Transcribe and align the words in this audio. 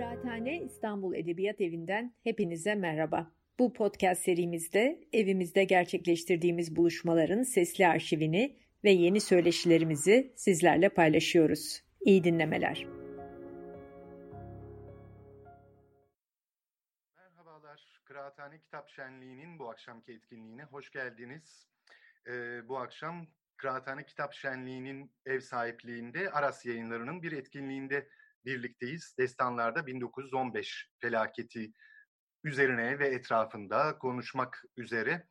Kıraathane 0.00 0.62
İstanbul 0.62 1.14
Edebiyat 1.14 1.60
Evi'nden 1.60 2.14
hepinize 2.24 2.74
merhaba. 2.74 3.32
Bu 3.58 3.72
podcast 3.72 4.22
serimizde 4.22 5.00
evimizde 5.12 5.64
gerçekleştirdiğimiz 5.64 6.76
buluşmaların 6.76 7.42
sesli 7.42 7.86
arşivini 7.86 8.56
ve 8.84 8.90
yeni 8.90 9.20
söyleşilerimizi 9.20 10.32
sizlerle 10.36 10.88
paylaşıyoruz. 10.88 11.82
İyi 12.00 12.24
dinlemeler. 12.24 12.86
Merhabalar, 17.16 18.00
Kıraathane 18.04 18.58
Kitap 18.60 18.88
Şenliği'nin 18.88 19.58
bu 19.58 19.70
akşamki 19.70 20.12
etkinliğine 20.12 20.64
hoş 20.64 20.90
geldiniz. 20.90 21.66
Ee, 22.26 22.68
bu 22.68 22.78
akşam 22.78 23.26
Kıraathane 23.56 24.06
Kitap 24.06 24.32
Şenliği'nin 24.32 25.12
ev 25.26 25.40
sahipliğinde 25.40 26.30
Aras 26.30 26.66
yayınlarının 26.66 27.22
bir 27.22 27.32
etkinliğinde 27.32 28.06
birlikteyiz. 28.44 29.14
Destanlarda 29.18 29.86
1915 29.86 30.90
felaketi 31.00 31.72
üzerine 32.44 32.98
ve 32.98 33.08
etrafında 33.08 33.98
konuşmak 33.98 34.62
üzere 34.76 35.26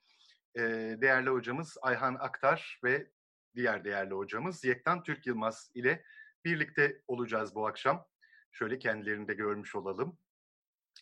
e, 0.55 0.61
değerli 1.01 1.29
hocamız 1.29 1.77
Ayhan 1.81 2.15
Aktar 2.15 2.79
ve 2.83 3.11
diğer 3.55 3.85
değerli 3.85 4.13
hocamız 4.13 4.63
Yektan 4.65 5.03
Türk 5.03 5.27
Yılmaz 5.27 5.71
ile 5.75 6.03
birlikte 6.45 7.01
olacağız 7.07 7.55
bu 7.55 7.67
akşam. 7.67 8.05
Şöyle 8.51 8.79
kendilerini 8.79 9.27
de 9.27 9.33
görmüş 9.33 9.75
olalım. 9.75 10.17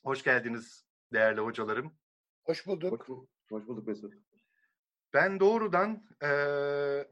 Hoş 0.04 0.24
geldiniz 0.24 0.86
değerli 1.14 1.42
hocalarım. 1.42 1.98
Hoş 2.44 2.68
bulduk. 2.68 3.10
Hoş, 3.10 3.20
hoş 3.50 3.68
bulduk 3.68 3.88
Mesut. 3.88 4.14
Ben 5.14 5.40
doğrudan 5.40 6.08
e, 6.22 6.28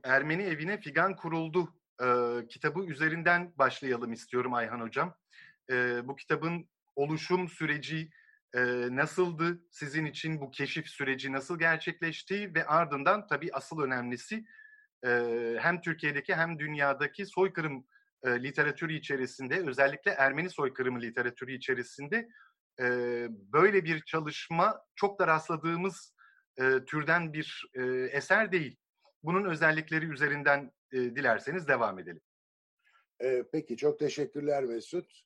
Ermeni 0.03 0.43
evine 0.43 0.79
figan 0.79 1.15
kuruldu 1.15 1.74
e, 2.03 2.07
kitabı 2.47 2.85
üzerinden 2.85 3.53
başlayalım 3.57 4.13
istiyorum 4.13 4.53
Ayhan 4.53 4.81
Hocam. 4.81 5.15
E, 5.71 6.07
bu 6.07 6.15
kitabın 6.15 6.69
oluşum 6.95 7.49
süreci 7.49 8.09
e, 8.55 8.61
nasıldı? 8.95 9.61
Sizin 9.71 10.05
için 10.05 10.41
bu 10.41 10.51
keşif 10.51 10.87
süreci 10.87 11.31
nasıl 11.31 11.59
gerçekleşti? 11.59 12.55
Ve 12.55 12.65
ardından 12.65 13.27
tabii 13.27 13.49
asıl 13.53 13.81
önemlisi 13.81 14.45
e, 15.05 15.09
hem 15.59 15.81
Türkiye'deki 15.81 16.35
hem 16.35 16.59
dünyadaki 16.59 17.25
soykırım 17.25 17.85
e, 18.23 18.43
literatürü 18.43 18.93
içerisinde 18.93 19.63
özellikle 19.67 20.11
Ermeni 20.11 20.49
soykırımı 20.49 21.01
literatürü 21.01 21.53
içerisinde 21.53 22.27
e, 22.79 22.85
böyle 23.29 23.83
bir 23.83 24.01
çalışma 24.01 24.81
çok 24.95 25.19
da 25.19 25.27
rastladığımız 25.27 26.13
e, 26.57 26.85
türden 26.85 27.33
bir 27.33 27.65
e, 27.73 27.83
eser 28.11 28.51
değil. 28.51 28.77
Bunun 29.25 29.49
özellikleri 29.49 30.05
üzerinden 30.05 30.71
e, 30.91 30.97
dilerseniz 30.97 31.67
devam 31.67 31.99
edelim. 31.99 32.21
E, 33.23 33.43
peki 33.51 33.77
çok 33.77 33.99
teşekkürler 33.99 34.63
Mesut. 34.63 35.21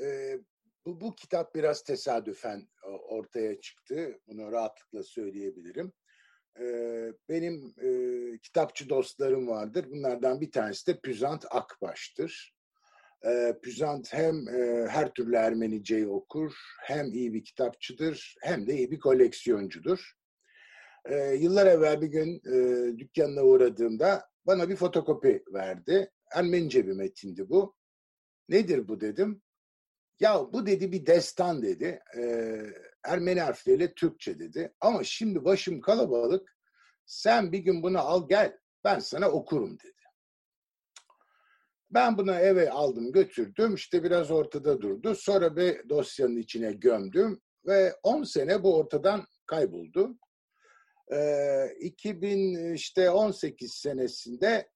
E, 0.00 0.38
bu, 0.86 1.00
bu 1.00 1.14
kitap 1.14 1.54
biraz 1.54 1.84
tesadüfen 1.84 2.68
ortaya 3.08 3.60
çıktı. 3.60 4.20
Bunu 4.26 4.52
rahatlıkla 4.52 5.02
söyleyebilirim. 5.02 5.92
E, 6.60 6.64
benim 7.28 7.74
e, 7.82 7.88
kitapçı 8.38 8.88
dostlarım 8.88 9.48
vardır. 9.48 9.86
Bunlardan 9.90 10.40
bir 10.40 10.52
tanesi 10.52 10.86
de 10.86 11.00
Püzant 11.00 11.44
Akbaş'tır. 11.50 12.54
E, 13.24 13.58
Püzant 13.62 14.12
hem 14.12 14.48
e, 14.48 14.86
her 14.88 15.12
türlü 15.12 15.36
Ermeniceyi 15.36 16.08
okur, 16.08 16.54
hem 16.82 17.12
iyi 17.12 17.34
bir 17.34 17.44
kitapçıdır, 17.44 18.36
hem 18.40 18.66
de 18.66 18.74
iyi 18.74 18.90
bir 18.90 19.00
koleksiyoncudur. 19.00 20.12
E, 21.08 21.34
yıllar 21.34 21.66
evvel 21.66 22.00
bir 22.00 22.06
gün 22.06 22.36
e, 22.46 22.98
dükkanına 22.98 23.42
uğradığımda 23.42 24.28
bana 24.46 24.68
bir 24.68 24.76
fotokopi 24.76 25.44
verdi. 25.52 26.10
Ermenice 26.34 26.86
bir 26.86 26.92
metindi 26.92 27.48
bu. 27.48 27.74
Nedir 28.48 28.88
bu 28.88 29.00
dedim. 29.00 29.42
Ya 30.20 30.52
bu 30.52 30.66
dedi 30.66 30.92
bir 30.92 31.06
destan 31.06 31.62
dedi. 31.62 32.00
Ee, 32.16 32.60
Ermeni 33.04 33.40
harfleriyle 33.40 33.94
Türkçe 33.94 34.38
dedi. 34.38 34.74
Ama 34.80 35.04
şimdi 35.04 35.44
başım 35.44 35.80
kalabalık. 35.80 36.56
Sen 37.06 37.52
bir 37.52 37.58
gün 37.58 37.82
bunu 37.82 37.98
al 37.98 38.28
gel. 38.28 38.58
Ben 38.84 38.98
sana 38.98 39.30
okurum 39.30 39.78
dedi. 39.78 39.92
Ben 41.90 42.18
bunu 42.18 42.34
eve 42.34 42.70
aldım 42.70 43.12
götürdüm. 43.12 43.74
İşte 43.74 44.04
biraz 44.04 44.30
ortada 44.30 44.80
durdu. 44.80 45.14
Sonra 45.14 45.56
bir 45.56 45.88
dosyanın 45.88 46.36
içine 46.36 46.72
gömdüm. 46.72 47.40
Ve 47.66 47.94
10 48.02 48.22
sene 48.22 48.62
bu 48.62 48.76
ortadan 48.76 49.24
kayboldu. 49.46 50.18
2000 51.80 52.74
işte 52.74 53.10
18 53.10 53.74
senesinde 53.74 54.70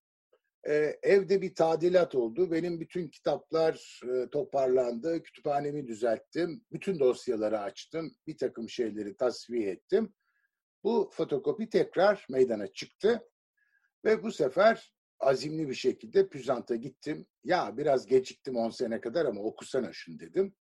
evde 1.03 1.43
bir 1.43 1.55
tadilat 1.55 2.15
oldu. 2.15 2.51
Benim 2.51 2.81
bütün 2.81 3.09
kitaplar 3.09 4.01
toparlandı. 4.31 5.23
Kütüphanemi 5.23 5.87
düzelttim. 5.87 6.65
Bütün 6.73 6.99
dosyaları 7.01 7.61
açtım. 7.61 8.17
Bir 8.27 8.39
takım 8.39 8.69
şeyleri 8.69 9.17
tasfiye 9.17 9.71
ettim. 9.71 10.15
Bu 10.85 11.11
fotokopi 11.13 11.69
tekrar 11.69 12.27
meydana 12.31 12.67
çıktı. 12.67 13.29
Ve 14.05 14.23
bu 14.23 14.33
sefer 14.33 14.95
azimli 15.21 15.69
bir 15.69 15.75
şekilde 15.75 16.29
Püzant'a 16.29 16.77
gittim. 16.77 17.27
Ya 17.45 17.77
biraz 17.77 18.07
geciktim 18.07 18.57
10 18.57 18.71
sene 18.71 19.01
kadar 19.01 19.27
ama 19.27 19.41
okusana 19.41 19.93
şunu 19.93 20.19
dedim. 20.19 20.55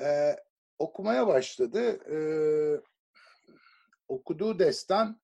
Ee, 0.00 0.36
okumaya 0.78 1.26
başladı. 1.26 1.98
Ee, 2.12 2.80
okuduğu 4.12 4.58
destan 4.58 5.20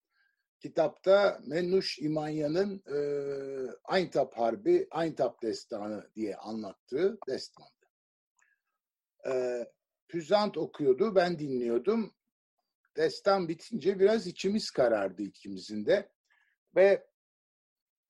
kitapta 0.60 1.40
Menuş 1.46 1.98
İmanya'nın 1.98 2.82
e, 2.86 2.98
Ayntap 3.84 4.38
Harbi, 4.38 4.88
Ayntap 4.90 5.42
Destanı 5.42 6.10
diye 6.14 6.36
anlattığı 6.36 7.18
destandı. 7.28 7.86
E, 9.28 9.64
Püzant 10.08 10.56
okuyordu, 10.56 11.14
ben 11.14 11.38
dinliyordum. 11.38 12.14
Destan 12.96 13.48
bitince 13.48 13.98
biraz 13.98 14.26
içimiz 14.26 14.70
karardı 14.70 15.22
ikimizin 15.22 15.86
de. 15.86 16.12
Ve 16.76 17.06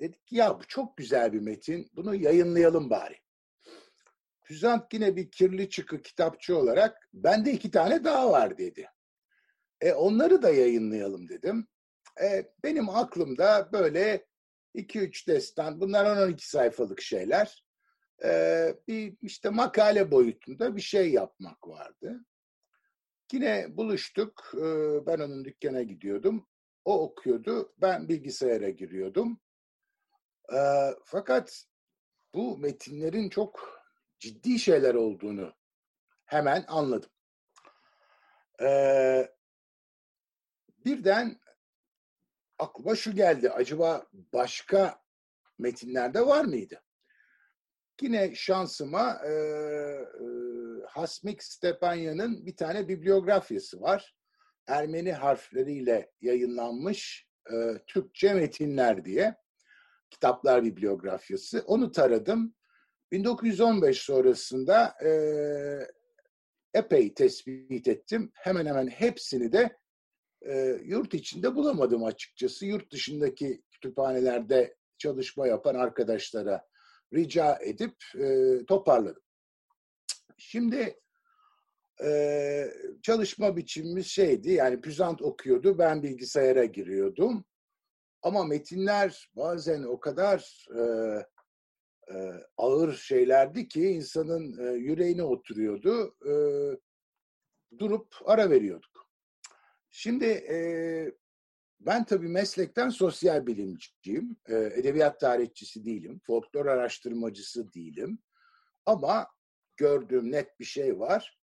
dedik 0.00 0.27
ki 0.27 0.37
ya 0.37 0.60
bu 0.60 0.65
çok 0.69 0.97
güzel 0.97 1.33
bir 1.33 1.41
metin, 1.41 1.91
bunu 1.93 2.15
yayınlayalım 2.15 2.91
bari. 2.91 3.16
Püzant 4.45 4.95
yine 4.95 5.16
bir 5.16 5.31
kirli 5.31 5.71
çıkı 5.71 6.03
kitapçı 6.03 6.59
olarak 6.59 7.09
bende 7.12 7.53
iki 7.53 7.71
tane 7.71 8.05
daha 8.05 8.31
var 8.31 8.59
dedi. 8.59 8.89
E, 9.81 9.93
onları 9.93 10.43
da 10.43 10.50
yayınlayalım 10.50 11.28
dedim. 11.28 11.69
E, 12.22 12.53
benim 12.62 12.89
aklımda 12.89 13.69
böyle 13.72 14.27
2-3 14.75 15.27
destan, 15.27 15.81
bunlar 15.81 16.27
12 16.27 16.49
sayfalık 16.49 17.00
şeyler. 17.00 17.65
E, 18.25 18.75
bir 18.89 19.16
işte 19.22 19.49
makale 19.49 20.11
boyutunda 20.11 20.77
bir 20.77 20.81
şey 20.81 21.12
yapmak 21.12 21.69
vardı. 21.69 22.25
Yine 23.33 23.77
buluştuk. 23.77 24.53
E, 24.55 24.66
ben 25.06 25.19
onun 25.19 25.44
dükkana 25.44 25.83
gidiyordum. 25.83 26.47
O 26.84 27.03
okuyordu. 27.03 27.72
Ben 27.78 28.09
bilgisayara 28.09 28.71
giriyordum. 28.71 29.41
E, 30.53 30.60
fakat 31.05 31.65
bu 32.34 32.59
metinlerin 32.59 33.28
çok 33.28 33.83
ciddi 34.19 34.59
şeyler 34.59 34.95
olduğunu 34.95 35.53
hemen 36.25 36.65
anladım. 36.69 37.10
Ee, 38.62 39.28
birden 40.88 41.41
aklıma 42.59 42.97
şu 42.97 43.15
geldi. 43.15 43.50
Acaba 43.50 44.06
başka 44.12 45.03
metinlerde 45.59 46.26
var 46.26 46.44
mıydı? 46.44 46.82
Yine 48.03 48.34
şansıma 48.34 49.21
e, 49.25 49.32
e, 49.32 50.09
Hasmik 50.88 51.43
Stepanya'nın 51.43 52.47
bir 52.47 52.56
tane 52.56 52.88
bibliografyası 52.88 53.81
var. 53.81 54.15
Ermeni 54.66 55.12
harfleriyle 55.12 56.12
yayınlanmış 56.21 57.28
e, 57.53 57.54
Türkçe 57.87 58.34
metinler 58.34 59.04
diye 59.04 59.37
kitaplar 60.10 60.65
bibliografyası. 60.65 61.65
Onu 61.66 61.93
taradım. 61.93 62.54
1915 63.12 64.03
sonrasında 64.03 64.97
e, 65.04 65.10
epey 66.74 67.15
tespit 67.15 67.89
ettim. 67.89 68.30
Hemen 68.34 68.66
hemen 68.66 68.86
hepsini 68.86 69.53
de 69.53 69.78
e, 70.42 70.80
yurt 70.84 71.14
içinde 71.14 71.54
bulamadım 71.54 72.04
açıkçası. 72.04 72.66
Yurt 72.66 72.92
dışındaki 72.92 73.62
kütüphanelerde 73.70 74.76
çalışma 74.98 75.46
yapan 75.46 75.74
arkadaşlara 75.74 76.66
rica 77.14 77.58
edip 77.62 77.94
e, 78.18 78.58
toparladım. 78.66 79.22
Şimdi 80.36 81.00
e, 82.04 82.70
çalışma 83.02 83.56
biçimimiz 83.56 84.06
şeydi 84.06 84.52
yani 84.52 84.80
Püzant 84.80 85.22
okuyordu 85.22 85.78
ben 85.78 86.02
bilgisayara 86.02 86.64
giriyordum. 86.64 87.44
Ama 88.22 88.44
metinler 88.44 89.30
bazen 89.36 89.82
o 89.82 90.00
kadar 90.00 90.66
e, 90.78 90.82
e, 92.14 92.32
ağır 92.56 92.94
şeylerdi 92.94 93.68
ki 93.68 93.88
insanın 93.88 94.66
e, 94.66 94.76
yüreğine 94.76 95.22
oturuyordu. 95.22 96.14
E, 96.26 96.32
durup 97.78 98.14
ara 98.24 98.50
veriyorduk. 98.50 98.97
Şimdi 99.90 100.24
e, 100.24 100.56
ben 101.80 102.04
tabii 102.04 102.28
meslekten 102.28 102.88
sosyal 102.88 103.46
bilimciyim. 103.46 104.36
E, 104.48 104.56
edebiyat 104.56 105.20
tarihçisi 105.20 105.84
değilim. 105.84 106.20
Folklor 106.26 106.66
araştırmacısı 106.66 107.72
değilim. 107.72 108.18
Ama 108.86 109.26
gördüğüm 109.76 110.32
net 110.32 110.60
bir 110.60 110.64
şey 110.64 110.98
var. 110.98 111.38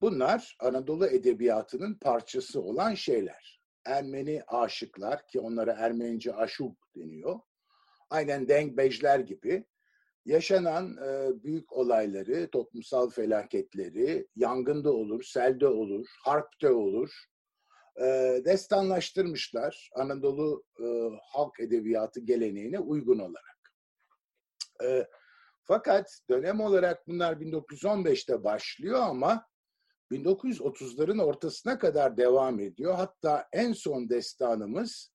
Bunlar 0.00 0.56
Anadolu 0.60 1.06
edebiyatının 1.06 1.94
parçası 1.94 2.62
olan 2.62 2.94
şeyler. 2.94 3.60
Ermeni 3.84 4.42
aşıklar 4.46 5.26
ki 5.26 5.40
onlara 5.40 5.72
Ermenice 5.72 6.34
aşuk 6.34 6.76
deniyor. 6.96 7.40
Aynen 8.10 8.48
dengbejler 8.48 9.20
gibi 9.20 9.64
yaşanan 10.24 10.96
e, 10.96 11.42
büyük 11.44 11.72
olayları, 11.72 12.50
toplumsal 12.50 13.10
felaketleri, 13.10 14.26
yangında 14.36 14.92
olur, 14.92 15.22
selde 15.22 15.68
olur, 15.68 16.06
harpte 16.24 16.70
olur, 16.70 17.24
destanlaştırmışlar 18.44 19.90
Anadolu 19.94 20.64
e, 20.80 20.84
halk 21.22 21.60
edebiyatı 21.60 22.20
geleneğine 22.20 22.78
uygun 22.78 23.18
olarak. 23.18 23.72
E, 24.84 25.06
fakat 25.62 26.20
dönem 26.30 26.60
olarak 26.60 27.06
bunlar 27.08 27.32
1915'te 27.32 28.44
başlıyor 28.44 29.00
ama 29.00 29.46
1930'ların 30.10 31.22
ortasına 31.22 31.78
kadar 31.78 32.16
devam 32.16 32.60
ediyor. 32.60 32.94
Hatta 32.94 33.48
en 33.52 33.72
son 33.72 34.10
destanımız 34.10 35.12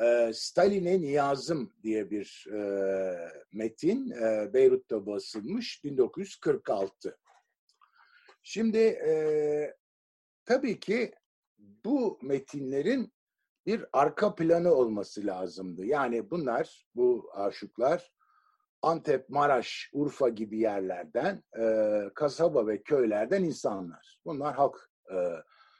e, 0.00 0.30
Stalin'e 0.34 1.00
Niyazım 1.00 1.72
diye 1.82 2.10
bir 2.10 2.46
e, 2.52 2.60
metin 3.52 4.10
e, 4.10 4.54
Beyrut'ta 4.54 5.06
basılmış 5.06 5.84
1946. 5.84 7.18
Şimdi 8.42 8.78
e, 8.78 9.12
tabii 10.44 10.80
ki 10.80 11.12
bu 11.88 12.18
metinlerin 12.22 13.12
bir 13.66 13.84
arka 13.92 14.34
planı 14.34 14.74
olması 14.74 15.26
lazımdı. 15.26 15.84
Yani 15.84 16.30
bunlar, 16.30 16.86
bu 16.94 17.30
aşıklar 17.34 18.12
Antep, 18.82 19.28
Maraş, 19.28 19.90
Urfa 19.92 20.28
gibi 20.28 20.58
yerlerden, 20.58 21.42
e, 21.58 22.02
kasaba 22.14 22.66
ve 22.66 22.82
köylerden 22.82 23.44
insanlar. 23.44 24.20
Bunlar 24.24 24.54
halk 24.54 24.90
e, 25.12 25.16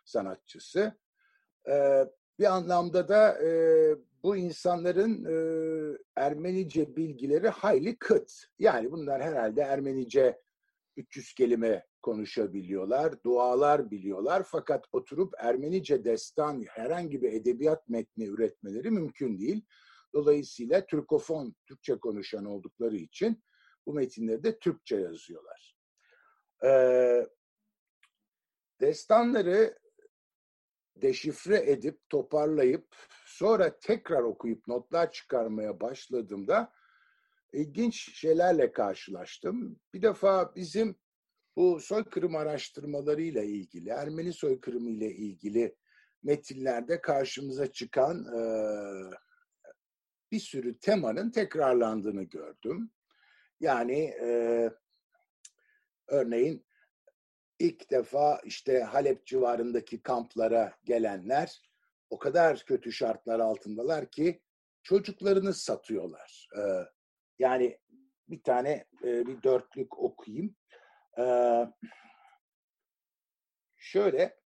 sanatçısı. 0.04 0.98
E, 1.68 2.04
bir 2.38 2.44
anlamda 2.44 3.08
da 3.08 3.42
e, 3.42 3.50
bu 4.22 4.36
insanların 4.36 5.24
e, 5.24 5.36
Ermenice 6.16 6.96
bilgileri 6.96 7.48
hayli 7.48 7.96
kıt. 7.98 8.32
Yani 8.58 8.92
bunlar 8.92 9.22
herhalde 9.22 9.60
Ermenice 9.60 10.40
300 10.96 11.34
kelime 11.34 11.87
konuşabiliyorlar, 12.02 13.22
dualar 13.24 13.90
biliyorlar 13.90 14.42
fakat 14.46 14.84
oturup 14.92 15.34
Ermenice 15.38 16.04
destan 16.04 16.64
herhangi 16.68 17.22
bir 17.22 17.32
edebiyat 17.32 17.88
metni 17.88 18.24
üretmeleri 18.26 18.90
mümkün 18.90 19.38
değil. 19.38 19.64
Dolayısıyla 20.14 20.86
Türkofon, 20.86 21.54
Türkçe 21.66 21.98
konuşan 21.98 22.44
oldukları 22.44 22.96
için 22.96 23.42
bu 23.86 23.94
metinleri 23.94 24.44
de 24.44 24.58
Türkçe 24.58 24.96
yazıyorlar. 24.96 25.76
Ee, 26.64 27.26
destanları 28.80 29.78
deşifre 30.96 31.70
edip 31.70 32.00
toparlayıp 32.08 32.86
sonra 33.26 33.78
tekrar 33.78 34.22
okuyup 34.22 34.68
notlar 34.68 35.12
çıkarmaya 35.12 35.80
başladığımda 35.80 36.72
ilginç 37.52 38.18
şeylerle 38.18 38.72
karşılaştım. 38.72 39.80
Bir 39.94 40.02
defa 40.02 40.54
bizim 40.54 40.96
bu 41.58 41.80
soykırım 41.80 42.36
araştırmalarıyla 42.36 43.42
ilgili, 43.42 43.88
Ermeni 43.88 44.32
soykırımı 44.32 44.90
ile 44.90 45.10
ilgili 45.10 45.76
metinlerde 46.22 47.00
karşımıza 47.00 47.72
çıkan 47.72 48.24
e, 48.24 48.40
bir 50.32 50.40
sürü 50.40 50.78
temanın 50.78 51.30
tekrarlandığını 51.30 52.22
gördüm. 52.22 52.90
Yani 53.60 54.02
e, 54.02 54.70
örneğin 56.08 56.66
ilk 57.58 57.90
defa 57.90 58.40
işte 58.44 58.82
Halep 58.82 59.26
civarındaki 59.26 60.02
kamplara 60.02 60.72
gelenler 60.84 61.62
o 62.10 62.18
kadar 62.18 62.64
kötü 62.66 62.92
şartlar 62.92 63.40
altındalar 63.40 64.10
ki 64.10 64.40
çocuklarını 64.82 65.54
satıyorlar. 65.54 66.48
E, 66.56 66.60
yani 67.38 67.78
bir 68.28 68.42
tane 68.42 68.84
e, 69.02 69.26
bir 69.26 69.42
dörtlük 69.42 69.98
okuyayım. 69.98 70.56
E, 71.18 71.24
şöyle 73.76 74.40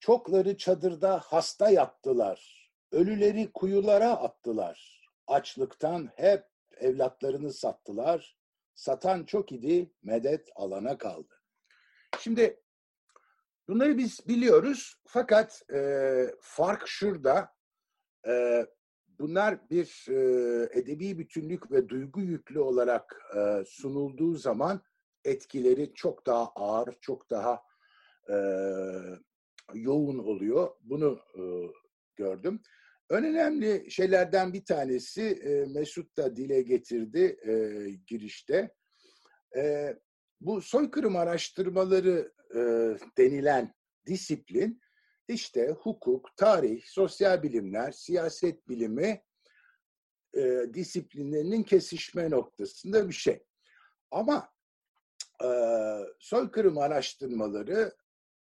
çokları 0.00 0.56
çadırda 0.56 1.18
hasta 1.18 1.70
yattılar. 1.70 2.70
Ölüleri 2.92 3.52
kuyulara 3.52 4.10
attılar 4.10 4.98
açlıktan 5.28 6.10
hep 6.16 6.44
evlatlarını 6.76 7.52
sattılar. 7.52 8.38
Satan 8.74 9.24
çok 9.24 9.52
idi, 9.52 9.92
medet 10.02 10.48
alana 10.56 10.98
kaldı. 10.98 11.34
Şimdi 12.20 12.60
bunları 13.68 13.98
biz 13.98 14.28
biliyoruz 14.28 14.94
fakat 15.06 15.72
e, 15.72 16.34
fark 16.40 16.88
şurada. 16.88 17.54
E, 18.26 18.66
bunlar 19.18 19.70
bir 19.70 20.06
e, 20.08 20.78
edebi 20.80 21.18
bütünlük 21.18 21.70
ve 21.72 21.88
duygu 21.88 22.20
yüklü 22.20 22.60
olarak 22.60 23.22
e, 23.36 23.64
sunulduğu 23.66 24.34
zaman 24.34 24.82
etkileri 25.28 25.94
çok 25.94 26.26
daha 26.26 26.52
ağır, 26.54 26.94
çok 27.00 27.30
daha 27.30 27.62
e, 28.30 28.36
yoğun 29.74 30.18
oluyor. 30.18 30.70
Bunu 30.82 31.20
e, 31.34 31.42
gördüm. 32.16 32.60
En 33.10 33.24
önemli 33.24 33.90
şeylerden 33.90 34.52
bir 34.52 34.64
tanesi 34.64 35.22
e, 35.22 35.64
Mesut 35.64 36.16
da 36.16 36.36
dile 36.36 36.62
getirdi 36.62 37.38
e, 37.46 37.52
girişte. 38.06 38.74
E, 39.56 39.94
bu 40.40 40.62
soykırım 40.62 41.16
araştırmaları 41.16 42.32
e, 42.54 42.60
denilen 43.18 43.74
disiplin 44.06 44.80
işte 45.28 45.68
hukuk, 45.68 46.36
tarih, 46.36 46.82
sosyal 46.84 47.42
bilimler, 47.42 47.92
siyaset 47.92 48.68
bilimi 48.68 49.22
e, 50.36 50.62
disiplinlerinin 50.74 51.62
kesişme 51.62 52.30
noktasında 52.30 53.08
bir 53.08 53.14
şey. 53.14 53.42
Ama 54.10 54.48
e, 55.44 55.50
soykırım 56.18 56.78
araştırmaları 56.78 57.96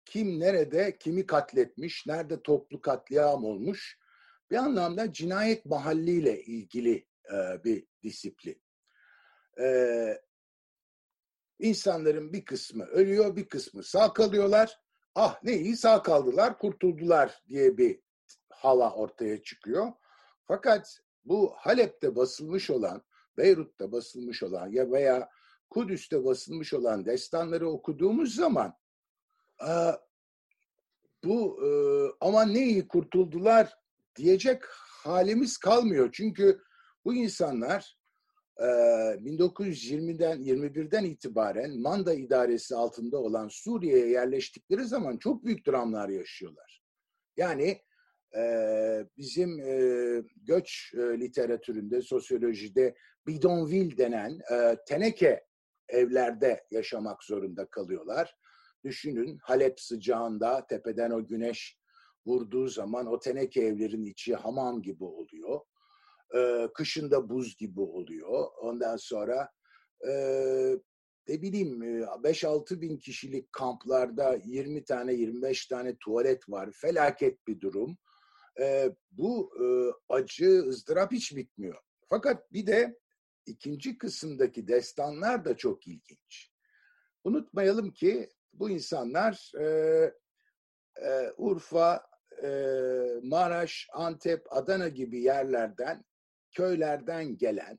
kim 0.05 0.41
nerede 0.41 0.99
kimi 0.99 1.27
katletmiş, 1.27 2.07
nerede 2.07 2.43
toplu 2.43 2.81
katliam 2.81 3.45
olmuş 3.45 3.99
bir 4.53 4.57
anlamda 4.57 5.13
cinayet 5.13 5.67
mahalliyle 5.67 6.43
ilgili 6.43 7.07
e, 7.33 7.65
bir 7.65 7.87
disiplin. 8.03 8.63
E, 9.61 9.67
insanların 11.59 12.33
bir 12.33 12.45
kısmı 12.45 12.85
ölüyor, 12.85 13.37
bir 13.37 13.49
kısmı 13.49 13.83
sağ 13.83 14.13
kalıyorlar. 14.13 14.81
Ah 15.15 15.43
ne 15.43 15.53
iyi 15.53 15.77
sağ 15.77 16.03
kaldılar, 16.03 16.59
kurtuldular 16.59 17.43
diye 17.49 17.79
bir 17.79 18.01
hava 18.51 18.91
ortaya 18.91 19.43
çıkıyor. 19.43 19.93
Fakat 20.45 21.01
bu 21.25 21.53
Halep'te 21.57 22.17
basılmış 22.17 22.71
olan, 22.71 23.03
Beyrut'ta 23.37 23.93
basılmış 23.93 24.43
olan 24.43 24.69
ya 24.69 24.91
veya 24.91 25.31
Kudüs'te 25.73 26.25
basılmış 26.25 26.75
olan 26.75 27.07
destanları 27.07 27.69
okuduğumuz 27.69 28.35
zaman 28.35 28.75
bu 31.25 31.61
ama 32.21 32.45
ne 32.45 32.67
iyi 32.67 32.89
kurtuldular 32.89 33.75
diyecek 34.17 34.63
halimiz 35.05 35.57
kalmıyor. 35.59 36.11
Çünkü 36.13 36.61
bu 37.05 37.15
insanlar 37.15 37.99
1920'den 38.59 40.39
21'den 40.39 41.05
itibaren 41.05 41.81
Manda 41.81 42.15
idaresi 42.15 42.77
altında 42.77 43.19
olan 43.19 43.49
Suriye'ye 43.49 44.09
yerleştikleri 44.09 44.85
zaman 44.85 45.17
çok 45.19 45.45
büyük 45.45 45.67
dramlar 45.67 46.09
yaşıyorlar. 46.09 46.83
Yani 47.37 47.83
bizim 49.17 49.59
göç 50.37 50.95
literatüründe, 50.95 52.03
sosyolojide 52.03 52.95
bidonville 53.27 53.97
denen 53.97 54.39
teneke 54.87 55.45
evlerde 55.89 56.65
yaşamak 56.71 57.25
zorunda 57.25 57.67
kalıyorlar. 57.67 58.37
Düşünün 58.85 59.39
Halep 59.43 59.81
sıcağında 59.81 60.67
tepeden 60.67 61.11
o 61.11 61.27
güneş 61.27 61.79
vurduğu 62.27 62.69
zaman 62.69 63.07
o 63.07 63.19
teneke 63.19 63.61
evlerin 63.61 64.05
içi 64.05 64.35
hamam 64.35 64.83
gibi 64.83 65.05
oluyor. 65.05 65.61
Ee, 66.37 66.69
kışında 66.75 67.29
buz 67.29 67.57
gibi 67.57 67.81
oluyor. 67.81 68.49
Ondan 68.61 68.97
sonra 68.97 69.51
e, 70.09 70.13
ne 71.29 71.43
bileyim 71.43 71.83
5-6 71.83 72.81
bin 72.81 72.97
kişilik 72.97 73.53
kamplarda 73.53 74.39
20 74.45 74.85
tane 74.85 75.15
25 75.15 75.67
tane 75.67 75.97
tuvalet 75.97 76.49
var. 76.49 76.71
Felaket 76.73 77.47
bir 77.47 77.61
durum. 77.61 77.97
E, 78.61 78.91
bu 79.11 79.53
e, 79.61 79.65
acı, 80.09 80.63
ızdırap 80.69 81.13
hiç 81.13 81.37
bitmiyor. 81.37 81.79
Fakat 82.09 82.53
bir 82.53 82.67
de 82.67 82.99
ikinci 83.47 83.99
kısımdaki 83.99 84.69
destanlar 84.69 85.45
da 85.45 85.57
çok 85.57 85.89
ilginç. 85.89 86.53
Unutmayalım 87.25 87.91
ki 87.93 88.31
bu 88.53 88.71
insanlar 88.71 89.53
e, 89.61 89.67
e, 90.97 91.33
Urfa, 91.37 92.07
e, 92.43 92.49
Maraş, 93.23 93.89
Antep, 93.93 94.47
Adana 94.51 94.89
gibi 94.89 95.23
yerlerden, 95.23 96.05
köylerden 96.53 97.37
gelen, 97.37 97.79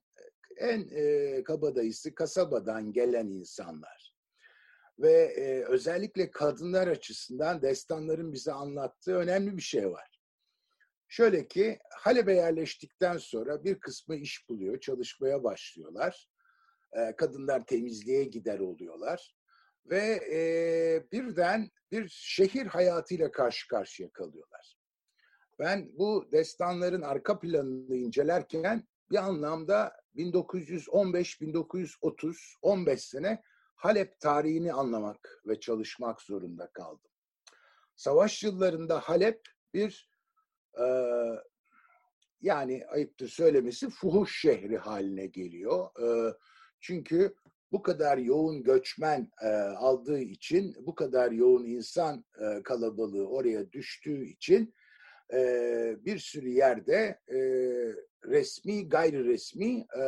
en 0.57 0.87
e, 0.91 1.43
kabadayısı 1.43 2.15
kasabadan 2.15 2.93
gelen 2.93 3.27
insanlar. 3.27 4.13
ve 4.99 5.11
e, 5.11 5.63
özellikle 5.63 6.31
kadınlar 6.31 6.87
açısından 6.87 7.61
destanların 7.61 8.33
bize 8.33 8.51
anlattığı 8.51 9.15
önemli 9.15 9.57
bir 9.57 9.61
şey 9.61 9.91
var. 9.91 10.12
Şöyle 11.13 11.47
ki 11.47 11.79
Halep'e 11.91 12.33
yerleştikten 12.33 13.17
sonra 13.17 13.63
bir 13.63 13.79
kısmı 13.79 14.15
iş 14.15 14.49
buluyor, 14.49 14.79
çalışmaya 14.79 15.43
başlıyorlar. 15.43 16.29
E, 16.93 17.15
kadınlar 17.15 17.65
temizliğe 17.65 18.23
gider 18.23 18.59
oluyorlar. 18.59 19.35
Ve 19.85 20.19
e, 20.31 21.11
birden 21.11 21.71
bir 21.91 22.07
şehir 22.09 22.65
hayatıyla 22.65 23.31
karşı 23.31 23.67
karşıya 23.67 24.09
kalıyorlar. 24.11 24.77
Ben 25.59 25.89
bu 25.97 26.29
destanların 26.31 27.01
arka 27.01 27.39
planını 27.39 27.95
incelerken 27.95 28.87
bir 29.11 29.17
anlamda 29.17 29.95
1915, 30.15 31.41
1930, 31.41 32.57
15 32.61 33.03
sene 33.03 33.43
Halep 33.75 34.19
tarihini 34.19 34.73
anlamak 34.73 35.41
ve 35.45 35.59
çalışmak 35.59 36.21
zorunda 36.21 36.69
kaldım. 36.71 37.11
Savaş 37.95 38.43
yıllarında 38.43 38.99
Halep 38.99 39.41
bir 39.73 40.12
e, 40.79 40.87
yani 42.41 42.85
ayıptır 42.85 43.27
söylemesi 43.27 43.89
fuhuş 43.89 44.41
şehri 44.41 44.77
haline 44.77 45.27
geliyor. 45.27 45.89
E, 46.01 46.37
çünkü 46.79 47.35
bu 47.71 47.81
kadar 47.81 48.17
yoğun 48.17 48.63
göçmen 48.63 49.31
e, 49.41 49.47
aldığı 49.57 50.19
için, 50.19 50.75
bu 50.85 50.95
kadar 50.95 51.31
yoğun 51.31 51.65
insan 51.65 52.25
e, 52.41 52.63
kalabalığı 52.63 53.27
oraya 53.27 53.71
düştüğü 53.71 54.25
için 54.25 54.73
e, 55.33 55.95
bir 56.05 56.19
sürü 56.19 56.49
yerde 56.49 57.19
e, 57.27 57.37
resmi, 58.25 58.89
gayri 58.89 59.25
resmi 59.25 59.87
e, 59.99 60.03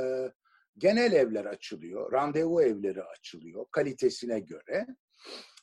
genel 0.77 1.13
evler 1.13 1.45
açılıyor, 1.45 2.11
randevu 2.11 2.61
evleri 2.61 3.03
açılıyor 3.03 3.65
kalitesine 3.71 4.39
göre. 4.39 4.87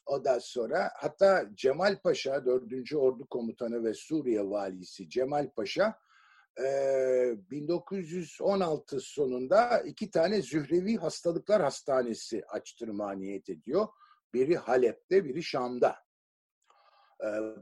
Ondan 0.06 0.38
sonra 0.38 0.90
hatta 0.94 1.48
Cemal 1.54 1.96
Paşa, 1.96 2.46
4. 2.46 2.94
Ordu 2.94 3.26
Komutanı 3.26 3.84
ve 3.84 3.94
Suriye 3.94 4.50
Valisi 4.50 5.08
Cemal 5.08 5.50
Paşa 5.50 5.98
1916 6.58 9.00
sonunda 9.00 9.80
iki 9.80 10.10
tane 10.10 10.42
Zührevi 10.42 10.96
Hastalıklar 10.96 11.62
Hastanesi 11.62 12.46
açtırma 12.46 13.12
niyet 13.12 13.50
ediyor. 13.50 13.88
Biri 14.34 14.56
Halep'te, 14.56 15.24
biri 15.24 15.42
Şam'da. 15.42 15.96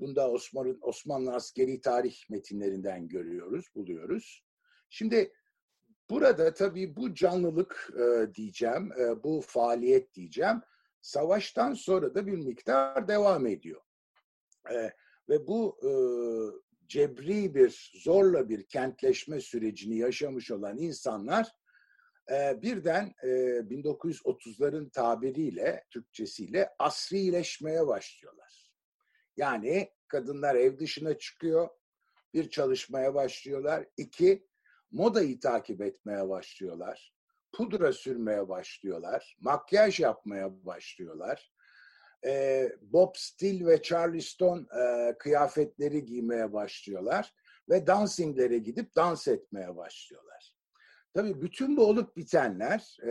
Bunda 0.01 0.31
Osmanlı, 0.31 0.79
Osmanlı 0.81 1.35
askeri 1.35 1.81
tarih 1.81 2.31
metinlerinden 2.31 3.09
görüyoruz, 3.09 3.67
buluyoruz. 3.75 4.45
Şimdi 4.89 5.33
burada 6.11 6.55
tabii 6.55 6.97
bu 6.97 7.15
canlılık 7.15 7.93
diyeceğim, 8.35 8.91
bu 9.25 9.41
faaliyet 9.47 10.15
diyeceğim, 10.15 10.63
savaştan 11.03 11.75
sonra 11.75 12.15
da 12.15 12.27
bir 12.27 12.37
miktar 12.37 13.09
devam 13.09 13.47
ediyor. 13.47 13.81
Ve 15.29 15.47
bu 15.47 15.79
cebri 16.87 17.55
bir, 17.55 17.93
zorla 17.95 18.49
bir 18.49 18.67
kentleşme 18.67 19.41
sürecini 19.41 19.97
yaşamış 19.97 20.51
olan 20.51 20.79
insanlar 20.79 21.53
e, 22.31 22.63
birden 22.63 23.15
e, 23.23 23.27
1930'ların 23.27 24.91
tabiriyle, 24.91 25.85
Türkçesiyle 25.91 26.71
asrileşmeye 26.79 27.87
başlıyorlar. 27.87 28.73
Yani 29.37 29.91
kadınlar 30.09 30.55
ev 30.55 30.79
dışına 30.79 31.19
çıkıyor, 31.19 31.69
bir 32.35 32.51
çalışmaya 32.51 33.15
başlıyorlar. 33.15 33.87
İki, 33.97 34.47
modayı 34.91 35.41
takip 35.41 35.83
etmeye 35.83 36.29
başlıyorlar. 36.29 37.15
Pudra 37.53 37.93
sürmeye 37.93 38.49
başlıyorlar. 38.49 39.37
Makyaj 39.41 40.01
yapmaya 40.01 40.67
başlıyorlar 40.67 41.51
e, 42.27 42.69
Bob 42.83 43.15
Steele 43.15 43.67
ve 43.67 43.83
Charleston 43.83 44.69
e, 44.81 45.15
kıyafetleri 45.19 46.05
giymeye 46.05 46.53
başlıyorlar 46.53 47.35
ve 47.69 47.87
dansinglere 47.87 48.59
gidip 48.59 48.97
dans 48.97 49.29
etmeye 49.29 49.77
başlıyorlar. 49.77 50.57
Tabii 51.15 51.43
bütün 51.43 51.77
bu 51.77 51.87
olup 51.87 52.17
bitenler 52.17 52.97
e, 53.03 53.11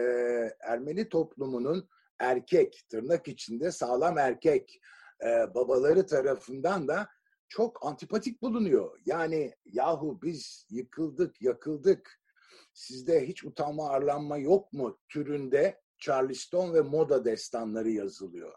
Ermeni 0.60 1.10
toplumunun 1.10 1.90
erkek, 2.20 2.86
tırnak 2.90 3.28
içinde 3.28 3.72
sağlam 3.72 4.18
erkek 4.18 4.80
e, 5.24 5.28
babaları 5.56 6.06
tarafından 6.06 6.88
da 6.88 7.08
çok 7.48 7.86
antipatik 7.86 8.42
bulunuyor. 8.42 9.00
Yani 9.06 9.56
yahu 9.66 10.20
biz 10.24 10.68
yıkıldık, 10.70 11.42
yakıldık, 11.42 12.19
sizde 12.74 13.28
hiç 13.28 13.44
utanma 13.44 13.90
arlanma 13.90 14.38
yok 14.38 14.74
mu 14.74 15.00
türünde 15.10 15.82
Charleston 15.98 16.74
ve 16.74 16.82
moda 16.82 17.26
destanları 17.26 17.90
yazılıyor. 17.90 18.54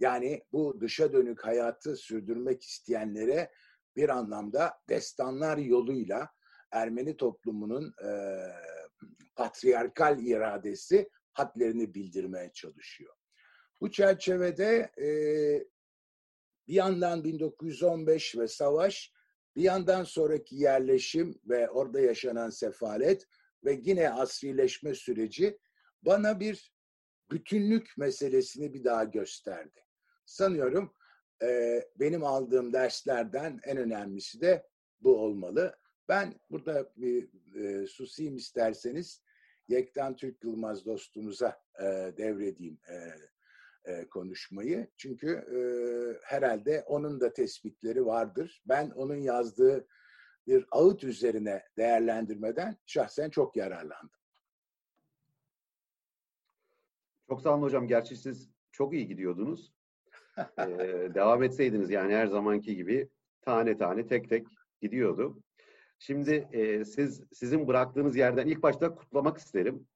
Yani 0.00 0.44
bu 0.52 0.80
dışa 0.80 1.12
dönük 1.12 1.44
hayatı 1.44 1.96
sürdürmek 1.96 2.62
isteyenlere 2.62 3.50
bir 3.96 4.08
anlamda 4.08 4.74
destanlar 4.88 5.58
yoluyla 5.58 6.28
Ermeni 6.70 7.16
toplumunun 7.16 7.94
e, 8.04 8.10
patriarkal 9.36 10.18
iradesi 10.18 11.10
hadlerini 11.32 11.94
bildirmeye 11.94 12.52
çalışıyor. 12.52 13.14
Bu 13.80 13.90
çerçevede 13.90 14.90
e, 14.98 15.08
bir 16.68 16.74
yandan 16.74 17.24
1915 17.24 18.36
ve 18.36 18.48
savaş, 18.48 19.12
bir 19.56 19.62
yandan 19.62 20.04
sonraki 20.04 20.56
yerleşim 20.56 21.40
ve 21.44 21.70
orada 21.70 22.00
yaşanan 22.00 22.50
sefalet 22.50 23.26
ve 23.64 23.80
yine 23.82 24.10
asrileşme 24.10 24.94
süreci 24.94 25.58
bana 26.02 26.40
bir 26.40 26.74
bütünlük 27.30 27.98
meselesini 27.98 28.74
bir 28.74 28.84
daha 28.84 29.04
gösterdi 29.04 29.84
sanıyorum 30.28 30.94
e, 31.42 31.82
benim 31.96 32.24
aldığım 32.24 32.72
derslerden 32.72 33.60
en 33.64 33.76
önemlisi 33.76 34.40
de 34.40 34.66
bu 35.00 35.18
olmalı. 35.18 35.76
Ben 36.08 36.34
burada 36.50 36.92
bir 36.96 37.28
e, 37.54 37.86
susayım 37.86 38.36
isterseniz 38.36 39.22
Yektan 39.68 40.16
Türk 40.16 40.44
Yılmaz 40.44 40.86
dostumuza 40.86 41.60
e, 41.80 41.84
devredeyim 42.16 42.78
e, 42.88 43.12
e, 43.92 44.08
konuşmayı. 44.08 44.88
Çünkü 44.96 45.28
e, 45.28 45.58
herhalde 46.24 46.84
onun 46.86 47.20
da 47.20 47.32
tespitleri 47.32 48.06
vardır. 48.06 48.62
Ben 48.66 48.90
onun 48.90 49.16
yazdığı 49.16 49.86
bir 50.48 50.66
ağıt 50.70 51.04
üzerine 51.04 51.62
değerlendirmeden 51.76 52.76
şahsen 52.86 53.30
çok 53.30 53.56
yararlandım. 53.56 54.10
Çok 57.28 57.42
sağ 57.42 57.54
olun 57.54 57.62
hocam. 57.62 57.88
Gerçi 57.88 58.16
siz 58.16 58.50
çok 58.72 58.94
iyi 58.94 59.06
gidiyordunuz 59.06 59.72
e, 60.38 61.14
devam 61.14 61.42
etseydiniz 61.42 61.90
yani 61.90 62.14
her 62.14 62.26
zamanki 62.26 62.76
gibi 62.76 63.08
tane 63.42 63.76
tane 63.76 64.06
tek 64.06 64.28
tek 64.28 64.46
gidiyordu. 64.80 65.42
Şimdi 65.98 66.48
e, 66.52 66.84
siz 66.84 67.22
sizin 67.32 67.68
bıraktığınız 67.68 68.16
yerden 68.16 68.46
ilk 68.46 68.62
başta 68.62 68.94
kutlamak 68.94 69.38
isterim. 69.38 69.86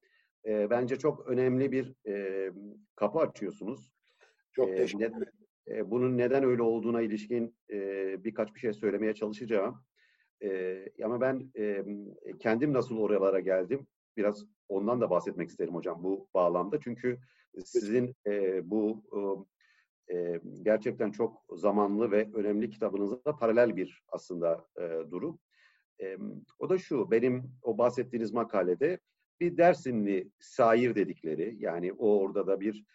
E, 0.45 0.69
bence 0.69 0.97
çok 0.97 1.27
önemli 1.27 1.71
bir 1.71 1.93
e, 2.07 2.51
kapı 2.95 3.19
açıyorsunuz. 3.19 3.93
Çok 4.51 4.69
e, 4.69 4.75
teşekkür 4.75 5.05
ederim. 5.05 5.33
E, 5.67 5.91
bunun 5.91 6.17
neden 6.17 6.43
öyle 6.43 6.61
olduğuna 6.61 7.01
ilişkin 7.01 7.55
e, 7.69 7.77
birkaç 8.23 8.55
bir 8.55 8.59
şey 8.59 8.73
söylemeye 8.73 9.13
çalışacağım. 9.13 9.83
E, 10.43 10.85
ama 11.03 11.21
ben 11.21 11.51
e, 11.57 11.85
kendim 12.39 12.73
nasıl 12.73 12.97
oralara 12.97 13.39
geldim 13.39 13.87
biraz 14.17 14.45
ondan 14.69 15.01
da 15.01 15.09
bahsetmek 15.09 15.49
isterim 15.49 15.75
hocam 15.75 16.03
bu 16.03 16.27
bağlamda. 16.33 16.79
Çünkü 16.79 17.19
sizin 17.65 18.15
e, 18.27 18.69
bu 18.69 19.03
e, 20.09 20.15
e, 20.15 20.41
gerçekten 20.61 21.11
çok 21.11 21.45
zamanlı 21.55 22.11
ve 22.11 22.29
önemli 22.33 22.69
kitabınızda 22.69 23.35
paralel 23.35 23.75
bir 23.75 24.03
aslında 24.07 24.67
e, 24.77 25.11
durum. 25.11 25.39
E, 26.01 26.17
o 26.59 26.69
da 26.69 26.77
şu, 26.77 27.11
benim 27.11 27.43
o 27.61 27.77
bahsettiğiniz 27.77 28.31
makalede 28.31 28.99
bir 29.39 29.57
Dersimli 29.57 30.31
sair 30.39 30.95
dedikleri, 30.95 31.55
yani 31.59 31.93
o 31.93 32.19
orada 32.19 32.47
da 32.47 32.59
bir 32.59 32.85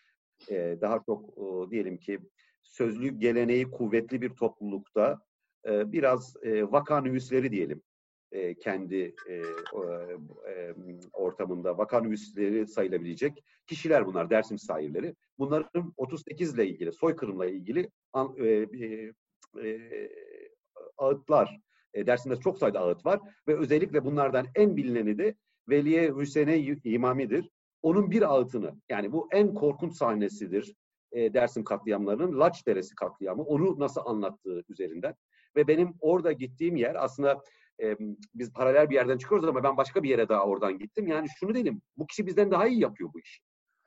e, 0.50 0.78
daha 0.80 1.02
çok 1.06 1.38
o, 1.38 1.70
diyelim 1.70 1.98
ki 1.98 2.18
sözlü 2.62 3.08
geleneği 3.08 3.70
kuvvetli 3.70 4.22
bir 4.22 4.30
toplulukta 4.30 5.20
e, 5.68 5.92
biraz 5.92 6.36
e, 6.42 6.62
vaka 6.62 7.00
nüvisleri 7.00 7.52
diyelim 7.52 7.82
e, 8.32 8.54
kendi 8.54 9.14
e, 9.28 9.42
ortamında 11.12 11.78
vaka 11.78 12.00
nüvisleri 12.00 12.66
sayılabilecek 12.66 13.44
kişiler 13.66 14.06
bunlar, 14.06 14.30
Dersim 14.30 14.58
sahipleri. 14.58 15.14
Bunların 15.38 15.94
38 15.96 16.54
ile 16.54 16.66
ilgili, 16.66 16.92
soykırımla 16.92 17.46
ilgili 17.46 17.90
e, 18.42 18.68
ağıtlar, 20.98 21.60
Dersim'de 21.96 22.36
çok 22.36 22.58
sayıda 22.58 22.80
ağıt 22.80 23.06
var 23.06 23.20
ve 23.48 23.56
özellikle 23.56 24.04
bunlardan 24.04 24.46
en 24.54 24.76
bilineni 24.76 25.18
de 25.18 25.34
Veliye 25.68 26.14
Hüseyin'e 26.14 26.58
imamidir. 26.84 27.50
Onun 27.82 28.10
bir 28.10 28.34
ağıtını, 28.34 28.74
yani 28.88 29.12
bu 29.12 29.28
en 29.32 29.54
korkunç 29.54 29.96
sahnesidir 29.96 30.74
Dersim 31.14 31.64
katliamlarının, 31.64 32.40
Laç 32.40 32.66
Deresi 32.66 32.94
katliamı, 32.94 33.42
onu 33.42 33.78
nasıl 33.78 34.00
anlattığı 34.04 34.64
üzerinden. 34.68 35.14
Ve 35.56 35.68
benim 35.68 35.94
orada 36.00 36.32
gittiğim 36.32 36.76
yer 36.76 37.04
aslında 37.04 37.42
e, 37.82 37.96
biz 38.34 38.52
paralel 38.52 38.90
bir 38.90 38.94
yerden 38.94 39.18
çıkıyoruz 39.18 39.48
ama 39.48 39.62
ben 39.62 39.76
başka 39.76 40.02
bir 40.02 40.08
yere 40.08 40.28
daha 40.28 40.44
oradan 40.44 40.78
gittim. 40.78 41.06
Yani 41.06 41.28
şunu 41.40 41.54
dedim, 41.54 41.82
bu 41.96 42.06
kişi 42.06 42.26
bizden 42.26 42.50
daha 42.50 42.66
iyi 42.66 42.80
yapıyor 42.80 43.10
bu 43.14 43.20
işi. 43.20 43.40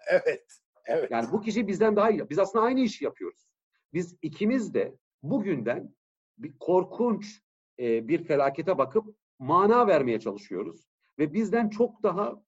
Evet, 0.08 0.62
Evet. 0.86 1.12
Yani 1.12 1.32
bu 1.32 1.42
kişi 1.42 1.68
bizden 1.68 1.96
daha 1.96 2.12
iyi. 2.12 2.30
Biz 2.30 2.40
aslında 2.40 2.66
aynı 2.66 2.80
işi 2.80 3.06
yapıyoruz. 3.06 3.48
Biz 3.94 4.16
ikimiz 4.22 4.74
de 4.74 4.96
bugünden 5.24 5.96
bir 6.38 6.54
korkunç 6.60 7.42
e, 7.80 8.08
bir 8.08 8.24
felakete 8.24 8.78
bakıp 8.78 9.16
mana 9.40 9.88
vermeye 9.88 10.20
çalışıyoruz. 10.20 10.88
Ve 11.20 11.34
bizden 11.34 11.70
çok 11.70 12.04
daha 12.04 12.44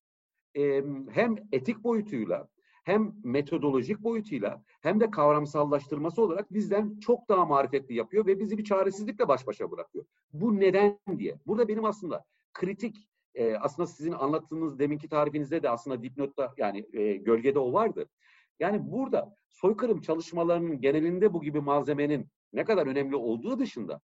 e, 0.57 0.83
hem 1.11 1.35
etik 1.51 1.83
boyutuyla 1.83 2.47
hem 2.83 3.13
metodolojik 3.23 3.99
boyutuyla 3.99 4.63
hem 4.81 4.99
de 4.99 5.11
kavramsallaştırması 5.11 6.21
olarak 6.21 6.53
bizden 6.53 6.99
çok 6.99 7.29
daha 7.29 7.45
marifetli 7.45 7.95
yapıyor 7.95 8.25
ve 8.25 8.39
bizi 8.39 8.57
bir 8.57 8.63
çaresizlikle 8.63 9.27
baş 9.27 9.47
başa 9.47 9.71
bırakıyor. 9.71 10.05
Bu 10.33 10.59
neden 10.59 10.99
diye. 11.17 11.39
Burada 11.47 11.67
benim 11.67 11.85
aslında 11.85 12.25
kritik 12.53 13.09
e, 13.35 13.55
aslında 13.55 13.87
sizin 13.87 14.11
anlattığınız 14.11 14.79
deminki 14.79 15.09
tarifinizde 15.09 15.63
de 15.63 15.69
aslında 15.69 16.03
dipnotta 16.03 16.53
yani 16.57 16.85
e, 16.93 17.13
gölgede 17.13 17.59
o 17.59 17.73
vardı. 17.73 18.09
Yani 18.59 18.91
burada 18.91 19.35
soykırım 19.49 20.01
çalışmalarının 20.01 20.81
genelinde 20.81 21.33
bu 21.33 21.41
gibi 21.41 21.61
malzemenin 21.61 22.27
ne 22.53 22.63
kadar 22.63 22.87
önemli 22.87 23.15
olduğu 23.15 23.59
dışında 23.59 24.01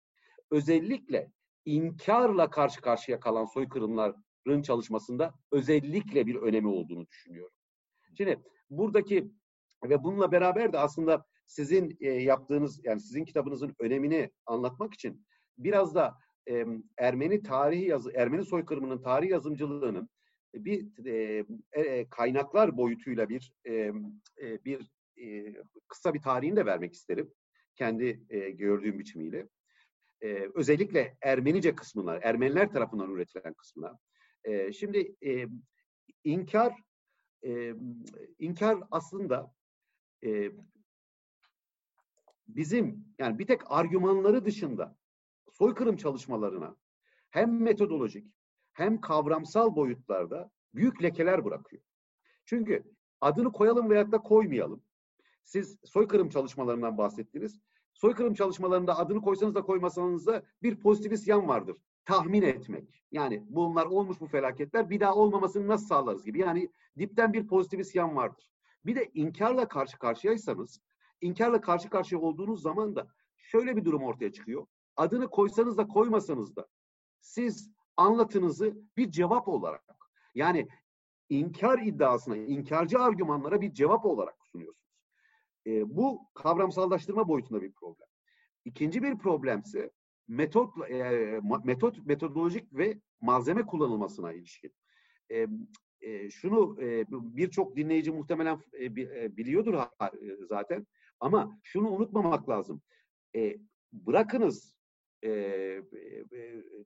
özellikle 0.52 1.32
inkarla 1.66 2.50
karşı 2.50 2.82
karşıya 2.82 3.20
kalan 3.20 3.46
soykırımların 3.46 4.62
çalışmasında 4.62 5.34
özellikle 5.52 6.28
bir 6.28 6.36
önemi 6.36 6.68
olduğunu 6.68 7.08
düşünüyorum. 7.08 7.54
Şimdi 8.18 8.44
buradaki 8.70 9.32
ve 9.84 10.04
bununla 10.04 10.32
beraber 10.32 10.74
de 10.74 10.80
aslında 10.80 11.26
sizin 11.48 11.98
e, 12.00 12.08
yaptığınız 12.10 12.86
yani 12.86 13.00
sizin 13.02 13.26
kitabınızın 13.26 13.76
önemini 13.80 14.32
anlatmak 14.46 14.94
için 14.94 15.26
biraz 15.58 15.96
da 15.96 16.18
e, 16.50 16.66
Ermeni 16.98 17.44
tarihi 17.44 17.86
yazı 17.86 18.12
Ermeni 18.16 18.46
soykırımının 18.46 19.02
tarih 19.02 19.30
yazımcılığının 19.30 20.10
bir 20.54 21.06
e, 21.06 21.46
e, 21.72 22.10
kaynaklar 22.10 22.78
boyutuyla 22.78 23.30
bir 23.30 23.54
e, 23.66 23.74
e, 24.42 24.66
bir 24.66 24.92
e, 25.18 25.56
kısa 25.88 26.14
bir 26.14 26.22
tarihini 26.22 26.56
de 26.56 26.66
vermek 26.66 26.94
isterim 26.94 27.34
kendi 27.76 28.24
e, 28.30 28.50
gördüğüm 28.50 29.00
biçimiyle. 29.00 29.48
E, 30.22 30.50
özellikle 30.54 31.18
Ermenice 31.22 31.76
kısmına, 31.76 32.16
Ermeniler 32.16 32.72
tarafından 32.72 33.12
üretilen 33.12 33.54
kısmına. 33.54 34.00
E, 34.44 34.72
şimdi 34.72 35.16
e, 35.26 35.48
inkar 36.24 36.74
e, 37.46 37.76
inkar 38.40 38.78
aslında 38.92 39.54
e, 40.24 40.52
bizim 42.48 43.06
yani 43.20 43.40
bir 43.40 43.48
tek 43.48 43.62
argümanları 43.72 44.46
dışında 44.46 44.98
soykırım 45.52 45.98
çalışmalarına 45.98 46.76
hem 47.30 47.62
metodolojik 47.62 48.28
hem 48.74 49.02
kavramsal 49.02 49.76
boyutlarda 49.76 50.52
büyük 50.76 51.04
lekeler 51.04 51.46
bırakıyor. 51.46 51.84
Çünkü 52.46 52.84
adını 53.22 53.52
koyalım 53.52 53.90
veyahut 53.90 54.12
da 54.12 54.18
koymayalım. 54.18 54.84
Siz 55.44 55.80
soykırım 55.84 56.30
çalışmalarından 56.30 56.98
bahsettiniz. 56.98 57.60
Soykırım 57.94 58.34
çalışmalarında 58.34 58.98
adını 58.98 59.22
koysanız 59.22 59.56
da 59.56 59.62
koymasanız 59.62 60.28
da 60.28 60.44
bir 60.62 60.80
pozitivist 60.80 61.28
yan 61.28 61.48
vardır. 61.48 61.78
Tahmin 62.06 62.42
etmek. 62.42 63.04
Yani 63.12 63.44
bunlar 63.50 63.86
olmuş 63.86 64.22
bu 64.22 64.28
felaketler 64.28 64.90
bir 64.90 65.00
daha 65.00 65.16
olmamasını 65.16 65.68
nasıl 65.68 65.88
sağlarız 65.88 66.26
gibi. 66.26 66.40
Yani 66.40 66.70
dipten 66.98 67.34
bir 67.34 67.48
pozitivist 67.48 67.96
yan 67.96 68.16
vardır. 68.16 68.50
Bir 68.86 68.96
de 68.96 69.12
inkarla 69.14 69.68
karşı 69.68 70.00
karşıyaysanız, 70.00 70.82
inkarla 71.22 71.62
karşı 71.62 71.90
karşıya 71.90 72.22
olduğunuz 72.22 72.62
zaman 72.62 72.96
da 72.96 73.08
şöyle 73.38 73.76
bir 73.76 73.86
durum 73.86 74.04
ortaya 74.04 74.32
çıkıyor. 74.32 74.66
Adını 74.96 75.28
koysanız 75.30 75.78
da 75.78 75.88
koymasanız 75.88 76.56
da 76.56 76.68
siz 77.22 77.72
anlatınızı 77.98 78.78
bir 78.98 79.12
cevap 79.12 79.48
olarak 79.48 79.84
yani 80.36 80.68
inkar 81.30 81.80
iddiasına, 81.80 82.38
inkarcı 82.38 83.00
argümanlara 83.00 83.62
bir 83.62 83.74
cevap 83.74 84.06
olarak 84.06 84.46
sunuyorsunuz. 84.46 84.84
E, 85.68 85.98
bu 85.98 86.22
kavramsallaştırma 86.34 87.28
boyutunda 87.28 87.62
bir 87.62 87.72
problem. 87.72 88.08
İkinci 88.66 89.04
bir 89.04 89.18
problemse 89.18 89.92
metot 90.28 90.90
e, 90.90 91.40
metot 91.64 92.06
metodolojik 92.06 92.74
ve 92.74 93.00
malzeme 93.22 93.66
kullanılmasına 93.66 94.34
ilişkin. 94.34 94.74
E, 95.32 95.48
e, 96.02 96.30
şunu 96.30 96.78
e, 96.82 97.06
birçok 97.10 97.76
dinleyici 97.78 98.12
muhtemelen 98.12 98.60
e, 98.74 98.86
e 98.86 99.38
biliyordur 99.38 99.74
e, 99.74 100.46
zaten 100.50 100.88
ama 101.20 101.60
şunu 101.64 101.90
unutmamak 101.90 102.50
lazım. 102.50 102.82
E, 103.36 103.58
bırakınız 103.94 104.76
e, 105.24 105.30
e, 105.30 105.84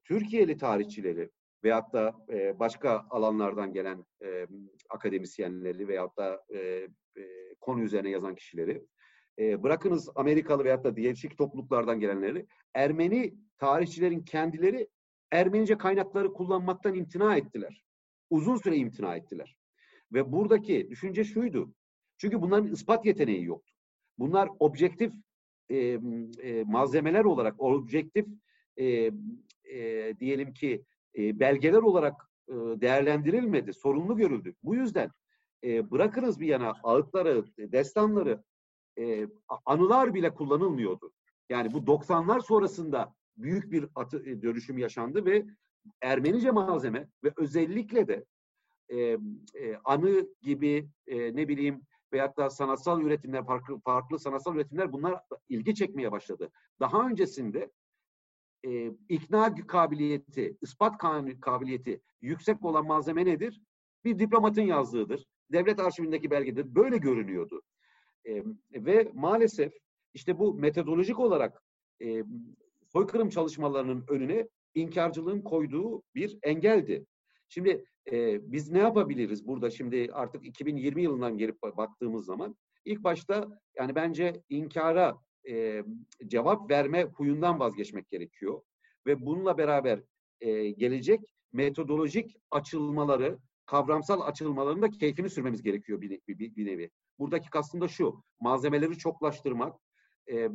Türkiye'li 0.03 0.57
tarihçileri 0.57 1.29
veyahut 1.63 1.93
da 1.93 2.15
e, 2.29 2.59
başka 2.59 3.05
alanlardan 3.09 3.73
gelen 3.73 4.05
e, 4.23 4.47
akademisyenleri 4.89 5.87
veyahut 5.87 6.17
da 6.17 6.43
e, 6.53 6.59
e, 7.17 7.23
konu 7.61 7.81
üzerine 7.81 8.09
yazan 8.09 8.35
kişileri 8.35 8.85
e, 9.39 9.63
bırakınız 9.63 10.09
Amerikalı 10.15 10.63
veyahut 10.63 10.83
da 10.83 10.95
değişik 10.95 11.37
topluluklardan 11.37 11.99
gelenleri 11.99 12.45
Ermeni 12.73 13.33
tarihçilerin 13.57 14.21
kendileri 14.21 14.87
Ermenice 15.31 15.77
kaynakları 15.77 16.33
kullanmaktan 16.33 16.95
imtina 16.95 17.37
ettiler. 17.37 17.83
Uzun 18.29 18.57
süre 18.57 18.77
imtina 18.77 19.15
ettiler. 19.15 19.57
Ve 20.13 20.31
buradaki 20.31 20.89
düşünce 20.89 21.23
şuydu. 21.23 21.73
Çünkü 22.17 22.41
bunların 22.41 22.71
ispat 22.71 23.05
yeteneği 23.05 23.45
yoktu. 23.45 23.73
Bunlar 24.17 24.49
objektif 24.59 25.13
e, 25.69 25.77
e, 25.77 26.63
malzemeler 26.63 27.25
olarak, 27.25 27.61
objektif 27.61 28.25
e, 28.77 28.85
e, 29.63 30.13
diyelim 30.19 30.53
ki 30.53 30.83
e, 31.17 31.39
belgeler 31.39 31.81
olarak 31.81 32.13
e, 32.47 32.53
değerlendirilmedi, 32.53 33.73
sorunlu 33.73 34.17
görüldü. 34.17 34.53
Bu 34.63 34.75
yüzden 34.75 35.09
e, 35.63 35.91
bırakınız 35.91 36.39
bir 36.39 36.47
yana 36.47 36.73
ağıtları, 36.83 37.45
destanları, 37.57 38.43
e, 38.99 39.27
anılar 39.65 40.13
bile 40.13 40.33
kullanılmıyordu. 40.33 41.11
Yani 41.49 41.73
bu 41.73 41.77
90'lar 41.77 42.41
sonrasında 42.41 43.13
büyük 43.37 43.71
bir 43.71 43.87
atı, 43.95 44.29
e, 44.29 44.41
dönüşüm 44.41 44.77
yaşandı 44.77 45.25
ve 45.25 45.45
Ermenice 46.01 46.51
malzeme 46.51 47.07
ve 47.23 47.31
özellikle 47.37 48.07
de 48.07 48.25
e, 48.89 48.97
e, 49.53 49.77
anı 49.83 50.27
gibi 50.41 50.89
e, 51.07 51.35
ne 51.35 51.47
bileyim 51.47 51.81
veyahut 52.13 52.37
da 52.37 52.49
sanatsal 52.49 53.01
üretimler, 53.01 53.45
farklı, 53.45 53.79
farklı 53.79 54.19
sanatsal 54.19 54.55
üretimler 54.55 54.93
bunlar 54.93 55.21
ilgi 55.49 55.75
çekmeye 55.75 56.11
başladı. 56.11 56.51
Daha 56.79 57.09
öncesinde 57.09 57.71
e, 58.65 58.91
ikna 59.09 59.55
kabiliyeti, 59.55 60.57
ispat 60.61 60.97
kabiliyeti 61.41 62.01
yüksek 62.21 62.65
olan 62.65 62.85
malzeme 62.85 63.25
nedir? 63.25 63.61
Bir 64.05 64.19
diplomatın 64.19 64.61
yazdığıdır. 64.61 65.25
Devlet 65.51 65.79
arşivindeki 65.79 66.31
belgedir. 66.31 66.75
Böyle 66.75 66.97
görünüyordu. 66.97 67.61
E, 68.27 68.43
ve 68.73 69.11
maalesef 69.13 69.73
işte 70.13 70.39
bu 70.39 70.53
metodolojik 70.53 71.19
olarak 71.19 71.63
e, 72.01 72.23
soykırım 72.91 73.29
çalışmalarının 73.29 74.05
önüne 74.09 74.47
inkarcılığın 74.75 75.41
koyduğu 75.41 76.03
bir 76.15 76.37
engeldi. 76.43 77.05
Şimdi 77.49 77.85
e, 78.11 78.39
biz 78.51 78.71
ne 78.71 78.79
yapabiliriz 78.79 79.47
burada 79.47 79.69
şimdi 79.69 80.09
artık 80.13 80.45
2020 80.45 81.03
yılından 81.03 81.37
gelip 81.37 81.61
baktığımız 81.61 82.25
zaman 82.25 82.55
ilk 82.85 83.03
başta 83.03 83.61
yani 83.77 83.95
bence 83.95 84.43
inkara 84.49 85.17
e, 85.49 85.83
cevap 86.27 86.71
verme 86.71 87.03
huyundan 87.03 87.59
vazgeçmek 87.59 88.09
gerekiyor. 88.09 88.61
Ve 89.05 89.25
bununla 89.25 89.57
beraber 89.57 89.99
e, 90.41 90.69
gelecek 90.69 91.21
metodolojik 91.53 92.35
açılmaları, 92.51 93.37
kavramsal 93.65 94.21
açılmaların 94.21 94.81
da 94.81 94.89
keyfini 94.89 95.29
sürmemiz 95.29 95.61
gerekiyor 95.61 96.01
bir, 96.01 96.19
bir, 96.27 96.55
bir 96.55 96.65
nevi. 96.65 96.89
Buradaki 97.19 97.49
kastım 97.49 97.81
da 97.81 97.87
şu, 97.87 98.23
malzemeleri 98.39 98.97
çoklaştırmak, 98.97 99.79
e, 100.31 100.49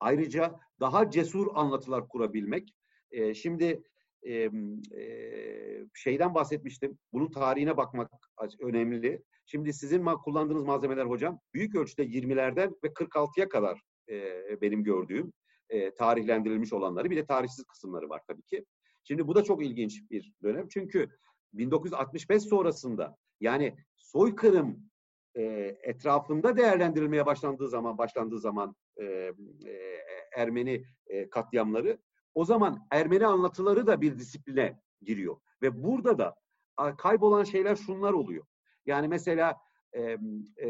ayrıca 0.00 0.60
daha 0.80 1.10
cesur 1.10 1.46
anlatılar 1.54 2.08
kurabilmek. 2.08 2.74
E, 3.10 3.34
şimdi 3.34 3.82
e, 4.26 4.50
şeyden 5.94 6.34
bahsetmiştim, 6.34 6.98
bunun 7.12 7.30
tarihine 7.30 7.76
bakmak 7.76 8.10
önemli. 8.60 9.22
Şimdi 9.46 9.72
sizin 9.72 10.04
kullandığınız 10.04 10.64
malzemeler 10.64 11.04
hocam 11.04 11.40
büyük 11.54 11.74
ölçüde 11.74 12.04
20'lerden 12.04 12.74
ve 12.84 12.88
46'ya 12.88 13.48
kadar 13.48 13.80
e, 14.08 14.60
benim 14.60 14.84
gördüğüm 14.84 15.32
e, 15.68 15.94
tarihlendirilmiş 15.94 16.72
olanları 16.72 17.10
bir 17.10 17.16
de 17.16 17.26
tarihsiz 17.26 17.64
kısımları 17.64 18.08
var 18.08 18.22
tabii 18.28 18.42
ki. 18.42 18.64
Şimdi 19.04 19.26
bu 19.26 19.34
da 19.34 19.44
çok 19.44 19.64
ilginç 19.64 20.10
bir 20.10 20.32
dönem 20.42 20.68
çünkü 20.68 21.08
1965 21.52 22.42
sonrasında 22.42 23.16
yani 23.40 23.76
soykırım 23.96 24.91
e, 25.36 25.42
etrafında 25.82 26.56
değerlendirilmeye 26.56 27.26
başlandığı 27.26 27.68
zaman 27.68 27.98
başlandığı 27.98 28.38
zaman 28.38 28.76
e, 28.96 29.04
e, 29.04 29.32
Ermeni 30.36 30.84
e, 31.06 31.30
katliamları 31.30 31.98
o 32.34 32.44
zaman 32.44 32.86
Ermeni 32.90 33.26
anlatıları 33.26 33.86
da 33.86 34.00
bir 34.00 34.18
disipline 34.18 34.80
giriyor 35.02 35.36
ve 35.62 35.82
burada 35.82 36.18
da 36.18 36.34
a, 36.76 36.96
kaybolan 36.96 37.44
şeyler 37.44 37.76
şunlar 37.76 38.12
oluyor. 38.12 38.44
Yani 38.86 39.08
mesela 39.08 39.56
e, 39.92 40.18
e, 40.56 40.68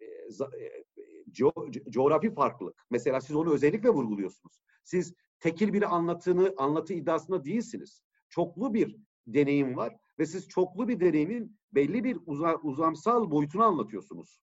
e, 0.00 0.84
co 1.30 1.52
coğrafi 1.90 2.34
farklılık. 2.34 2.86
Mesela 2.90 3.20
siz 3.20 3.36
onu 3.36 3.54
özellikle 3.54 3.88
vurguluyorsunuz. 3.88 4.60
Siz 4.84 5.14
tekil 5.40 5.72
bir 5.72 5.94
anlatını, 5.94 6.54
anlatı 6.56 6.92
iddiasında 6.92 7.44
değilsiniz. 7.44 8.02
Çoklu 8.28 8.74
bir 8.74 8.96
deneyim 9.26 9.76
var 9.76 9.96
ve 10.18 10.26
siz 10.26 10.48
çoklu 10.48 10.88
bir 10.88 11.00
deneyimin 11.00 11.56
belli 11.72 12.04
bir 12.04 12.18
uza, 12.26 12.56
uzamsal 12.56 13.30
boyutunu 13.30 13.64
anlatıyorsunuz. 13.64 14.40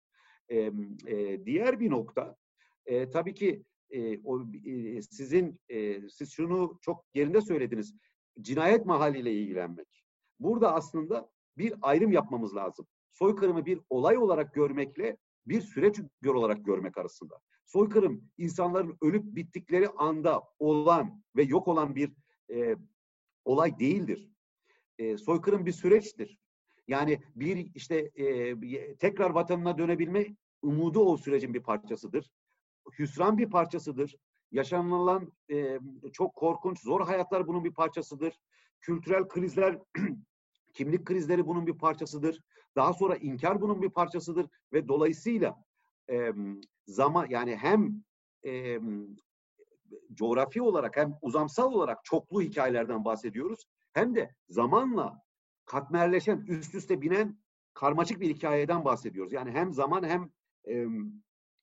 E, 0.50 0.72
e, 1.08 1.46
diğer 1.46 1.80
bir 1.80 1.92
nokta, 1.92 2.36
e, 2.86 3.10
tabii 3.10 3.34
ki 3.34 3.64
e, 3.90 4.20
o 4.24 4.42
e, 4.66 5.02
sizin 5.02 5.60
e, 5.70 6.10
siz 6.10 6.32
şunu 6.32 6.80
çok 6.82 7.06
yerinde 7.14 7.42
söylediniz. 7.42 7.96
Cinayet 8.42 8.86
mahalliyle 8.86 9.34
ilgilenmek. 9.34 10.04
Burada 10.40 10.74
aslında 10.74 11.30
bir 11.58 11.74
ayrım 11.82 12.12
yapmamız 12.12 12.56
lazım. 12.56 12.88
Soykırımı 13.12 13.66
bir 13.66 13.80
olay 13.90 14.18
olarak 14.18 14.54
görmekle 14.54 15.18
bir 15.48 15.62
süreç 15.62 16.00
olarak 16.26 16.66
görmek 16.66 16.98
arasında. 16.98 17.40
Soykırım 17.66 18.24
insanların 18.38 18.98
ölüp 19.02 19.24
bittikleri 19.24 19.90
anda 19.90 20.44
olan 20.60 21.24
ve 21.36 21.44
yok 21.44 21.68
olan 21.68 21.96
bir 21.96 22.12
e, 22.54 22.76
olay 23.46 23.80
değildir. 23.80 24.31
E, 24.98 25.18
soykırım 25.18 25.66
bir 25.66 25.72
süreçtir. 25.72 26.38
Yani 26.88 27.22
bir 27.36 27.72
işte 27.76 28.12
e, 28.16 28.96
tekrar 28.96 29.30
vatanına 29.30 29.78
dönebilme 29.78 30.36
umudu 30.62 31.00
o 31.00 31.18
sürecin 31.18 31.54
bir 31.54 31.64
parçasıdır. 31.64 32.32
Hüsran 33.00 33.38
bir 33.38 33.50
parçasıdır. 33.50 34.16
Yaşanılan 34.52 35.34
e, 35.52 35.80
çok 36.14 36.36
korkunç, 36.36 36.82
zor 36.82 37.02
hayatlar 37.02 37.48
bunun 37.48 37.64
bir 37.64 37.74
parçasıdır. 37.74 38.40
Kültürel 38.82 39.28
krizler, 39.28 39.80
kimlik 40.74 41.06
krizleri 41.06 41.48
bunun 41.48 41.68
bir 41.68 41.78
parçasıdır. 41.78 42.42
Daha 42.76 42.94
sonra 42.94 43.16
inkar 43.16 43.62
bunun 43.62 43.82
bir 43.82 43.90
parçasıdır 43.90 44.48
ve 44.74 44.88
dolayısıyla 44.88 45.64
e, 46.10 46.32
zaman 46.88 47.28
yani 47.30 47.56
hem 47.56 48.04
e, 48.46 48.80
coğrafi 50.14 50.62
olarak 50.62 50.98
hem 50.98 51.18
uzamsal 51.22 51.74
olarak 51.74 52.06
çoklu 52.06 52.42
hikayelerden 52.42 53.06
bahsediyoruz. 53.06 53.66
Hem 53.94 54.16
de 54.16 54.36
zamanla 54.50 55.22
katmerleşen, 55.66 56.46
üst 56.48 56.76
üste 56.76 57.02
binen 57.02 57.38
karmaşık 57.74 58.20
bir 58.20 58.30
hikayeden 58.36 58.86
bahsediyoruz. 58.86 59.34
Yani 59.34 59.52
hem 59.52 59.74
zaman 59.74 60.04
hem 60.04 60.30
e, 60.66 60.86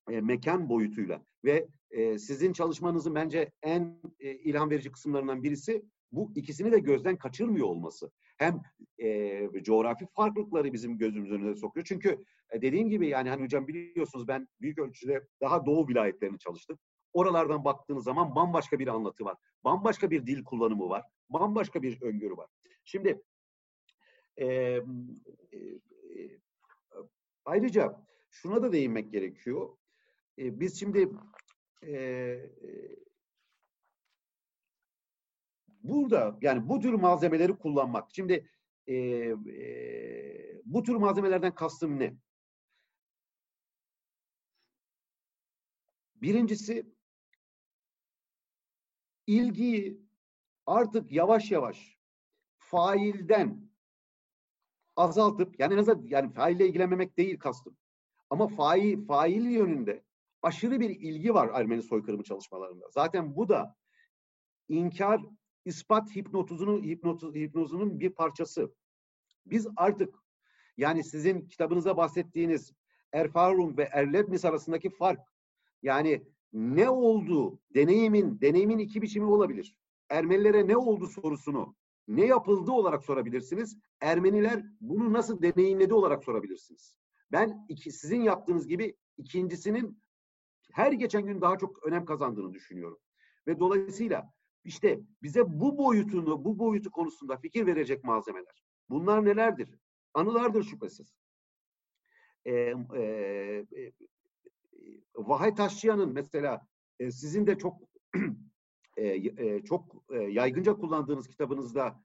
e, 0.09 0.21
mekan 0.21 0.69
boyutuyla 0.69 1.25
ve 1.45 1.67
e, 1.91 2.19
sizin 2.19 2.53
çalışmanızın 2.53 3.15
bence 3.15 3.51
en 3.61 4.01
e, 4.19 4.31
ilham 4.31 4.69
verici 4.69 4.91
kısımlarından 4.91 5.43
birisi 5.43 5.83
bu 6.11 6.31
ikisini 6.35 6.71
de 6.71 6.79
gözden 6.79 7.17
kaçırmıyor 7.17 7.67
olması. 7.67 8.11
Hem 8.37 8.61
e, 8.97 9.63
coğrafi 9.63 10.05
farklılıkları 10.15 10.73
bizim 10.73 10.97
gözümüzün 10.97 11.35
önüne 11.35 11.55
sokuyor. 11.55 11.85
Çünkü 11.85 12.17
e, 12.51 12.61
dediğim 12.61 12.89
gibi 12.89 13.07
yani 13.07 13.29
hani 13.29 13.43
hocam 13.43 13.67
biliyorsunuz 13.67 14.27
ben 14.27 14.47
büyük 14.61 14.79
ölçüde 14.79 15.27
daha 15.41 15.65
doğu 15.65 15.87
vilayetlerini 15.87 16.39
çalıştım. 16.39 16.79
Oralardan 17.13 17.65
baktığınız 17.65 18.03
zaman 18.03 18.35
bambaşka 18.35 18.79
bir 18.79 18.87
anlatı 18.87 19.25
var. 19.25 19.37
Bambaşka 19.63 20.11
bir 20.11 20.27
dil 20.27 20.43
kullanımı 20.43 20.89
var. 20.89 21.03
Bambaşka 21.29 21.81
bir 21.81 22.01
öngörü 22.01 22.37
var. 22.37 22.47
Şimdi 22.85 23.21
e, 24.37 24.45
e, 24.45 24.77
e, 25.51 26.39
ayrıca 27.45 28.05
şuna 28.29 28.63
da 28.63 28.71
değinmek 28.71 29.11
gerekiyor. 29.11 29.77
E, 30.37 30.59
biz 30.59 30.79
şimdi 30.79 31.09
e, 31.83 32.35
burada 35.83 36.37
yani 36.41 36.69
bu 36.69 36.79
tür 36.79 36.93
malzemeleri 36.93 37.57
kullanmak. 37.57 38.09
Şimdi 38.15 38.49
e, 38.87 38.95
e, 38.95 40.61
bu 40.65 40.83
tür 40.83 40.95
malzemelerden 40.95 41.55
kastım 41.55 41.99
ne? 41.99 42.15
Birincisi 46.15 46.98
ilgiyi 49.29 50.01
artık 50.65 51.11
yavaş 51.11 51.51
yavaş 51.51 51.99
failden 52.57 53.69
azaltıp 54.95 55.59
yani 55.59 55.73
en 55.73 55.77
azından 55.77 56.07
yani 56.07 56.33
faille 56.33 56.67
ilgilenmemek 56.67 57.17
değil 57.17 57.39
kastım. 57.39 57.77
Ama 58.29 58.47
fail, 58.47 59.05
fail 59.05 59.45
yönünde 59.45 60.03
aşırı 60.41 60.79
bir 60.79 60.89
ilgi 60.89 61.33
var 61.33 61.49
Ermeni 61.53 61.81
soykırımı 61.81 62.23
çalışmalarında. 62.23 62.85
Zaten 62.91 63.35
bu 63.35 63.49
da 63.49 63.75
inkar 64.67 65.21
ispat 65.65 66.15
hipnotuzunun 66.15 66.83
hipnotu, 66.83 67.35
hipnozunun 67.35 67.99
bir 67.99 68.09
parçası. 68.09 68.75
Biz 69.45 69.67
artık 69.75 70.15
yani 70.77 71.03
sizin 71.03 71.47
kitabınıza 71.47 71.97
bahsettiğiniz 71.97 72.73
Erfarum 73.13 73.77
ve 73.77 73.83
Erlebnis 73.91 74.45
arasındaki 74.45 74.89
fark 74.89 75.19
yani 75.81 76.23
ne 76.53 76.89
oldu 76.89 77.59
deneyimin 77.73 78.41
deneyimin 78.41 78.79
iki 78.79 79.01
biçimi 79.01 79.25
olabilir. 79.25 79.75
Ermenilere 80.09 80.67
ne 80.67 80.77
oldu 80.77 81.07
sorusunu 81.07 81.75
ne 82.07 82.25
yapıldı 82.25 82.71
olarak 82.71 83.03
sorabilirsiniz. 83.03 83.77
Ermeniler 84.01 84.65
bunu 84.81 85.13
nasıl 85.13 85.41
deneyimledi 85.41 85.93
olarak 85.93 86.23
sorabilirsiniz. 86.23 86.97
Ben 87.31 87.65
iki, 87.69 87.91
sizin 87.91 88.21
yaptığınız 88.21 88.67
gibi 88.67 88.95
ikincisinin 89.17 90.01
her 90.71 90.91
geçen 90.91 91.25
gün 91.25 91.41
daha 91.41 91.57
çok 91.57 91.83
önem 91.83 92.05
kazandığını 92.05 92.53
düşünüyorum. 92.53 92.99
Ve 93.47 93.59
dolayısıyla 93.59 94.33
işte 94.63 94.99
bize 95.23 95.43
bu 95.47 95.77
boyutunu, 95.77 96.45
bu 96.45 96.59
boyutu 96.59 96.91
konusunda 96.91 97.37
fikir 97.37 97.65
verecek 97.65 98.03
malzemeler. 98.03 98.63
Bunlar 98.89 99.25
nelerdir? 99.25 99.79
Anılardır 100.13 100.63
şüphesiz. 100.63 101.15
Ee, 102.45 102.73
e, 102.95 103.65
Vahay 105.15 105.55
Taşçıyan'ın 105.55 106.13
mesela 106.13 106.67
e, 106.99 107.11
sizin 107.11 107.47
de 107.47 107.57
çok 107.57 107.81
e, 108.97 109.07
e, 109.07 109.63
çok 109.63 110.03
e, 110.09 110.17
yaygınca 110.17 110.73
kullandığınız 110.73 111.27
kitabınızda 111.27 112.03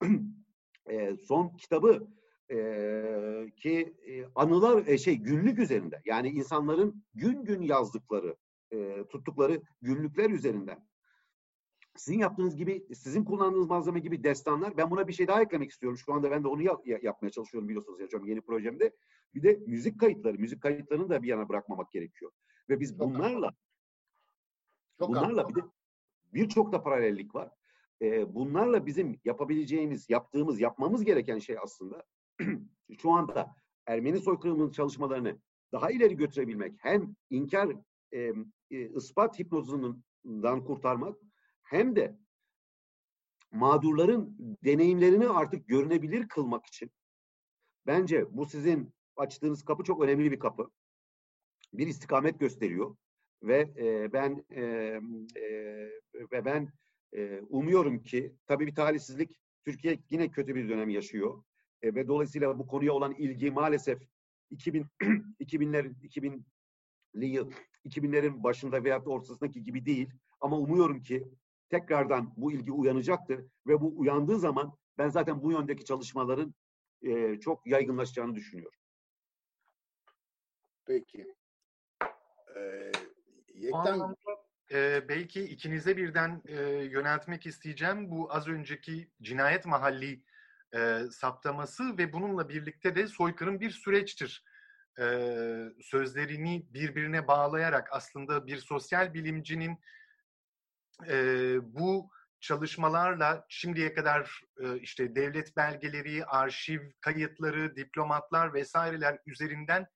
e, 0.90 1.16
son 1.16 1.56
kitabı 1.56 2.08
e, 2.50 2.56
ki 3.56 3.94
e, 4.06 4.24
anılar 4.34 4.86
e, 4.86 4.98
şey 4.98 5.16
günlük 5.16 5.58
üzerinde 5.58 6.02
yani 6.04 6.28
insanların 6.28 7.04
gün 7.14 7.44
gün 7.44 7.62
yazdıkları 7.62 8.36
e, 8.72 9.04
tuttukları 9.08 9.62
günlükler 9.82 10.30
üzerinden 10.30 10.89
sizin 11.96 12.18
yaptığınız 12.18 12.56
gibi, 12.56 12.86
sizin 12.94 13.24
kullandığınız 13.24 13.66
malzeme 13.66 14.00
gibi 14.00 14.24
destanlar. 14.24 14.76
Ben 14.76 14.90
buna 14.90 15.08
bir 15.08 15.12
şey 15.12 15.28
daha 15.28 15.42
eklemek 15.42 15.70
istiyorum. 15.70 15.98
Şu 15.98 16.14
anda 16.14 16.30
ben 16.30 16.44
de 16.44 16.48
onu 16.48 16.62
yap, 16.62 16.86
yapmaya 16.86 17.30
çalışıyorum 17.30 17.68
biliyorsunuz 17.68 18.00
hocam 18.00 18.26
yeni 18.26 18.40
projemde. 18.40 18.92
Bir 19.34 19.42
de 19.42 19.60
müzik 19.66 20.00
kayıtları. 20.00 20.38
Müzik 20.38 20.62
kayıtlarını 20.62 21.10
da 21.10 21.22
bir 21.22 21.28
yana 21.28 21.48
bırakmamak 21.48 21.92
gerekiyor. 21.92 22.32
Ve 22.68 22.80
biz 22.80 22.98
bunlarla 22.98 23.54
Çok 24.98 25.08
bunlarla 25.08 25.48
bir 25.48 25.54
de 25.54 25.60
birçok 26.32 26.72
da 26.72 26.82
paralellik 26.82 27.34
var. 27.34 27.50
Ee, 28.02 28.34
bunlarla 28.34 28.86
bizim 28.86 29.20
yapabileceğimiz, 29.24 30.10
yaptığımız, 30.10 30.60
yapmamız 30.60 31.04
gereken 31.04 31.38
şey 31.38 31.56
aslında 31.58 32.04
şu 33.02 33.10
anda 33.10 33.54
Ermeni 33.86 34.18
soykırımının 34.18 34.70
çalışmalarını 34.70 35.40
daha 35.72 35.90
ileri 35.90 36.16
götürebilmek, 36.16 36.74
hem 36.78 37.16
inkar 37.30 37.76
e, 38.12 38.32
e, 38.70 38.88
ispat 38.88 39.38
hipnozundan 39.38 40.64
kurtarmak 40.64 41.16
hem 41.70 41.96
de 41.96 42.16
mağdurların 43.52 44.36
deneyimlerini 44.64 45.28
artık 45.28 45.68
görünebilir 45.68 46.28
kılmak 46.28 46.66
için 46.66 46.90
bence 47.86 48.36
bu 48.36 48.46
sizin 48.46 48.94
açtığınız 49.16 49.64
kapı 49.64 49.84
çok 49.84 50.02
önemli 50.02 50.32
bir 50.32 50.38
kapı. 50.38 50.70
Bir 51.72 51.86
istikamet 51.86 52.40
gösteriyor 52.40 52.96
ve 53.42 53.58
e, 53.78 54.12
ben 54.12 54.44
e, 54.50 54.62
e, 55.36 55.50
ve 56.32 56.44
ben 56.44 56.72
e, 57.12 57.40
umuyorum 57.40 58.02
ki 58.02 58.34
tabii 58.46 58.66
bir 58.66 58.74
talihsizlik 58.74 59.40
Türkiye 59.64 59.98
yine 60.10 60.30
kötü 60.30 60.54
bir 60.54 60.68
dönem 60.68 60.88
yaşıyor 60.88 61.42
e, 61.82 61.94
ve 61.94 62.08
dolayısıyla 62.08 62.58
bu 62.58 62.66
konuya 62.66 62.92
olan 62.92 63.14
ilgi 63.14 63.50
maalesef 63.50 64.02
2000 64.50 64.86
2000'lerin 65.40 65.94
2000'li 66.02 67.26
yıl 67.26 67.52
2000'lerin 67.84 68.42
başında 68.42 68.84
veya 68.84 69.04
ortasındaki 69.04 69.62
gibi 69.62 69.86
değil 69.86 70.10
ama 70.40 70.58
umuyorum 70.58 71.02
ki 71.02 71.28
tekrardan 71.70 72.32
bu 72.36 72.52
ilgi 72.52 72.72
uyanacaktır 72.72 73.44
ve 73.66 73.80
bu 73.80 73.98
uyandığı 73.98 74.38
zaman 74.38 74.76
ben 74.98 75.08
zaten 75.08 75.42
bu 75.42 75.52
yöndeki 75.52 75.84
çalışmaların 75.84 76.54
e, 77.02 77.40
çok 77.40 77.66
yaygınlaşacağını 77.66 78.34
düşünüyorum. 78.34 78.78
Peki. 80.86 81.34
Ee, 82.56 82.92
Yekten... 83.54 84.16
e, 84.72 85.08
belki 85.08 85.44
ikinize 85.44 85.96
birden 85.96 86.42
e, 86.48 86.62
yöneltmek 86.70 87.46
isteyeceğim 87.46 88.10
bu 88.10 88.34
az 88.34 88.48
önceki 88.48 89.10
cinayet 89.22 89.66
mahalli 89.66 90.22
e, 90.74 91.00
saptaması 91.10 91.98
ve 91.98 92.12
bununla 92.12 92.48
birlikte 92.48 92.96
de 92.96 93.06
soykırım 93.06 93.60
bir 93.60 93.70
süreçtir 93.70 94.44
e, 94.98 95.04
sözlerini 95.82 96.66
birbirine 96.70 97.28
bağlayarak 97.28 97.88
aslında 97.92 98.46
bir 98.46 98.56
sosyal 98.56 99.14
bilimcinin 99.14 99.78
e, 101.08 101.14
bu 101.62 102.10
çalışmalarla 102.40 103.44
şimdiye 103.48 103.94
kadar 103.94 104.40
e, 104.60 104.78
işte 104.78 105.14
devlet 105.14 105.56
belgeleri, 105.56 106.24
arşiv 106.24 106.80
kayıtları, 107.00 107.76
diplomatlar 107.76 108.54
vesaireler 108.54 109.18
üzerinden 109.26 109.86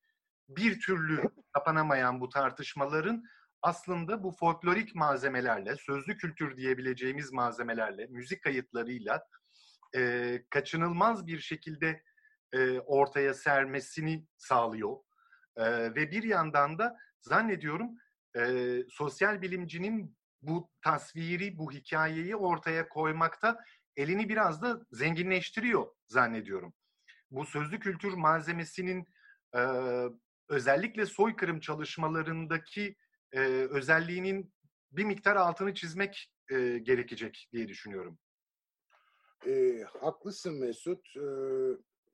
bir 0.48 0.80
türlü 0.80 1.22
kapanamayan 1.52 2.20
bu 2.20 2.28
tartışmaların 2.28 3.24
aslında 3.62 4.22
bu 4.22 4.30
folklorik 4.30 4.94
malzemelerle, 4.94 5.76
sözlü 5.76 6.16
kültür 6.16 6.56
diyebileceğimiz 6.56 7.32
malzemelerle, 7.32 8.06
müzik 8.06 8.42
kayıtlarıyla 8.42 9.26
e, 9.96 10.42
kaçınılmaz 10.50 11.26
bir 11.26 11.38
şekilde 11.38 12.02
e, 12.52 12.78
ortaya 12.78 13.34
sermesini 13.34 14.26
sağlıyor. 14.36 14.96
E, 15.56 15.64
ve 15.94 16.10
bir 16.10 16.22
yandan 16.22 16.78
da 16.78 16.96
zannediyorum 17.20 17.90
e, 18.36 18.76
sosyal 18.88 19.42
bilimcinin 19.42 20.16
bu 20.46 20.70
tasviri, 20.82 21.58
bu 21.58 21.72
hikayeyi 21.72 22.36
ortaya 22.36 22.88
koymakta 22.88 23.58
elini 23.96 24.28
biraz 24.28 24.62
da 24.62 24.80
zenginleştiriyor 24.92 25.86
zannediyorum. 26.06 26.74
Bu 27.30 27.46
sözlü 27.46 27.80
kültür 27.80 28.12
malzemesinin 28.12 29.06
e, 29.56 29.60
özellikle 30.48 31.06
soykırım 31.06 31.60
çalışmalarındaki 31.60 32.96
e, 33.32 33.40
özelliğinin 33.70 34.52
bir 34.92 35.04
miktar 35.04 35.36
altını 35.36 35.74
çizmek 35.74 36.32
e, 36.50 36.78
gerekecek 36.78 37.48
diye 37.52 37.68
düşünüyorum. 37.68 38.18
E, 39.46 39.84
haklısın 40.00 40.60
Mesut. 40.60 41.16
E, 41.16 41.26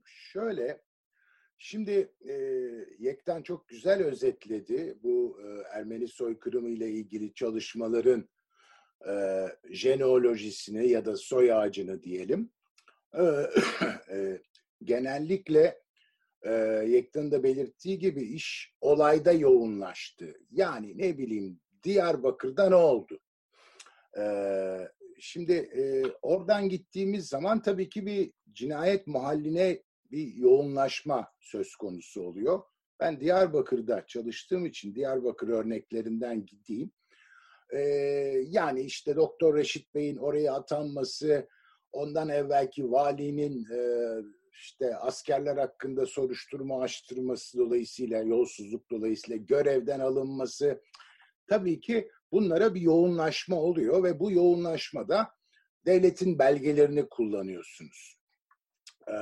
şöyle, 0.05 0.83
şimdi 1.61 2.13
e, 2.29 2.35
Yekten 2.99 3.43
çok 3.43 3.69
güzel 3.69 4.03
özetledi 4.03 4.99
bu 5.03 5.39
e, 5.43 5.77
Ermeni 5.79 6.09
soykırımı 6.09 6.69
ile 6.69 6.91
ilgili 6.91 7.35
çalışmaların 7.35 8.29
e, 9.09 9.47
jeneolojisini 9.71 10.89
ya 10.89 11.05
da 11.05 11.17
soy 11.17 11.53
ağacını 11.53 12.03
diyelim. 12.03 12.51
E, 13.15 13.23
e, 14.11 14.41
genellikle 14.85 15.81
e, 16.43 16.53
Yekten 16.89 17.31
de 17.31 17.43
belirttiği 17.43 17.99
gibi 17.99 18.23
iş 18.23 18.75
olayda 18.81 19.33
yoğunlaştı. 19.33 20.35
Yani 20.51 20.99
ne 20.99 21.19
bileyim 21.19 21.61
Diyarbakır'da 21.83 22.69
ne 22.69 22.75
oldu? 22.75 23.21
E, 24.19 24.25
şimdi 25.19 25.53
e, 25.53 26.03
oradan 26.23 26.69
gittiğimiz 26.69 27.29
zaman 27.29 27.63
tabii 27.63 27.89
ki 27.89 28.07
bir 28.07 28.33
cinayet 28.53 29.07
mahalline 29.07 29.83
bir 30.11 30.35
yoğunlaşma 30.35 31.33
söz 31.41 31.77
konusu 31.77 32.23
oluyor. 32.23 32.63
Ben 33.01 33.21
Diyarbakır'da 33.21 34.07
çalıştığım 34.07 34.67
için 34.67 34.95
Diyarbakır 34.95 35.49
örneklerinden 35.49 36.47
gideyim. 36.47 36.91
Ee, 37.73 37.79
yani 38.47 38.81
işte 38.81 39.17
Doktor 39.17 39.57
Reşit 39.57 39.95
Bey'in 39.95 40.17
oraya 40.17 40.55
atanması, 40.55 41.49
ondan 41.93 42.29
evvelki 42.29 42.91
valinin 42.91 43.65
e, 43.65 43.81
işte 44.53 44.97
askerler 44.97 45.57
hakkında 45.57 46.07
soruşturma 46.07 46.83
açtırması 46.83 47.59
dolayısıyla, 47.59 48.23
yolsuzluk 48.23 48.91
dolayısıyla 48.91 49.37
görevden 49.37 50.01
alınması, 50.01 50.83
tabii 51.47 51.81
ki 51.81 52.11
bunlara 52.33 52.75
bir 52.75 52.81
yoğunlaşma 52.81 53.57
oluyor 53.57 54.03
ve 54.03 54.21
bu 54.21 54.31
yoğunlaşmada 54.31 55.29
devletin 55.87 56.39
belgelerini 56.39 57.09
kullanıyorsunuz. 57.09 58.19
Ee, 59.09 59.13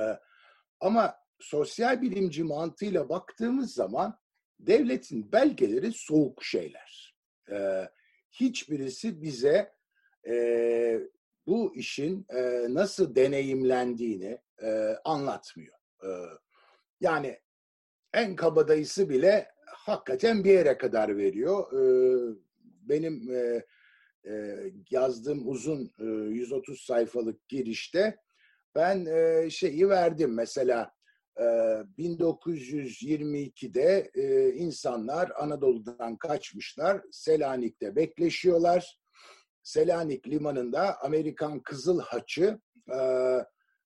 ama 0.79 1.15
sosyal 1.39 2.01
bilimci 2.01 2.43
mantığıyla 2.43 3.09
baktığımız 3.09 3.73
zaman 3.73 4.19
devletin 4.59 5.31
belgeleri 5.31 5.91
soğuk 5.91 6.43
şeyler. 6.43 7.15
Ee, 7.51 7.89
hiçbirisi 8.31 9.21
bize 9.21 9.73
e, 10.27 10.99
bu 11.47 11.75
işin 11.75 12.25
e, 12.29 12.65
nasıl 12.69 13.15
deneyimlendiğini 13.15 14.41
e, 14.61 14.95
anlatmıyor. 15.05 15.75
E, 16.03 16.09
yani 17.01 17.39
en 18.13 18.35
kabadayısı 18.35 19.09
bile 19.09 19.47
hakikaten 19.65 20.43
bir 20.43 20.51
yere 20.51 20.77
kadar 20.77 21.17
veriyor. 21.17 21.73
E, 21.73 21.81
benim 22.81 23.31
e, 23.31 23.65
e, 24.29 24.55
yazdığım 24.89 25.47
uzun 25.47 25.91
e, 25.99 26.03
130 26.03 26.81
sayfalık 26.81 27.49
girişte 27.49 28.17
ben 28.75 29.05
e, 29.05 29.49
şeyi 29.49 29.89
verdim 29.89 30.33
mesela 30.33 30.93
e, 31.37 31.43
1922'de 31.43 34.11
e, 34.15 34.53
insanlar 34.53 35.31
Anadolu'dan 35.35 36.17
kaçmışlar, 36.17 37.01
Selanik'te 37.11 37.95
bekleşiyorlar. 37.95 38.99
Selanik 39.63 40.27
limanında 40.27 41.01
Amerikan 41.01 41.59
Kızıl 41.59 41.99
Haçı 41.99 42.59
e, 42.93 42.99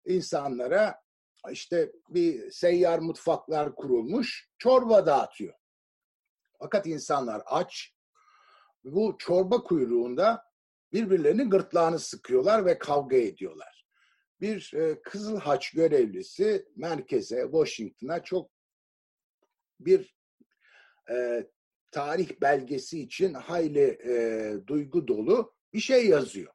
insanlara 0.07 1.05
işte 1.51 1.93
bir 2.09 2.51
seyyar 2.51 2.99
mutfaklar 2.99 3.75
kurulmuş, 3.75 4.49
çorba 4.59 5.07
dağıtıyor. 5.07 5.55
Fakat 6.59 6.87
insanlar 6.87 7.43
aç. 7.47 7.95
Bu 8.85 9.17
çorba 9.19 9.63
kuyruğunda 9.63 10.45
birbirlerinin 10.93 11.51
gırtlağını 11.51 11.99
sıkıyorlar 11.99 12.67
ve 12.67 12.79
kavga 12.79 13.17
ediyorlar. 13.17 13.84
Bir 14.45 14.75
e, 14.75 15.03
Kızıl 15.03 15.37
Haç 15.39 15.71
görevlisi 15.71 16.69
merkeze, 16.77 17.43
Washington'a 17.43 18.23
çok 18.23 18.51
bir 19.81 20.17
e, 21.11 21.47
tarih 21.91 22.41
belgesi 22.41 23.01
için 23.01 23.35
hayli 23.35 23.99
e, 24.05 24.55
duygu 24.67 25.09
dolu 25.09 25.55
bir 25.73 25.81
şey 25.81 26.07
yazıyor. 26.09 26.53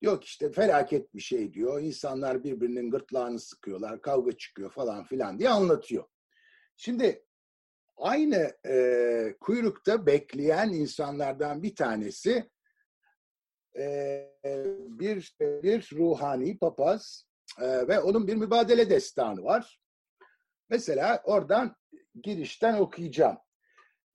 Yok 0.00 0.24
işte 0.24 0.52
felaket 0.52 1.14
bir 1.14 1.20
şey 1.20 1.52
diyor. 1.52 1.80
İnsanlar 1.80 2.44
birbirinin 2.44 2.90
gırtlağını 2.90 3.40
sıkıyorlar, 3.40 4.02
kavga 4.02 4.32
çıkıyor 4.32 4.70
falan 4.70 5.04
filan 5.04 5.38
diye 5.38 5.48
anlatıyor. 5.48 6.04
Şimdi 6.76 7.24
aynı 7.96 8.56
e, 8.66 9.36
kuyrukta 9.40 10.06
bekleyen 10.06 10.68
insanlardan 10.68 11.62
bir 11.62 11.76
tanesi 11.76 12.50
e, 13.78 14.28
bir 14.88 15.36
bir 15.40 15.90
ruhani 15.92 16.58
papaz 16.58 17.26
e, 17.60 17.88
ve 17.88 18.00
onun 18.00 18.26
bir 18.26 18.36
mübadele 18.36 18.90
destanı 18.90 19.44
var. 19.44 19.80
Mesela 20.70 21.22
oradan 21.24 21.76
girişten 22.22 22.74
okuyacağım. 22.74 23.38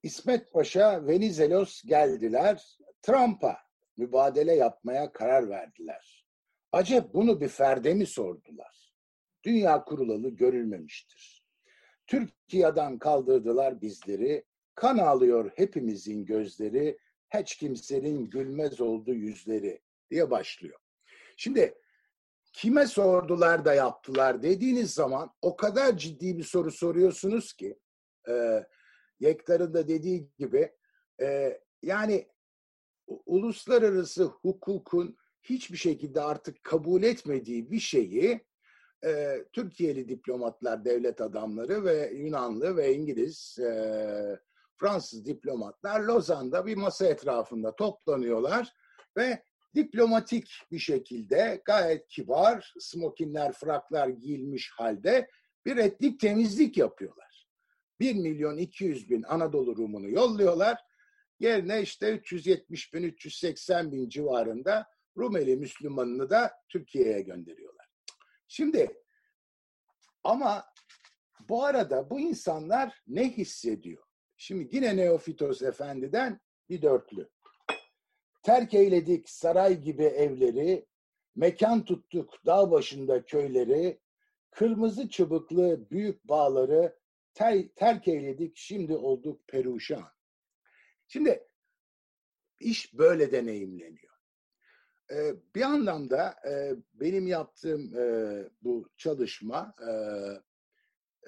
İsmet 0.04 0.52
Paşa, 0.52 1.08
Venizelos 1.08 1.82
geldiler. 1.84 2.78
Trump'a 3.02 3.58
mübadele 3.98 4.56
yapmaya 4.56 5.12
karar 5.12 5.50
verdiler. 5.50 6.28
Acep 6.72 7.14
bunu 7.14 7.42
bir 7.42 7.48
ferde 7.48 7.94
mi 7.94 8.06
sordular? 8.06 8.94
Dünya 9.44 9.84
kurulalı 9.84 10.30
görülmemiştir. 10.30 11.48
Türkiye'den 12.08 13.00
kaldırdılar 13.00 13.82
bizleri, 13.82 14.46
kan 14.76 14.98
ağlıyor 14.98 15.52
hepimizin 15.56 16.26
gözleri, 16.26 16.98
hiç 17.34 17.56
kimsenin 17.56 18.30
gülmez 18.30 18.82
oldu 18.82 19.14
yüzleri 19.14 19.82
diye 20.12 20.32
başlıyor. 20.32 20.80
Şimdi 21.38 21.76
kime 22.54 22.88
sordular 22.88 23.66
da 23.66 23.74
yaptılar 23.74 24.44
dediğiniz 24.44 24.94
zaman 24.94 25.32
o 25.42 25.56
kadar 25.56 25.98
ciddi 25.98 26.38
bir 26.38 26.44
soru 26.44 26.72
soruyorsunuz 26.72 27.54
ki 27.54 27.80
e, 28.30 28.64
Yektar'ın 29.20 29.74
da 29.74 29.88
dediği 29.88 30.30
gibi 30.38 30.72
e, 31.22 31.60
yani 31.82 32.28
uluslararası 33.26 34.24
hukukun 34.24 35.18
hiçbir 35.42 35.78
şekilde 35.78 36.22
artık 36.22 36.64
kabul 36.64 37.04
etmediği 37.04 37.72
bir 37.72 37.80
şeyi 37.80 38.48
e, 39.06 39.44
Türkiye'li 39.54 40.10
diplomatlar, 40.10 40.86
devlet 40.86 41.22
adamları 41.22 41.86
ve 41.86 42.12
Yunanlı 42.14 42.78
ve 42.78 42.94
İngiliz, 42.94 43.60
e, 43.60 44.40
Fransız 44.80 45.26
diplomatlar 45.26 46.00
Lozan'da 46.00 46.66
bir 46.66 46.78
masa 46.78 47.06
etrafında 47.08 47.76
toplanıyorlar 47.76 48.74
ve 49.18 49.44
diplomatik 49.76 50.52
bir 50.72 50.80
şekilde 50.80 51.62
gayet 51.66 52.08
kibar 52.08 52.74
smokinler, 52.80 53.54
fraklar 53.54 54.08
giyilmiş 54.08 54.72
halde 54.72 55.30
bir 55.66 55.78
etnik 55.78 56.20
temizlik 56.20 56.78
yapıyorlar. 56.78 57.48
1 58.00 58.16
milyon 58.16 58.58
200 58.58 59.10
bin 59.10 59.24
Anadolu 59.24 59.78
Rumunu 59.78 60.10
yolluyorlar 60.10 60.88
Yerine 61.40 61.82
işte 61.82 62.16
370 62.16 62.94
bin, 62.94 63.04
380 63.04 63.92
bin 63.92 64.10
civarında 64.10 64.88
Rumeli 65.18 65.58
Müslümanını 65.58 66.30
da 66.30 66.54
Türkiye'ye 66.70 67.22
gönderiyorlar. 67.22 67.88
Şimdi 68.48 69.02
ama 70.24 70.66
bu 71.50 71.64
arada 71.64 72.10
bu 72.10 72.20
insanlar 72.20 73.02
ne 73.08 73.30
hissediyor? 73.30 74.07
Şimdi 74.38 74.76
yine 74.76 74.98
Neofitos 74.98 75.62
Efendi'den 75.62 76.40
bir 76.70 76.82
dörtlü. 76.82 77.30
Terk 78.44 78.74
eyledik 78.74 79.30
saray 79.30 79.82
gibi 79.82 80.04
evleri, 80.04 80.86
mekan 81.36 81.86
tuttuk 81.86 82.46
dağ 82.46 82.72
başında 82.72 83.26
köyleri, 83.26 84.00
kırmızı 84.52 85.10
çıbıklı 85.10 85.90
büyük 85.92 86.28
bağları 86.28 87.00
ter, 87.34 87.68
terk 87.76 88.08
eyledik 88.08 88.58
şimdi 88.58 88.96
olduk 88.96 89.48
peruşan. 89.48 90.06
Şimdi 91.08 91.48
iş 92.60 92.94
böyle 92.98 93.32
deneyimleniyor. 93.32 94.14
Ee, 95.12 95.34
bir 95.56 95.62
anlamda 95.62 96.36
e, 96.50 96.76
benim 96.94 97.28
yaptığım 97.28 97.98
e, 97.98 98.04
bu 98.62 98.90
çalışma 98.98 99.76
e, 99.82 99.92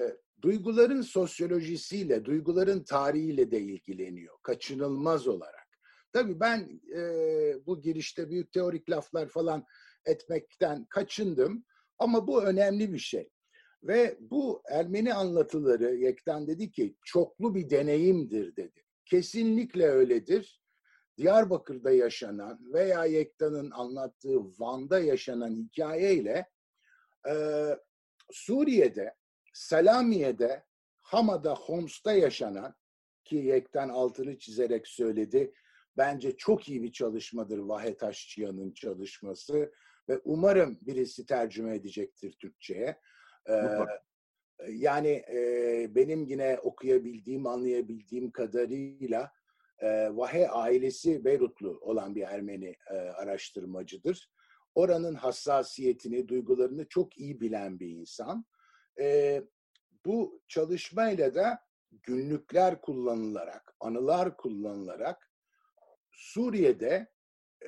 e, 0.03 0.17
duyguların 0.41 1.01
sosyolojisiyle, 1.01 2.25
duyguların 2.25 2.83
tarihiyle 2.83 3.51
de 3.51 3.59
ilgileniyor. 3.59 4.37
Kaçınılmaz 4.43 5.27
olarak. 5.27 5.67
Tabii 6.13 6.39
ben 6.39 6.81
e, 6.95 7.01
bu 7.65 7.81
girişte 7.81 8.29
büyük 8.29 8.51
teorik 8.51 8.89
laflar 8.89 9.27
falan 9.27 9.65
etmekten 10.05 10.85
kaçındım. 10.85 11.65
Ama 11.97 12.27
bu 12.27 12.43
önemli 12.43 12.93
bir 12.93 12.99
şey. 12.99 13.29
Ve 13.83 14.17
bu 14.19 14.63
Ermeni 14.69 15.13
anlatıları 15.13 15.95
Yektan 15.95 16.47
dedi 16.47 16.71
ki 16.71 16.95
çoklu 17.05 17.55
bir 17.55 17.69
deneyimdir 17.69 18.55
dedi. 18.55 18.83
Kesinlikle 19.05 19.87
öyledir. 19.87 20.61
Diyarbakır'da 21.17 21.91
yaşanan 21.91 22.73
veya 22.73 23.05
Yekta'nın 23.05 23.71
anlattığı 23.71 24.39
Van'da 24.59 24.99
yaşanan 24.99 25.55
hikayeyle 25.55 26.49
e, 27.29 27.33
Suriye'de, 28.31 29.15
Selamiye'de, 29.53 30.63
Hama'da, 31.01 31.55
Homs'ta 31.55 32.13
yaşanan 32.13 32.75
ki 33.25 33.35
Yekten 33.35 33.89
altını 33.89 34.37
çizerek 34.37 34.87
söyledi. 34.87 35.53
Bence 35.97 36.37
çok 36.37 36.69
iyi 36.69 36.83
bir 36.83 36.91
çalışmadır 36.91 37.57
Vahet 37.57 38.03
Aşçıyan'ın 38.03 38.71
çalışması 38.71 39.71
ve 40.09 40.21
umarım 40.23 40.79
birisi 40.81 41.25
tercüme 41.25 41.75
edecektir 41.75 42.31
Türkçe'ye. 42.31 42.99
Ee, 43.49 43.53
yani 44.67 45.09
e, 45.09 45.87
benim 45.95 46.25
yine 46.25 46.59
okuyabildiğim, 46.63 47.47
anlayabildiğim 47.47 48.31
kadarıyla 48.31 49.31
e, 49.79 50.15
Vahe 50.15 50.49
ailesi 50.49 51.25
Beyrutlu 51.25 51.79
olan 51.81 52.15
bir 52.15 52.21
Ermeni 52.21 52.75
e, 52.91 52.93
araştırmacıdır. 52.93 54.29
Oranın 54.75 55.15
hassasiyetini, 55.15 56.27
duygularını 56.27 56.87
çok 56.87 57.17
iyi 57.17 57.41
bilen 57.41 57.79
bir 57.79 57.87
insan. 57.87 58.45
E, 58.99 59.41
bu 60.05 60.41
çalışmayla 60.47 61.35
da 61.35 61.59
günlükler 61.91 62.81
kullanılarak, 62.81 63.75
anılar 63.79 64.37
kullanılarak 64.37 65.31
Suriye'de 66.11 67.07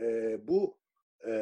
e, 0.02 0.38
bu 0.48 0.78
e, 1.28 1.34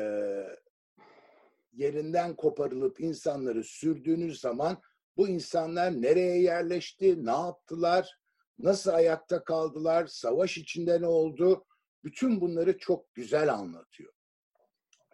yerinden 1.73 2.35
koparılıp 2.35 2.99
insanları 2.99 3.63
sürdüğünüz 3.63 4.39
zaman 4.39 4.81
bu 5.17 5.27
insanlar 5.27 6.01
nereye 6.01 6.41
yerleşti, 6.41 7.25
ne 7.25 7.31
yaptılar, 7.31 8.19
nasıl 8.59 8.91
ayakta 8.91 9.43
kaldılar, 9.43 10.07
savaş 10.07 10.57
içinde 10.57 11.01
ne 11.01 11.07
oldu, 11.07 11.65
bütün 12.03 12.41
bunları 12.41 12.77
çok 12.77 13.13
güzel 13.13 13.53
anlatıyor. 13.53 14.13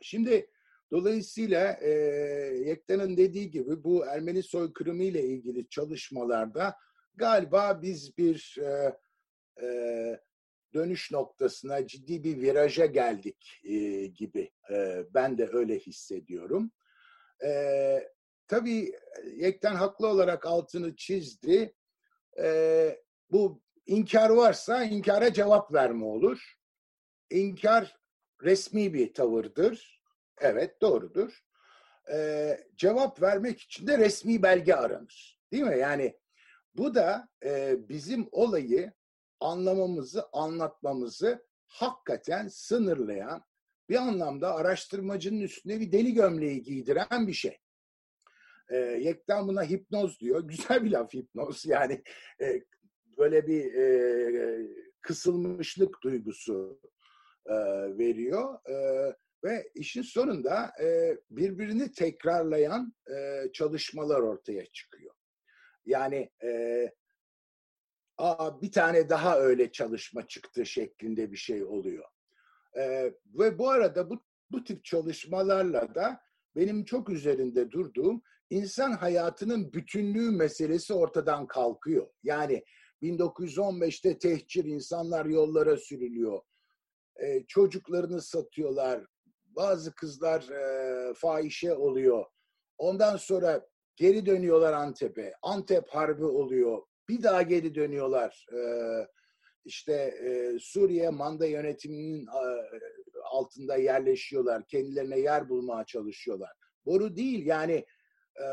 Şimdi 0.01 0.49
dolayısıyla 0.95 1.77
e, 1.81 1.89
Yektan'ın 2.65 3.17
dediği 3.17 3.51
gibi 3.51 3.83
bu 3.83 4.05
Ermeni 4.05 4.43
soykırımı 4.43 5.03
ile 5.03 5.23
ilgili 5.23 5.69
çalışmalarda 5.69 6.75
galiba 7.15 7.81
biz 7.81 8.17
bir 8.17 8.57
e, 8.61 8.97
e, 9.65 9.67
dönüş 10.73 11.11
noktasına 11.11 11.87
ciddi 11.87 12.23
bir 12.23 12.41
viraja 12.41 12.85
geldik 12.85 13.61
e, 13.63 14.05
gibi. 14.05 14.51
E, 14.71 15.05
ben 15.13 15.37
de 15.37 15.49
öyle 15.53 15.79
hissediyorum. 15.79 16.71
E, 17.43 18.09
tabii 18.47 18.91
Yekten 19.35 19.75
haklı 19.75 20.07
olarak 20.07 20.45
altını 20.45 20.95
çizdi. 20.95 21.75
E, 22.39 22.99
bu 23.31 23.61
inkar 23.85 24.29
varsa 24.29 24.83
inkara 24.83 25.33
cevap 25.33 25.73
verme 25.73 26.05
olur. 26.05 26.55
İnkar 27.29 27.97
resmi 28.43 28.93
bir 28.93 29.13
tavırdır. 29.13 30.04
Evet 30.41 30.81
doğrudur. 30.81 31.39
E, 32.11 32.57
cevap 32.75 33.21
vermek 33.21 33.61
için 33.61 33.87
de 33.87 33.97
resmi 33.97 34.43
belge 34.43 34.73
aranır. 34.73 35.39
Değil 35.51 35.63
mi? 35.63 35.77
Yani 35.79 36.19
bu 36.75 36.95
da 36.95 37.29
e, 37.45 37.75
bizim 37.89 38.27
olayı 38.31 38.93
anlamamızı, 39.39 40.25
anlatmamızı 40.33 41.45
hakikaten 41.67 42.47
sınırlayan, 42.47 43.43
bir 43.89 43.95
anlamda 43.95 44.55
araştırmacının 44.55 45.41
üstüne 45.41 45.79
bir 45.79 45.91
deli 45.91 46.13
gömleği 46.13 46.63
giydiren 46.63 47.27
bir 47.27 47.33
şey. 47.33 47.57
E, 48.69 48.77
Yekten 48.77 49.47
buna 49.47 49.63
hipnoz 49.63 50.19
diyor. 50.19 50.43
Güzel 50.47 50.83
bir 50.83 50.91
laf 50.91 51.13
hipnoz. 51.13 51.65
Yani 51.65 52.03
e, 52.41 52.61
böyle 53.17 53.47
bir 53.47 53.73
e, 53.73 54.67
kısılmışlık 55.01 56.03
duygusu 56.03 56.79
e, 57.45 57.55
veriyor. 57.97 58.69
E, 58.69 58.75
ve 59.45 59.71
işin 59.75 60.01
sonunda 60.01 60.71
e, 60.81 61.17
birbirini 61.29 61.91
tekrarlayan 61.91 62.93
e, 63.09 63.51
çalışmalar 63.53 64.19
ortaya 64.19 64.65
çıkıyor. 64.65 65.15
Yani 65.85 66.29
e, 66.43 66.89
Aa, 68.17 68.61
bir 68.61 68.71
tane 68.71 69.09
daha 69.09 69.39
öyle 69.39 69.71
çalışma 69.71 70.27
çıktı 70.27 70.65
şeklinde 70.65 71.31
bir 71.31 71.37
şey 71.37 71.63
oluyor. 71.63 72.05
E, 72.77 73.13
ve 73.25 73.57
bu 73.57 73.69
arada 73.69 74.09
bu, 74.09 74.23
bu 74.51 74.63
tip 74.63 74.83
çalışmalarla 74.83 75.95
da 75.95 76.21
benim 76.55 76.85
çok 76.85 77.09
üzerinde 77.09 77.71
durduğum 77.71 78.21
insan 78.49 78.91
hayatının 78.91 79.73
bütünlüğü 79.73 80.31
meselesi 80.31 80.93
ortadan 80.93 81.47
kalkıyor. 81.47 82.07
Yani 82.23 82.63
1915'te 83.01 84.17
tehcir 84.19 84.65
insanlar 84.65 85.25
yollara 85.25 85.77
sürülüyor. 85.77 86.41
E, 87.23 87.45
çocuklarını 87.47 88.21
satıyorlar. 88.21 89.05
Bazı 89.55 89.95
kızlar 89.95 90.49
e, 90.49 91.13
fahişe 91.13 91.73
oluyor. 91.73 92.25
Ondan 92.77 93.17
sonra 93.17 93.67
geri 93.95 94.25
dönüyorlar 94.25 94.73
Antep'e. 94.73 95.33
Antep 95.41 95.89
Harbi 95.89 96.25
oluyor. 96.25 96.81
Bir 97.09 97.23
daha 97.23 97.41
geri 97.41 97.75
dönüyorlar. 97.75 98.45
E, 98.53 98.59
işte 99.65 99.93
e, 99.93 100.59
Suriye 100.59 101.09
manda 101.09 101.45
yönetiminin 101.45 102.27
e, 102.27 102.41
altında 103.23 103.75
yerleşiyorlar. 103.75 104.67
Kendilerine 104.67 105.19
yer 105.19 105.49
bulmaya 105.49 105.85
çalışıyorlar. 105.85 106.51
Boru 106.85 107.15
değil 107.15 107.45
yani 107.45 107.85
e, 108.41 108.45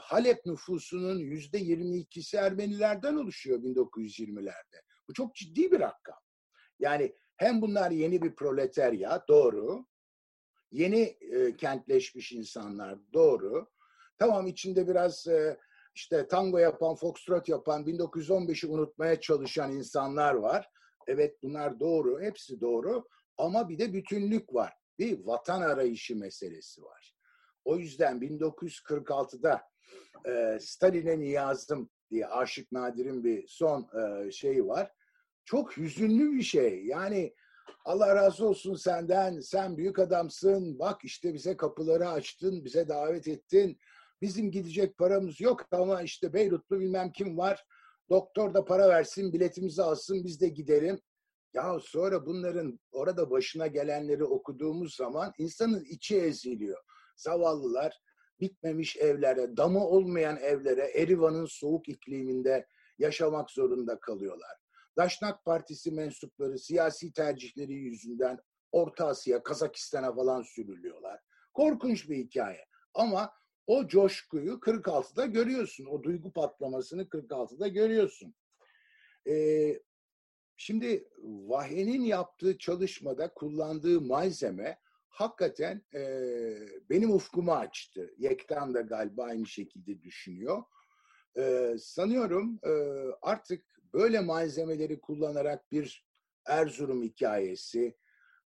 Halep 0.00 0.46
nüfusunun 0.46 1.18
yüzde 1.18 1.58
22'si 1.58 2.36
Ermenilerden 2.36 3.16
oluşuyor 3.16 3.58
1920'lerde. 3.58 4.82
Bu 5.08 5.12
çok 5.12 5.34
ciddi 5.34 5.72
bir 5.72 5.80
rakam. 5.80 6.18
Yani 6.78 7.16
hem 7.36 7.62
bunlar 7.62 7.90
yeni 7.90 8.22
bir 8.22 8.34
proletarya, 8.34 9.24
doğru. 9.28 9.86
Yeni 10.72 11.02
e, 11.02 11.56
kentleşmiş 11.56 12.32
insanlar, 12.32 12.98
doğru. 13.12 13.70
Tamam 14.18 14.46
içinde 14.46 14.88
biraz 14.88 15.26
e, 15.26 15.58
işte 15.94 16.28
tango 16.28 16.58
yapan, 16.58 16.94
foxtrot 16.94 17.48
yapan, 17.48 17.84
1915'i 17.84 18.68
unutmaya 18.68 19.20
çalışan 19.20 19.72
insanlar 19.72 20.34
var. 20.34 20.70
Evet 21.06 21.42
bunlar 21.42 21.80
doğru, 21.80 22.20
hepsi 22.20 22.60
doğru. 22.60 23.08
Ama 23.38 23.68
bir 23.68 23.78
de 23.78 23.92
bütünlük 23.92 24.54
var. 24.54 24.72
Bir 24.98 25.24
vatan 25.24 25.62
arayışı 25.62 26.16
meselesi 26.16 26.82
var. 26.82 27.14
O 27.64 27.76
yüzden 27.76 28.18
1946'da 28.18 29.62
e, 30.26 30.58
Stalin'e 30.60 31.20
niyazım 31.20 31.90
diye 32.10 32.26
Aşık 32.26 32.72
Nadir'in 32.72 33.24
bir 33.24 33.46
son 33.48 33.88
e, 33.98 34.30
şeyi 34.30 34.66
var. 34.66 34.92
Çok 35.44 35.76
hüzünlü 35.76 36.36
bir 36.36 36.42
şey. 36.42 36.84
Yani 36.84 37.34
Allah 37.84 38.14
razı 38.14 38.48
olsun 38.48 38.74
senden, 38.74 39.40
sen 39.40 39.76
büyük 39.76 39.98
adamsın, 39.98 40.78
bak 40.78 41.04
işte 41.04 41.34
bize 41.34 41.56
kapıları 41.56 42.08
açtın, 42.08 42.64
bize 42.64 42.88
davet 42.88 43.28
ettin. 43.28 43.78
Bizim 44.22 44.50
gidecek 44.50 44.98
paramız 44.98 45.40
yok 45.40 45.64
ama 45.70 46.02
işte 46.02 46.32
Beyrutlu 46.32 46.80
bilmem 46.80 47.12
kim 47.12 47.38
var. 47.38 47.64
Doktor 48.10 48.54
da 48.54 48.64
para 48.64 48.88
versin, 48.88 49.32
biletimizi 49.32 49.82
alsın, 49.82 50.24
biz 50.24 50.40
de 50.40 50.48
gidelim. 50.48 51.00
Ya 51.54 51.78
sonra 51.80 52.26
bunların 52.26 52.80
orada 52.92 53.30
başına 53.30 53.66
gelenleri 53.66 54.24
okuduğumuz 54.24 54.94
zaman 54.94 55.32
insanın 55.38 55.84
içi 55.84 56.16
eziliyor. 56.16 56.78
Zavallılar 57.16 58.00
bitmemiş 58.40 58.96
evlere, 58.96 59.56
damı 59.56 59.86
olmayan 59.86 60.36
evlere, 60.36 60.82
Erivan'ın 60.94 61.46
soğuk 61.46 61.88
ikliminde 61.88 62.66
yaşamak 62.98 63.50
zorunda 63.50 64.00
kalıyorlar. 64.00 64.63
Daşnak 64.96 65.44
Partisi 65.44 65.90
mensupları 65.90 66.58
siyasi 66.58 67.12
tercihleri 67.12 67.72
yüzünden 67.72 68.38
Orta 68.72 69.06
Asya, 69.06 69.42
Kazakistan'a 69.42 70.14
falan 70.14 70.42
sürülüyorlar. 70.42 71.20
Korkunç 71.52 72.10
bir 72.10 72.16
hikaye. 72.16 72.64
Ama 72.94 73.32
o 73.66 73.86
coşkuyu 73.86 74.52
46'da 74.52 75.26
görüyorsun. 75.26 75.86
O 75.86 76.02
duygu 76.02 76.32
patlamasını 76.32 77.02
46'da 77.02 77.68
görüyorsun. 77.68 78.34
Ee, 79.28 79.80
şimdi 80.56 81.08
Vahe'nin 81.22 82.02
yaptığı 82.02 82.58
çalışmada 82.58 83.34
kullandığı 83.34 84.00
malzeme 84.00 84.78
hakikaten 85.08 85.82
e, 85.94 86.00
benim 86.90 87.10
ufkumu 87.10 87.52
açtı. 87.52 88.14
Yektan 88.18 88.74
da 88.74 88.80
galiba 88.80 89.24
aynı 89.24 89.46
şekilde 89.46 90.02
düşünüyor. 90.02 90.62
E, 91.38 91.74
sanıyorum 91.78 92.58
e, 92.62 92.72
artık 93.22 93.73
böyle 93.94 94.20
malzemeleri 94.20 95.00
kullanarak 95.00 95.72
bir 95.72 96.06
Erzurum 96.46 97.02
hikayesi, 97.02 97.96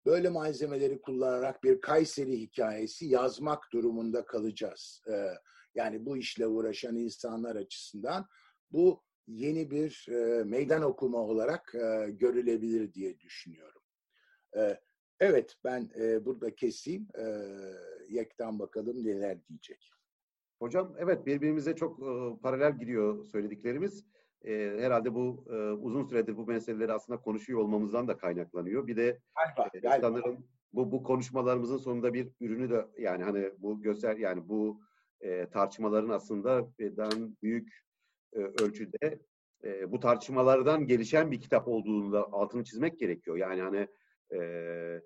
böyle 0.06 0.30
malzemeleri 0.30 1.02
kullanarak 1.02 1.64
bir 1.64 1.82
Kayseri 1.82 2.40
hikayesi 2.42 3.06
yazmak 3.06 3.64
durumunda 3.74 4.26
kalacağız. 4.26 5.02
E, 5.12 5.28
yani 5.76 6.06
bu 6.06 6.18
işle 6.18 6.48
uğraşan 6.48 6.96
insanlar 6.96 7.56
açısından 7.56 8.28
bu 8.72 9.04
yeni 9.28 9.72
bir 9.72 10.08
e, 10.10 10.44
meydan 10.44 10.82
okuma 10.82 11.18
olarak 11.18 11.76
e, 11.76 12.12
görülebilir 12.12 12.94
diye 12.94 13.20
düşünüyorum. 13.20 13.82
E, 14.58 14.80
Evet 15.20 15.56
ben 15.64 15.90
e, 16.00 16.26
burada 16.26 16.56
keseyim. 16.56 17.08
E, 17.18 17.24
Yekten 18.10 18.60
bakalım 18.60 19.06
neler 19.06 19.48
diyecek. 19.48 19.92
Hocam 20.60 20.96
evet 21.00 21.26
birbirimize 21.26 21.76
çok 21.76 22.00
e, 22.00 22.42
paralel 22.42 22.80
gidiyor 22.80 23.26
söylediklerimiz. 23.26 24.06
E, 24.48 24.78
herhalde 24.80 25.14
bu 25.14 25.46
e, 25.50 25.56
uzun 25.72 26.04
süredir 26.04 26.38
bu 26.38 26.46
meseleleri 26.48 26.94
aslında 26.94 27.22
konuşuyor 27.22 27.60
olmamızdan 27.60 28.08
da 28.08 28.18
kaynaklanıyor. 28.18 28.88
Bir 28.88 28.98
de 28.98 29.20
Galiba, 29.36 29.70
e, 29.74 29.80
galiba. 29.80 30.08
sanırım 30.08 30.48
bu 30.74 30.92
bu 30.92 31.04
konuşmalarımızın 31.04 31.78
sonunda 31.78 32.14
bir 32.14 32.32
ürünü 32.42 32.70
de 32.70 32.88
yani 32.98 33.24
hani 33.24 33.52
bu 33.58 33.82
göster 33.82 34.18
yani 34.18 34.50
bu 34.50 34.82
e, 35.22 35.50
tartışmaların 35.50 36.10
aslında 36.10 36.78
birden 36.80 37.38
büyük 37.44 37.70
e, 38.34 38.40
ölçüde 38.40 39.20
e, 39.64 39.92
bu 39.92 40.00
tartışmalardan 40.00 40.88
gelişen 40.88 41.32
bir 41.32 41.42
kitap 41.42 41.68
olduğunu 41.68 42.14
da 42.14 42.32
altını 42.32 42.64
çizmek 42.64 43.00
gerekiyor. 43.00 43.38
Yani 43.38 43.62
hani 43.62 43.88
e, 44.32 44.38
e, 44.38 45.02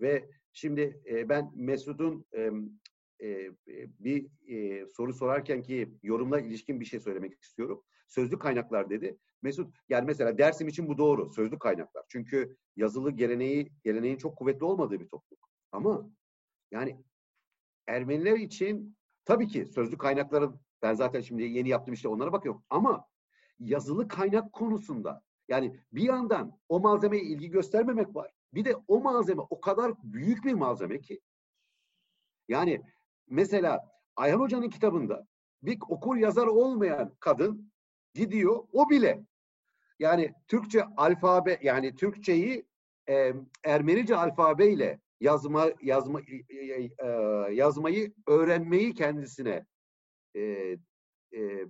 ve 0.00 0.30
şimdi 0.52 1.02
e, 1.10 1.28
ben 1.28 1.50
Mesut'un 1.54 2.26
e, 2.32 2.50
e, 3.22 3.50
bir 3.98 4.26
e, 4.48 4.86
soru 4.86 5.12
sorarken 5.12 5.62
ki 5.62 5.94
yorumla 6.02 6.40
ilişkin 6.40 6.80
bir 6.80 6.84
şey 6.84 7.00
söylemek 7.00 7.42
istiyorum. 7.42 7.82
Sözlü 8.10 8.38
kaynaklar 8.38 8.90
dedi. 8.90 9.18
Mesut 9.42 9.76
yani 9.88 10.06
mesela 10.06 10.38
Dersim 10.38 10.68
için 10.68 10.88
bu 10.88 10.98
doğru. 10.98 11.30
Sözlü 11.30 11.58
kaynaklar. 11.58 12.04
Çünkü 12.08 12.56
yazılı 12.76 13.10
geleneği 13.10 13.72
geleneğin 13.84 14.16
çok 14.16 14.36
kuvvetli 14.36 14.64
olmadığı 14.64 15.00
bir 15.00 15.08
topluluk. 15.08 15.48
Ama 15.72 16.10
yani 16.70 17.04
Ermeniler 17.86 18.36
için 18.36 18.96
tabii 19.24 19.48
ki 19.48 19.66
sözlü 19.66 19.98
kaynakların 19.98 20.60
ben 20.82 20.94
zaten 20.94 21.20
şimdi 21.20 21.42
yeni 21.42 21.68
yaptım 21.68 21.94
işte 21.94 22.08
onlara 22.08 22.32
bakıyorum. 22.32 22.64
Ama 22.70 23.04
yazılı 23.58 24.08
kaynak 24.08 24.52
konusunda 24.52 25.22
yani 25.48 25.80
bir 25.92 26.02
yandan 26.02 26.58
o 26.68 26.80
malzemeye 26.80 27.22
ilgi 27.22 27.50
göstermemek 27.50 28.16
var. 28.16 28.32
Bir 28.54 28.64
de 28.64 28.76
o 28.88 29.00
malzeme 29.00 29.42
o 29.50 29.60
kadar 29.60 29.92
büyük 30.02 30.44
bir 30.44 30.54
malzeme 30.54 31.00
ki 31.00 31.20
yani 32.48 32.82
mesela 33.28 33.90
Ayhan 34.16 34.40
Hoca'nın 34.40 34.70
kitabında 34.70 35.26
bir 35.62 35.78
okur 35.88 36.16
yazar 36.16 36.46
olmayan 36.46 37.16
kadın 37.20 37.72
gidiyor 38.14 38.64
o 38.72 38.90
bile 38.90 39.20
yani 39.98 40.34
Türkçe 40.48 40.84
alfabe 40.96 41.58
yani 41.62 41.96
Türkçeyi 41.96 42.66
e, 43.08 43.32
Ermenice 43.64 44.16
alfabeyle 44.16 45.00
yazma 45.20 45.70
yazma 45.82 46.20
e, 46.20 46.56
e, 46.56 47.08
yazmayı 47.52 48.12
öğrenmeyi 48.26 48.94
kendisine 48.94 49.66
e, 50.36 50.40
e, 51.32 51.66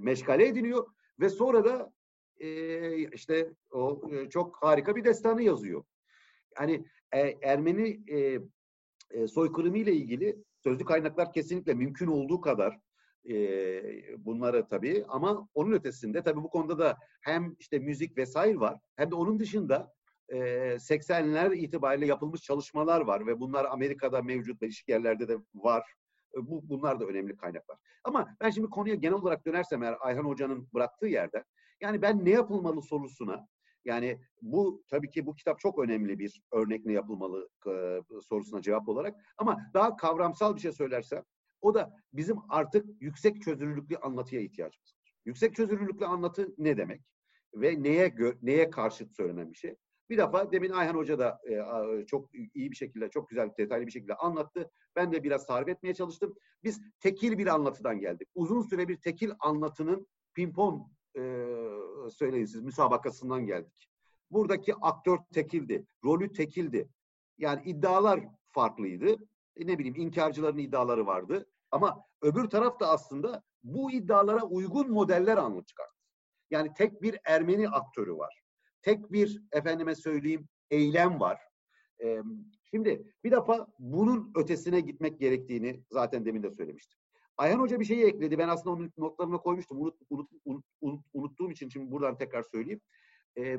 meşgale 0.00 0.46
ediniyor 0.46 0.86
ve 1.20 1.28
sonra 1.28 1.64
da 1.64 1.92
e, 2.38 3.08
işte 3.12 3.50
o 3.70 4.02
e, 4.12 4.28
çok 4.28 4.62
harika 4.62 4.96
bir 4.96 5.04
destanı 5.04 5.42
yazıyor. 5.42 5.84
Yani 6.60 6.84
e, 7.12 7.38
Ermeni 7.42 8.00
e, 8.08 8.40
e, 9.10 9.26
soykırımı 9.26 9.78
ile 9.78 9.92
ilgili 9.92 10.36
sözlü 10.62 10.84
kaynaklar 10.84 11.32
kesinlikle 11.32 11.74
mümkün 11.74 12.06
olduğu 12.06 12.40
kadar 12.40 12.80
e, 13.28 14.24
bunları 14.24 14.68
tabii 14.68 15.04
ama 15.08 15.48
onun 15.54 15.72
ötesinde 15.72 16.22
tabii 16.22 16.42
bu 16.42 16.50
konuda 16.50 16.78
da 16.78 16.98
hem 17.20 17.56
işte 17.58 17.78
müzik 17.78 18.16
vesaire 18.16 18.60
var 18.60 18.78
hem 18.96 19.10
de 19.10 19.14
onun 19.14 19.38
dışında 19.38 19.92
e, 20.28 20.38
80'ler 20.74 21.56
itibariyle 21.56 22.06
yapılmış 22.06 22.42
çalışmalar 22.42 23.00
var 23.00 23.26
ve 23.26 23.40
bunlar 23.40 23.64
Amerika'da 23.64 24.22
mevcut 24.22 24.60
değişik 24.60 24.88
yerlerde 24.88 25.28
de 25.28 25.36
var. 25.54 25.84
E, 26.34 26.46
bu, 26.46 26.68
bunlar 26.68 27.00
da 27.00 27.04
önemli 27.04 27.36
kaynaklar. 27.36 27.78
Ama 28.04 28.36
ben 28.40 28.50
şimdi 28.50 28.70
konuya 28.70 28.94
genel 28.94 29.14
olarak 29.14 29.46
dönersem 29.46 29.82
eğer 29.82 29.96
Ayhan 30.00 30.24
Hoca'nın 30.24 30.68
bıraktığı 30.74 31.06
yerde 31.06 31.44
yani 31.80 32.02
ben 32.02 32.24
ne 32.24 32.30
yapılmalı 32.30 32.82
sorusuna 32.82 33.48
yani 33.84 34.20
bu 34.42 34.82
tabii 34.88 35.10
ki 35.10 35.26
bu 35.26 35.34
kitap 35.34 35.58
çok 35.58 35.78
önemli 35.78 36.18
bir 36.18 36.42
örnek 36.52 36.86
ne 36.86 36.92
yapılmalı 36.92 37.48
e, 37.66 38.00
sorusuna 38.28 38.62
cevap 38.62 38.88
olarak 38.88 39.16
ama 39.38 39.58
daha 39.74 39.96
kavramsal 39.96 40.56
bir 40.56 40.60
şey 40.60 40.72
söylersem 40.72 41.22
o 41.62 41.74
da 41.74 41.96
bizim 42.12 42.36
artık 42.48 43.02
yüksek 43.02 43.42
çözünürlüklü 43.42 43.96
anlatıya 43.96 44.42
ihtiyacımız 44.42 44.94
var. 44.94 45.14
Yüksek 45.24 45.54
çözünürlüklü 45.54 46.06
anlatı 46.06 46.54
ne 46.58 46.76
demek? 46.76 47.02
Ve 47.54 47.82
neye 47.82 48.14
neye 48.42 48.70
karşıt 48.70 49.16
söylenen 49.16 49.52
bir 49.52 49.56
şey? 49.56 49.76
Bir 50.10 50.18
defa 50.18 50.52
demin 50.52 50.70
Ayhan 50.70 50.94
Hoca 50.94 51.18
da 51.18 51.40
e, 51.50 52.06
çok 52.06 52.34
iyi 52.34 52.70
bir 52.70 52.76
şekilde, 52.76 53.10
çok 53.10 53.28
güzel, 53.28 53.50
detaylı 53.58 53.86
bir 53.86 53.92
şekilde 53.92 54.14
anlattı. 54.14 54.70
Ben 54.96 55.12
de 55.12 55.22
biraz 55.22 55.46
tarif 55.46 55.68
etmeye 55.68 55.94
çalıştım. 55.94 56.34
Biz 56.64 56.80
tekil 57.00 57.38
bir 57.38 57.46
anlatıdan 57.46 58.00
geldik. 58.00 58.28
Uzun 58.34 58.62
süre 58.62 58.88
bir 58.88 58.96
tekil 58.96 59.30
anlatının 59.40 60.06
pimpon 60.34 60.92
e, 61.16 61.20
söyleyin 62.10 62.44
siz 62.44 62.62
müsabakasından 62.62 63.46
geldik. 63.46 63.88
Buradaki 64.30 64.74
aktör 64.74 65.18
tekildi, 65.34 65.86
rolü 66.04 66.32
tekildi. 66.32 66.88
Yani 67.38 67.62
iddialar 67.64 68.20
farklıydı. 68.48 69.16
E, 69.56 69.66
ne 69.66 69.78
bileyim 69.78 69.96
inkarcıların 69.96 70.58
iddiaları 70.58 71.06
vardı. 71.06 71.46
Ama 71.70 72.04
öbür 72.22 72.44
taraf 72.44 72.80
da 72.80 72.88
aslında 72.88 73.42
bu 73.62 73.92
iddialara 73.92 74.42
uygun 74.42 74.90
modeller 74.90 75.36
anlı 75.36 75.64
çıkarttı. 75.64 75.94
Yani 76.50 76.74
tek 76.74 77.02
bir 77.02 77.18
Ermeni 77.24 77.68
aktörü 77.68 78.16
var. 78.16 78.42
Tek 78.82 79.12
bir 79.12 79.42
efendime 79.52 79.94
söyleyeyim 79.94 80.48
eylem 80.70 81.20
var. 81.20 81.40
Ee, 82.02 82.22
şimdi 82.70 83.12
bir 83.24 83.30
defa 83.30 83.66
bunun 83.78 84.32
ötesine 84.36 84.80
gitmek 84.80 85.20
gerektiğini 85.20 85.84
zaten 85.90 86.24
demin 86.24 86.42
de 86.42 86.50
söylemiştim. 86.50 86.98
Ayhan 87.36 87.60
Hoca 87.60 87.80
bir 87.80 87.84
şeyi 87.84 88.04
ekledi. 88.04 88.38
Ben 88.38 88.48
aslında 88.48 88.76
onun 88.76 88.92
notlarına 88.98 89.38
koymuştum. 89.38 89.80
Unut, 89.80 90.00
unut, 90.10 90.30
unut, 90.44 90.64
unut, 90.80 91.04
unuttuğum 91.14 91.50
için 91.50 91.68
şimdi 91.68 91.90
buradan 91.90 92.18
tekrar 92.18 92.42
söyleyeyim. 92.42 92.80
Ee, 93.38 93.58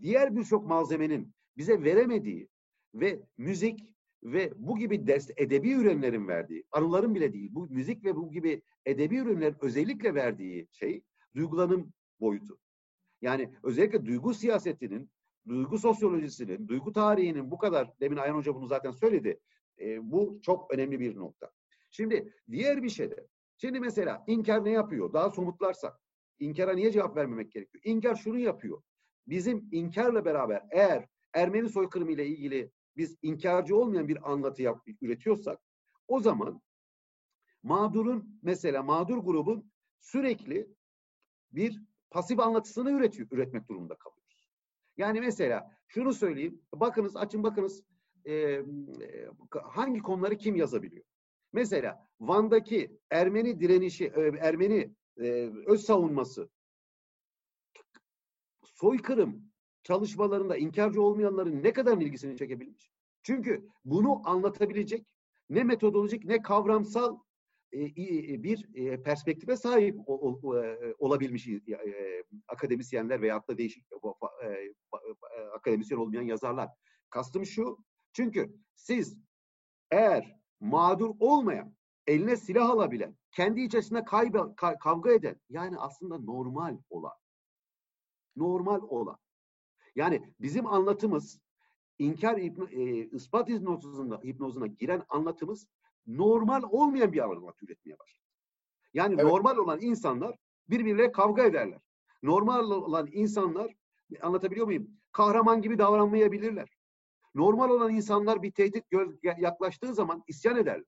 diğer 0.00 0.36
birçok 0.36 0.66
malzemenin 0.66 1.34
bize 1.56 1.82
veremediği 1.84 2.48
ve 2.94 3.22
müzik 3.38 3.94
ve 4.22 4.52
bu 4.56 4.78
gibi 4.78 5.06
ders, 5.06 5.30
edebi 5.36 5.72
ürünlerin 5.72 6.28
verdiği, 6.28 6.64
anıların 6.72 7.14
bile 7.14 7.32
değil, 7.32 7.48
bu 7.52 7.68
müzik 7.70 8.04
ve 8.04 8.16
bu 8.16 8.30
gibi 8.30 8.62
edebi 8.86 9.16
ürünlerin 9.16 9.56
özellikle 9.60 10.14
verdiği 10.14 10.68
şey 10.72 11.02
duygulanım 11.34 11.92
boyutu. 12.20 12.58
Yani 13.22 13.54
özellikle 13.62 14.06
duygu 14.06 14.34
siyasetinin, 14.34 15.10
duygu 15.48 15.78
sosyolojisinin, 15.78 16.68
duygu 16.68 16.92
tarihinin 16.92 17.50
bu 17.50 17.58
kadar, 17.58 18.00
demin 18.00 18.16
Ayhan 18.16 18.36
Hoca 18.36 18.54
bunu 18.54 18.66
zaten 18.66 18.90
söyledi, 18.90 19.40
e, 19.80 20.10
bu 20.10 20.40
çok 20.42 20.74
önemli 20.74 21.00
bir 21.00 21.16
nokta. 21.16 21.50
Şimdi 21.90 22.32
diğer 22.50 22.82
bir 22.82 22.88
şey 22.88 23.10
de, 23.10 23.26
şimdi 23.56 23.80
mesela 23.80 24.24
inkar 24.26 24.64
ne 24.64 24.70
yapıyor? 24.70 25.12
Daha 25.12 25.30
somutlarsak, 25.30 26.00
inkara 26.38 26.72
niye 26.72 26.92
cevap 26.92 27.16
vermemek 27.16 27.52
gerekiyor? 27.52 27.82
İnkar 27.84 28.14
şunu 28.14 28.38
yapıyor. 28.38 28.82
Bizim 29.26 29.68
inkarla 29.72 30.24
beraber 30.24 30.62
eğer 30.70 31.08
Ermeni 31.32 31.68
soykırımı 31.68 32.12
ile 32.12 32.26
ilgili 32.26 32.70
biz 33.00 33.16
inkarcı 33.22 33.76
olmayan 33.76 34.08
bir 34.08 34.32
anlatı 34.32 34.62
yap, 34.62 34.82
üretiyorsak 35.00 35.60
o 36.08 36.20
zaman 36.20 36.62
mağdurun 37.62 38.38
mesela 38.42 38.82
mağdur 38.82 39.18
grubun 39.18 39.72
sürekli 40.00 40.68
bir 41.52 41.82
pasif 42.10 42.40
anlatısını 42.40 42.90
üretiyor, 42.90 43.28
üretmek 43.30 43.68
durumunda 43.68 43.94
kalıyoruz. 43.94 44.50
Yani 44.96 45.20
mesela 45.20 45.76
şunu 45.88 46.14
söyleyeyim. 46.14 46.62
Bakınız 46.74 47.16
açın 47.16 47.42
bakınız 47.42 47.84
e, 48.26 48.62
hangi 49.62 50.00
konuları 50.00 50.36
kim 50.36 50.56
yazabiliyor? 50.56 51.04
Mesela 51.52 52.08
Van'daki 52.20 52.98
Ermeni 53.10 53.60
direnişi, 53.60 54.12
Ermeni 54.40 54.94
e, 55.16 55.52
öz 55.66 55.84
savunması, 55.84 56.50
soykırım 58.64 59.50
çalışmalarında 59.82 60.56
inkarcı 60.56 61.02
olmayanların 61.02 61.62
ne 61.62 61.72
kadar 61.72 61.98
ilgisini 61.98 62.36
çekebilmiş? 62.36 62.89
Çünkü 63.22 63.68
bunu 63.84 64.28
anlatabilecek 64.28 65.14
ne 65.50 65.64
metodolojik 65.64 66.24
ne 66.24 66.42
kavramsal 66.42 67.18
e, 67.72 68.42
bir 68.42 68.68
e, 68.74 69.02
perspektife 69.02 69.56
sahip 69.56 69.96
e, 69.96 70.94
olabilmiş 70.98 71.48
akademisyenler 72.48 73.22
veyahut 73.22 73.48
da 73.48 73.58
değişik 73.58 73.84
akademisyen 75.54 75.98
olmayan 75.98 76.22
yazarlar. 76.22 76.68
Kastım 77.10 77.46
şu, 77.46 77.78
çünkü 78.12 78.56
siz 78.74 79.16
eğer 79.90 80.36
mağdur 80.60 81.10
olmayan, 81.18 81.74
eline 82.06 82.36
silah 82.36 82.70
alabilen, 82.70 83.16
kendi 83.32 83.60
içerisinde 83.60 84.04
kaybe, 84.04 84.38
kavga 84.80 85.12
eden, 85.12 85.40
yani 85.48 85.78
aslında 85.78 86.18
normal 86.18 86.78
olan, 86.90 87.14
normal 88.36 88.82
olan. 88.82 89.18
Yani 89.94 90.34
bizim 90.40 90.66
anlatımız, 90.66 91.40
inkar 92.00 92.38
hipno, 92.38 92.68
e, 92.70 92.82
ispat 93.10 93.48
hipnozuna, 93.48 94.20
hipnozuna 94.24 94.66
giren 94.66 95.02
anlatımız 95.08 95.66
normal 96.06 96.62
olmayan 96.62 97.12
bir 97.12 97.24
anlatı 97.24 97.64
üretmeye 97.64 97.98
başladı. 97.98 98.24
Yani 98.94 99.14
evet. 99.14 99.24
normal 99.24 99.56
olan 99.56 99.80
insanlar 99.80 100.36
birbirleriyle 100.70 101.12
kavga 101.12 101.44
ederler. 101.44 101.80
Normal 102.22 102.70
olan 102.70 103.08
insanlar, 103.12 103.74
anlatabiliyor 104.20 104.66
muyum? 104.66 104.90
Kahraman 105.12 105.62
gibi 105.62 105.78
davranmayabilirler. 105.78 106.68
Normal 107.34 107.70
olan 107.70 107.94
insanlar 107.94 108.42
bir 108.42 108.52
tehdit 108.52 108.84
yaklaştığı 109.22 109.94
zaman 109.94 110.24
isyan 110.26 110.56
ederler. 110.56 110.84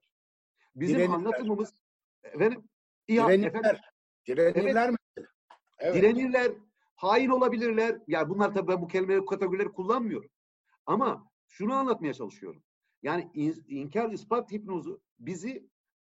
Bizim 0.74 0.96
Direnirler. 0.96 1.16
anlatımımız 1.16 1.74
efendim, 2.22 2.64
direnirler. 3.08 3.46
Efendim, 3.46 3.80
direnirler 4.26 4.88
evet, 4.88 4.90
mi? 5.16 5.26
Evet. 5.78 5.94
Direnirler, 5.94 6.52
hain 6.94 7.28
olabilirler. 7.28 7.98
Yani 8.06 8.28
bunlar 8.28 8.54
tabii 8.54 8.68
ben 8.68 8.82
bu 8.82 8.88
kelimeleri 8.88 9.24
kategorileri 9.24 9.72
kullanmıyorum. 9.72 10.30
Ama 10.87 11.30
şunu 11.49 11.74
anlatmaya 11.74 12.14
çalışıyorum. 12.14 12.62
Yani 13.03 13.30
in, 13.35 13.64
inkar 13.68 14.11
ispat 14.11 14.53
hipnozu 14.53 15.01
bizi 15.18 15.68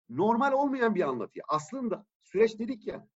normal 0.09 0.53
olmayan 0.53 0.95
bir 0.95 1.09
anlatıyor. 1.09 1.47
Aslında 1.49 2.07
süreç 2.23 2.59
dedik 2.59 2.87
ya 2.87 3.09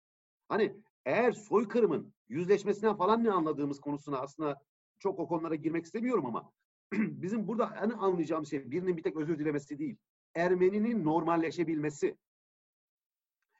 hani 0.48 0.76
eğer 1.04 1.32
soykırımın 1.32 2.14
yüzleşmesinden 2.28 2.96
falan 2.96 3.24
ne 3.24 3.30
anladığımız 3.30 3.80
konusuna 3.80 4.18
aslında 4.18 4.62
çok 4.98 5.18
o 5.18 5.28
konulara 5.28 5.54
girmek 5.54 5.84
istemiyorum 5.84 6.26
ama 6.26 6.52
bizim 6.92 7.48
burada 7.48 7.76
en 7.82 7.90
anlayacağımız 7.90 8.50
şey 8.50 8.70
birinin 8.70 8.96
bir 8.96 9.02
tek 9.02 9.16
özür 9.16 9.38
dilemesi 9.38 9.78
değil. 9.78 9.96
Ermeninin 10.34 11.04
normalleşebilmesi. 11.04 12.16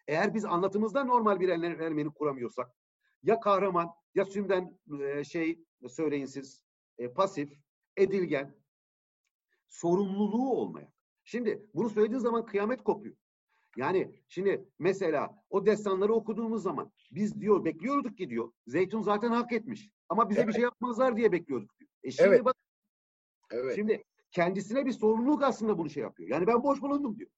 Eğer 0.07 0.35
biz 0.35 0.45
anlatımızda 0.45 1.05
normal 1.05 1.41
bir 1.41 1.49
Ermeni 1.49 2.11
kuramıyorsak 2.11 2.71
ya 3.23 3.41
kahraman 3.41 3.91
ya 4.15 4.25
sümden 4.25 4.79
e, 5.01 5.25
şey 5.25 5.65
söyleyin 5.89 6.27
siz 6.27 6.63
e, 6.99 7.13
pasif, 7.13 7.53
edilgen, 7.97 8.55
sorumluluğu 9.69 10.53
olmayan. 10.53 10.93
Şimdi 11.25 11.67
bunu 11.75 11.91
söylediğin 11.91 12.21
zaman 12.21 12.47
kıyamet 12.47 12.83
kopuyor. 12.85 13.17
Yani 13.77 14.15
şimdi 14.29 14.69
mesela 14.79 15.45
o 15.51 15.67
destanları 15.67 16.13
okuduğumuz 16.15 16.63
zaman 16.63 16.93
biz 17.11 17.41
diyor 17.41 17.65
bekliyorduk 17.65 18.19
ki 18.19 18.31
diyor 18.31 18.53
Zeytun 18.67 19.03
zaten 19.03 19.31
hak 19.31 19.53
etmiş. 19.53 19.91
Ama 20.09 20.31
bize 20.31 20.41
evet. 20.41 20.49
bir 20.49 20.53
şey 20.53 20.63
yapmazlar 20.63 21.17
diye 21.17 21.33
bekliyorduk 21.33 21.79
diyor. 21.79 21.91
E 22.03 22.11
şimdi 22.11 22.29
evet. 22.29 22.45
bak 22.45 22.57
evet. 23.51 23.75
şimdi 23.75 24.05
kendisine 24.31 24.87
bir 24.87 24.93
sorumluluk 24.93 25.43
aslında 25.43 25.79
bunu 25.79 25.91
şey 25.91 26.03
yapıyor. 26.03 26.29
Yani 26.29 26.47
ben 26.47 26.63
boş 26.63 26.83
bulundum 26.83 27.19
diyor. 27.19 27.31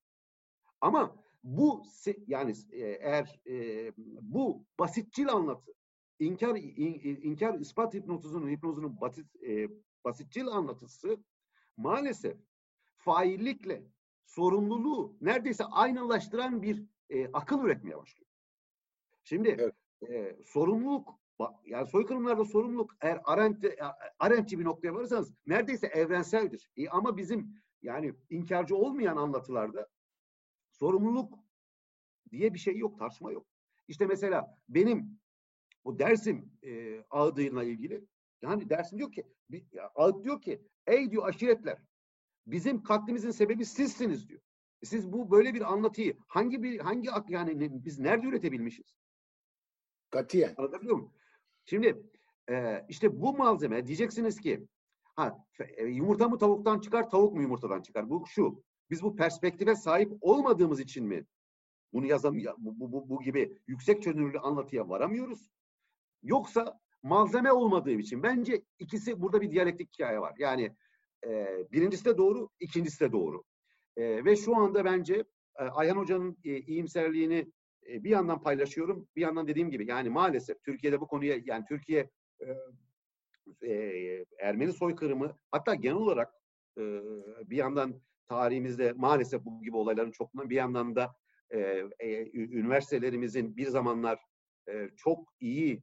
Ama 0.80 1.16
bu 1.44 1.82
yani 2.26 2.54
e, 2.72 2.80
eğer 2.80 3.40
e, 3.46 3.92
bu 4.20 4.64
basitçil 4.78 5.28
anlatı 5.28 5.72
inkar 6.18 6.56
in, 6.56 7.20
inkar 7.22 7.58
ispat 7.58 7.94
hipnotuzunun 7.94 8.48
hipnozunun 8.48 9.00
basit 9.00 9.44
e, 9.46 9.68
basitçil 10.04 10.46
anlatısı 10.46 11.24
maalesef 11.76 12.36
faillikle 12.96 13.86
sorumluluğu 14.26 15.16
neredeyse 15.20 15.64
aynılaştıran 15.64 16.62
bir 16.62 16.86
e, 17.10 17.32
akıl 17.32 17.64
üretmeye 17.64 17.96
başlıyor. 17.96 18.30
Şimdi 19.24 19.48
evet. 19.48 19.74
e, 20.10 20.44
sorumluluk 20.44 21.22
yani 21.64 21.86
soykırımlarda 21.86 22.44
sorumluluk 22.44 22.96
eğer 23.00 23.20
Arendt, 23.24 23.64
Arendtçi 24.18 24.58
bir 24.58 24.64
noktaya 24.64 24.94
varırsanız 24.94 25.34
neredeyse 25.46 25.86
evrenseldir. 25.86 26.70
E, 26.76 26.88
ama 26.88 27.16
bizim 27.16 27.54
yani 27.82 28.14
inkarcı 28.30 28.76
olmayan 28.76 29.16
anlatılarda 29.16 29.88
sorumluluk 30.70 31.38
diye 32.30 32.54
bir 32.54 32.58
şey 32.58 32.78
yok, 32.78 32.98
tartışma 32.98 33.32
yok. 33.32 33.46
İşte 33.88 34.06
mesela 34.06 34.58
benim 34.68 35.20
bu 35.84 35.98
Dersim 35.98 36.52
e, 36.62 37.00
ağıdıyla 37.10 37.64
ilgili 37.64 38.06
yani 38.42 38.70
Dersim 38.70 38.98
diyor 38.98 39.12
ki 39.12 39.24
ağıt 39.94 40.24
diyor 40.24 40.40
ki 40.40 40.62
ey 40.86 41.10
diyor 41.10 41.28
aşiretler 41.28 41.78
bizim 42.46 42.82
katlimizin 42.82 43.30
sebebi 43.30 43.64
sizsiniz 43.64 44.28
diyor. 44.28 44.40
E, 44.82 44.86
siz 44.86 45.12
bu 45.12 45.30
böyle 45.30 45.54
bir 45.54 45.72
anlatıyı 45.72 46.16
hangi 46.28 46.62
bir 46.62 46.78
hangi 46.78 47.08
yani 47.28 47.84
biz 47.84 47.98
nerede 47.98 48.26
üretebilmişiz? 48.26 48.96
Katiyen. 50.10 50.54
Anlatabiliyor 50.56 50.96
muyum? 50.96 51.12
Şimdi 51.64 52.02
e, 52.50 52.86
işte 52.88 53.20
bu 53.20 53.36
malzeme 53.36 53.86
diyeceksiniz 53.86 54.40
ki 54.40 54.66
ha 55.04 55.46
e, 55.76 55.84
yumurta 55.84 56.28
mı 56.28 56.38
tavuktan 56.38 56.80
çıkar, 56.80 57.10
tavuk 57.10 57.34
mu 57.34 57.42
yumurtadan 57.42 57.82
çıkar? 57.82 58.10
Bu 58.10 58.26
şu. 58.26 58.64
Biz 58.90 59.02
bu 59.02 59.16
perspektife 59.16 59.74
sahip 59.74 60.12
olmadığımız 60.20 60.80
için 60.80 61.06
mi 61.06 61.26
bunu 61.92 62.06
yazam 62.06 62.36
bu, 62.58 62.80
bu, 62.80 62.92
bu, 62.92 63.08
bu 63.08 63.22
gibi 63.22 63.58
yüksek 63.66 64.02
çözünürlü 64.02 64.38
anlatıya 64.38 64.88
varamıyoruz? 64.88 65.50
Yoksa 66.22 66.80
malzeme 67.02 67.52
olmadığı 67.52 67.90
için 67.90 68.22
bence 68.22 68.62
ikisi 68.78 69.20
burada 69.20 69.40
bir 69.40 69.50
diyalektik 69.50 69.94
hikaye 69.94 70.20
var. 70.20 70.34
Yani 70.38 70.76
e, 71.26 71.46
birincisi 71.72 72.04
de 72.04 72.18
doğru, 72.18 72.48
ikincisi 72.60 73.00
de 73.00 73.12
doğru. 73.12 73.42
E, 73.96 74.24
ve 74.24 74.36
şu 74.36 74.56
anda 74.56 74.84
bence 74.84 75.24
e, 75.58 75.62
Ayhan 75.62 75.96
Hoca'nın 75.96 76.38
e, 76.44 76.58
iyimserliğini 76.58 77.52
e, 77.88 78.04
bir 78.04 78.10
yandan 78.10 78.42
paylaşıyorum, 78.42 79.08
bir 79.16 79.20
yandan 79.20 79.48
dediğim 79.48 79.70
gibi 79.70 79.86
yani 79.86 80.10
maalesef 80.10 80.62
Türkiye'de 80.62 81.00
bu 81.00 81.06
konuya 81.06 81.38
yani 81.44 81.64
Türkiye 81.68 82.10
e, 82.40 82.56
e, 83.68 84.24
Ermeni 84.38 84.72
soykırımı 84.72 85.38
hatta 85.50 85.74
genel 85.74 85.96
olarak 85.96 86.34
e, 86.78 86.82
bir 87.50 87.56
yandan 87.56 88.00
tarihimizde 88.28 88.92
maalesef 88.92 89.44
bu 89.44 89.62
gibi 89.62 89.76
olayların 89.76 90.10
çokluğundan 90.10 90.50
bir 90.50 90.56
yandan 90.56 90.96
da 90.96 91.14
e, 91.50 91.58
e, 92.00 92.24
üniversitelerimizin 92.34 93.56
bir 93.56 93.66
zamanlar 93.66 94.18
çok 94.96 95.28
iyi 95.40 95.82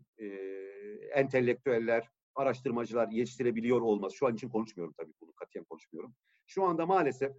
entelektüeller, 1.16 2.10
araştırmacılar 2.36 3.08
yetiştirebiliyor 3.08 3.82
olması. 3.82 4.16
Şu 4.16 4.28
an 4.28 4.36
için 4.36 4.50
konuşmuyorum 4.50 4.94
tabii 4.98 5.14
bunu, 5.22 5.34
katiyen 5.34 5.66
konuşmuyorum. 5.66 6.16
Şu 6.48 6.64
anda 6.64 6.86
maalesef 6.86 7.32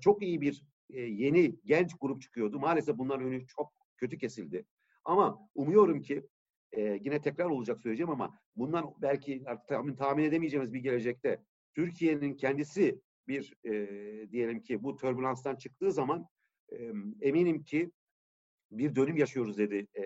çok 0.00 0.22
iyi 0.22 0.40
bir 0.40 0.62
yeni 0.88 1.60
genç 1.64 1.94
grup 2.00 2.22
çıkıyordu. 2.22 2.58
Maalesef 2.58 2.98
bunların 2.98 3.26
önü 3.26 3.46
çok 3.46 3.72
kötü 3.96 4.18
kesildi. 4.18 4.64
Ama 5.04 5.48
umuyorum 5.54 6.02
ki 6.02 6.26
yine 6.76 7.20
tekrar 7.20 7.44
olacak 7.44 7.80
söyleyeceğim 7.80 8.10
ama 8.10 8.38
bundan 8.56 8.94
belki 9.02 9.44
tahmin, 9.68 9.94
tahmin 9.94 10.24
edemeyeceğimiz 10.24 10.72
bir 10.72 10.80
gelecekte 10.80 11.42
Türkiye'nin 11.74 12.34
kendisi 12.34 13.00
bir 13.28 13.54
e, 13.64 14.30
diyelim 14.30 14.62
ki 14.62 14.82
bu 14.82 14.96
türbülanstan 14.96 15.56
çıktığı 15.56 15.92
zaman 15.92 16.26
e, 16.72 16.92
eminim 17.20 17.64
ki 17.64 17.90
bir 18.70 18.96
dönüm 18.96 19.16
yaşıyoruz 19.16 19.58
dedi 19.58 19.86
e, 19.94 20.02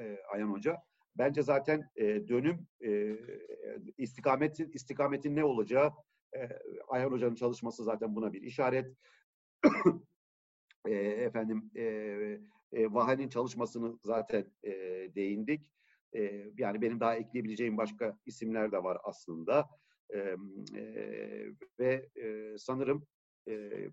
e, 0.00 0.18
Ayhan 0.32 0.52
Hoca. 0.52 0.76
Bence 1.18 1.42
zaten 1.42 1.90
e, 1.96 2.28
dönüm 2.28 2.66
e, 2.84 3.16
istikametin 3.98 4.70
istikametin 4.72 5.36
ne 5.36 5.44
olacağı 5.44 5.92
e, 6.36 6.48
Ayhan 6.88 7.10
Hoca'nın 7.10 7.34
çalışması 7.34 7.84
zaten 7.84 8.16
buna 8.16 8.32
bir 8.32 8.42
işaret. 8.42 8.96
e, 10.86 10.94
efendim 10.94 11.70
e, 11.76 11.84
e, 12.72 12.92
Vahan'in 12.92 13.28
çalışmasını 13.28 13.98
zaten 14.02 14.52
e, 14.62 14.70
değindik. 15.14 15.72
E, 16.16 16.50
yani 16.58 16.82
benim 16.82 17.00
daha 17.00 17.16
ekleyebileceğim 17.16 17.76
başka 17.76 18.18
isimler 18.26 18.72
de 18.72 18.82
var 18.82 18.98
aslında. 19.04 19.68
E, 20.10 20.18
e, 20.18 20.86
ve 21.78 22.08
e, 22.16 22.58
sanırım 22.58 23.06
e, 23.48 23.90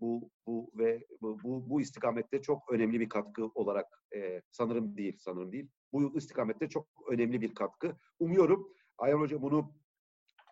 bu 0.00 0.30
bu 0.46 0.70
ve 0.78 1.06
bu, 1.22 1.38
bu 1.42 1.70
bu 1.70 1.80
istikamette 1.80 2.42
çok 2.42 2.72
önemli 2.72 3.00
bir 3.00 3.08
katkı 3.08 3.46
olarak 3.46 3.86
e, 4.14 4.42
sanırım 4.50 4.96
değil 4.96 5.16
sanırım 5.18 5.52
değil. 5.52 5.68
Bu 5.92 6.16
istikamette 6.16 6.68
çok 6.68 6.88
önemli 7.10 7.40
bir 7.40 7.54
katkı. 7.54 7.96
Umuyorum 8.18 8.72
Ayhan 8.98 9.20
Hoca 9.20 9.42
bunu 9.42 9.74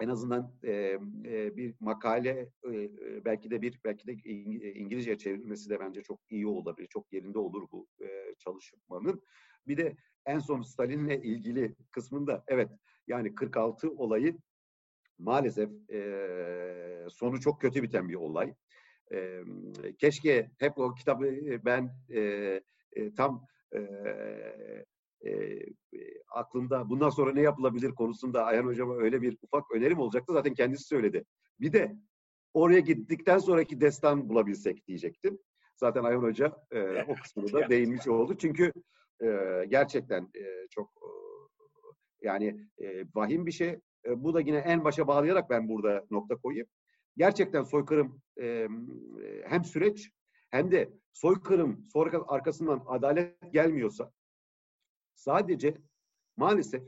en 0.01 0.09
azından 0.09 0.55
e, 0.65 0.73
e, 1.25 1.57
bir 1.57 1.75
makale 1.81 2.51
e, 2.73 2.91
belki 3.25 3.51
de 3.51 3.63
bir 3.63 3.81
belki 3.85 4.07
de 4.07 4.13
İngilizce 4.73 5.19
çevrilmesi 5.19 5.71
de 5.71 5.81
bence 5.81 6.03
çok 6.03 6.21
iyi 6.31 6.47
olabilir. 6.47 6.89
Çok 6.89 7.13
yerinde 7.13 7.39
olur 7.39 7.69
bu 7.73 7.87
e, 8.01 8.35
çalışmanın. 8.39 9.23
Bir 9.67 9.77
de 9.77 9.97
en 10.27 10.39
son 10.39 10.63
Stalin'le 10.63 11.23
ilgili 11.23 11.75
kısmında 11.91 12.45
evet 12.49 12.71
yani 13.07 13.35
46 13.35 13.91
olayı 13.91 14.39
maalesef 15.25 15.71
e, 15.91 16.01
sonu 17.11 17.41
çok 17.41 17.61
kötü 17.61 17.83
biten 17.83 18.09
bir 18.09 18.15
olay. 18.15 18.55
E, 19.13 19.43
keşke 19.99 20.51
hep 20.59 20.79
o 20.79 20.95
kitabı 20.95 21.25
ben 21.65 21.91
e, 22.11 22.21
e, 22.93 23.15
tam 23.15 23.47
e, 23.73 23.79
e, 25.27 25.61
aklımda 26.29 26.91
bundan 26.91 27.11
sonra 27.11 27.33
ne 27.33 27.41
yapılabilir 27.41 27.91
konusunda 27.95 28.45
Ayhan 28.45 28.65
Hocama 28.65 28.97
öyle 28.97 29.23
bir 29.23 29.39
ufak 29.43 29.71
önerim 29.73 29.99
olacaktı. 29.99 30.33
Zaten 30.33 30.55
kendisi 30.55 30.85
söyledi. 30.85 31.25
Bir 31.61 31.73
de 31.73 31.97
oraya 32.55 32.81
gittikten 32.81 33.39
sonraki 33.39 33.81
destan 33.81 34.29
bulabilsek 34.29 34.87
diyecektim. 34.87 35.39
Zaten 35.77 36.05
Ayhan 36.05 36.23
Hoca 36.23 36.53
e, 36.71 37.03
o 37.03 37.15
kısmını 37.15 37.53
da 37.53 37.69
değinmiş 37.71 38.09
oldu. 38.09 38.37
Çünkü 38.39 38.73
e, 39.23 39.29
gerçekten 39.69 40.23
e, 40.23 40.67
çok 40.71 40.91
e, 41.03 41.09
yani 42.23 42.69
e, 42.79 43.05
vahim 43.15 43.47
bir 43.47 43.53
şey. 43.53 43.81
E, 44.07 44.25
bu 44.25 44.35
da 44.35 44.41
yine 44.41 44.59
en 44.59 44.85
başa 44.85 45.07
bağlayarak 45.07 45.51
ben 45.51 45.69
burada 45.69 46.07
nokta 46.11 46.37
koyayım. 46.37 46.67
Gerçekten 47.17 47.63
soykırım 47.63 48.23
e, 48.41 48.69
hem 49.45 49.65
süreç 49.65 50.11
hem 50.51 50.71
de 50.71 50.93
soykırım 51.13 51.85
sonra 51.85 52.25
arkasından 52.29 52.85
adalet 52.87 53.53
gelmiyorsa 53.53 54.13
sadece 55.15 55.77
maalesef 56.37 56.83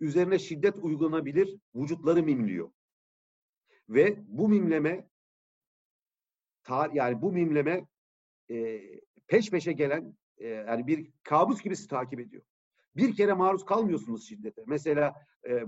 üzerine 0.00 0.38
şiddet 0.38 0.78
uygulanabilir 0.78 1.58
vücutları 1.74 2.22
mimliyor. 2.22 2.70
Ve 3.88 4.16
bu 4.26 4.48
mimleme 4.48 5.08
yani 6.92 7.22
bu 7.22 7.32
mimleme 7.32 7.86
e, 8.50 8.80
peş 9.26 9.50
peşe 9.50 9.72
gelen 9.72 10.16
e, 10.38 10.48
yani 10.48 10.86
bir 10.86 11.12
kabus 11.22 11.62
gibisi 11.62 11.88
takip 11.88 12.20
ediyor. 12.20 12.42
Bir 12.96 13.16
kere 13.16 13.32
maruz 13.32 13.64
kalmıyorsunuz 13.64 14.28
şiddete. 14.28 14.62
Mesela 14.66 15.14
e, 15.48 15.64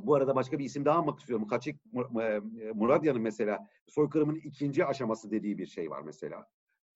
bu 0.00 0.14
arada 0.14 0.34
başka 0.34 0.58
bir 0.58 0.64
isim 0.64 0.84
daha 0.84 0.98
almak 0.98 1.20
istiyorum. 1.20 1.46
Kaçık 1.46 1.80
e, 1.96 2.40
Muradya'nın 2.74 3.22
mesela 3.22 3.68
soykırımın 3.88 4.34
ikinci 4.34 4.86
aşaması 4.86 5.30
dediği 5.30 5.58
bir 5.58 5.66
şey 5.66 5.90
var 5.90 6.02
mesela. 6.02 6.46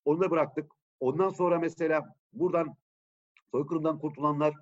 Onu 0.04 0.20
da 0.20 0.30
bıraktık. 0.30 0.72
Ondan 1.00 1.28
sonra 1.28 1.58
mesela 1.58 2.14
buradan 2.32 2.76
soykırımdan 3.50 3.98
kurtulanlar 3.98 4.54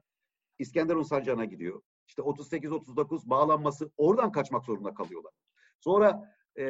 İskenderun 0.58 1.02
Sancağı'na 1.02 1.44
gidiyor. 1.44 1.82
işte 2.08 2.22
38-39 2.22 3.30
bağlanması 3.30 3.90
oradan 3.96 4.32
kaçmak 4.32 4.64
zorunda 4.64 4.94
kalıyorlar. 4.94 5.32
Sonra 5.80 6.34
e, 6.56 6.64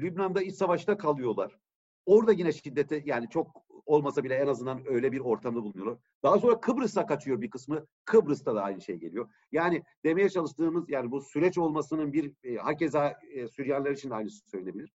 Lübnan'da 0.00 0.42
iç 0.42 0.54
savaşta 0.54 0.98
kalıyorlar. 0.98 1.58
Orada 2.06 2.32
yine 2.32 2.52
şiddete 2.52 3.02
yani 3.04 3.28
çok 3.28 3.63
olmasa 3.86 4.24
bile 4.24 4.34
en 4.34 4.46
azından 4.46 4.82
öyle 4.86 5.12
bir 5.12 5.20
ortamda 5.20 5.62
bulunuyorlar. 5.62 5.98
Daha 6.22 6.38
sonra 6.38 6.60
Kıbrıs'a 6.60 7.06
kaçıyor 7.06 7.40
bir 7.40 7.50
kısmı. 7.50 7.86
Kıbrıs'ta 8.04 8.54
da 8.54 8.62
aynı 8.62 8.80
şey 8.80 8.96
geliyor. 8.96 9.28
Yani 9.52 9.82
demeye 10.04 10.28
çalıştığımız 10.28 10.84
yani 10.88 11.10
bu 11.10 11.20
süreç 11.20 11.58
olmasının 11.58 12.12
bir 12.12 12.32
e, 12.44 12.56
hakeza 12.56 13.20
e, 13.34 13.48
Süryaniler 13.48 13.90
için 13.90 14.10
de 14.10 14.14
aynısı 14.14 14.50
söylenebilir. 14.50 14.92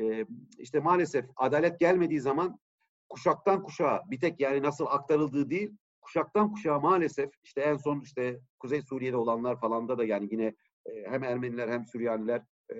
E, 0.00 0.26
işte 0.58 0.80
maalesef 0.80 1.24
adalet 1.36 1.80
gelmediği 1.80 2.20
zaman 2.20 2.60
kuşaktan 3.08 3.62
kuşağa 3.62 4.02
bir 4.10 4.20
tek 4.20 4.40
yani 4.40 4.62
nasıl 4.62 4.86
aktarıldığı 4.86 5.50
değil 5.50 5.76
kuşaktan 6.00 6.52
kuşağa 6.52 6.80
maalesef 6.80 7.30
işte 7.42 7.60
en 7.60 7.76
son 7.76 8.00
işte 8.00 8.40
Kuzey 8.58 8.82
Suriye'de 8.82 9.16
olanlar 9.16 9.60
falan 9.60 9.88
da 9.88 10.04
yani 10.04 10.28
yine 10.30 10.54
e, 10.86 11.10
hem 11.10 11.24
Ermeniler 11.24 11.68
hem 11.68 11.86
Süryaniler 11.86 12.42
e, 12.74 12.78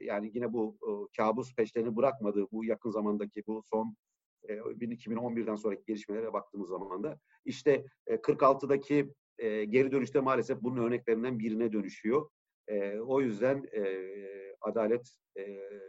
yani 0.00 0.30
yine 0.34 0.52
bu 0.52 0.78
kabus 1.16 1.54
peşlerini 1.54 1.96
bırakmadı 1.96 2.46
bu 2.52 2.64
yakın 2.64 2.90
zamandaki 2.90 3.42
bu 3.46 3.62
son 3.64 3.96
e, 4.48 4.54
2011'den 4.56 5.56
sonraki 5.56 5.84
gelişmelere 5.86 6.32
baktığımız 6.32 6.68
zaman 6.68 7.02
da 7.02 7.18
işte 7.44 7.86
e, 8.06 8.14
46'daki 8.14 9.14
e, 9.38 9.64
geri 9.64 9.92
dönüşte 9.92 10.20
maalesef 10.20 10.62
bunun 10.62 10.84
örneklerinden 10.84 11.38
birine 11.38 11.72
dönüşüyor. 11.72 12.30
O 13.06 13.20
yüzden 13.20 13.68
adalet 14.60 15.10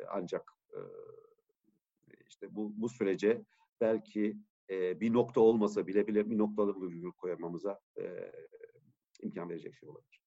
ancak 0.10 0.54
işte 2.28 2.56
bu 2.56 2.74
bu 2.76 2.90
sürece 2.90 3.42
belki 3.82 4.38
bir 4.72 5.14
nokta 5.14 5.42
olmasa 5.42 5.88
bile 5.88 6.08
bile 6.08 6.30
bir 6.30 6.38
noktalı 6.38 6.82
virgül 6.82 7.12
koyamamıza 7.12 7.80
e, 8.00 8.32
imkan 9.22 9.50
verecek 9.50 9.76
şey 9.76 9.90
olabilir. 9.90 10.22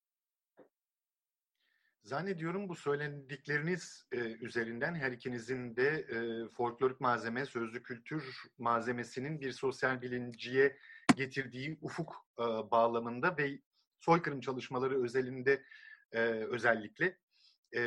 Zannediyorum 2.05 2.69
bu 2.69 2.75
söyledikleriniz 2.75 4.07
e, 4.13 4.17
üzerinden 4.19 4.95
her 4.95 5.13
ikinizin 5.13 5.77
de 5.77 5.89
e, 5.89 6.49
folklorik 6.49 7.01
malzeme, 7.01 7.47
sözlü 7.47 7.83
kültür 7.83 8.43
malzemesinin 8.59 9.41
bir 9.41 9.53
sosyal 9.53 10.03
bilinciye 10.03 10.77
getirdiği 11.17 11.79
ufuk 11.81 12.27
e, 12.39 12.43
bağlamında 12.43 13.37
ve 13.39 13.59
soykırım 14.01 14.41
çalışmaları 14.41 15.03
özelinde 15.03 15.63
e, 16.13 16.21
özellikle 16.29 17.19
e, 17.77 17.83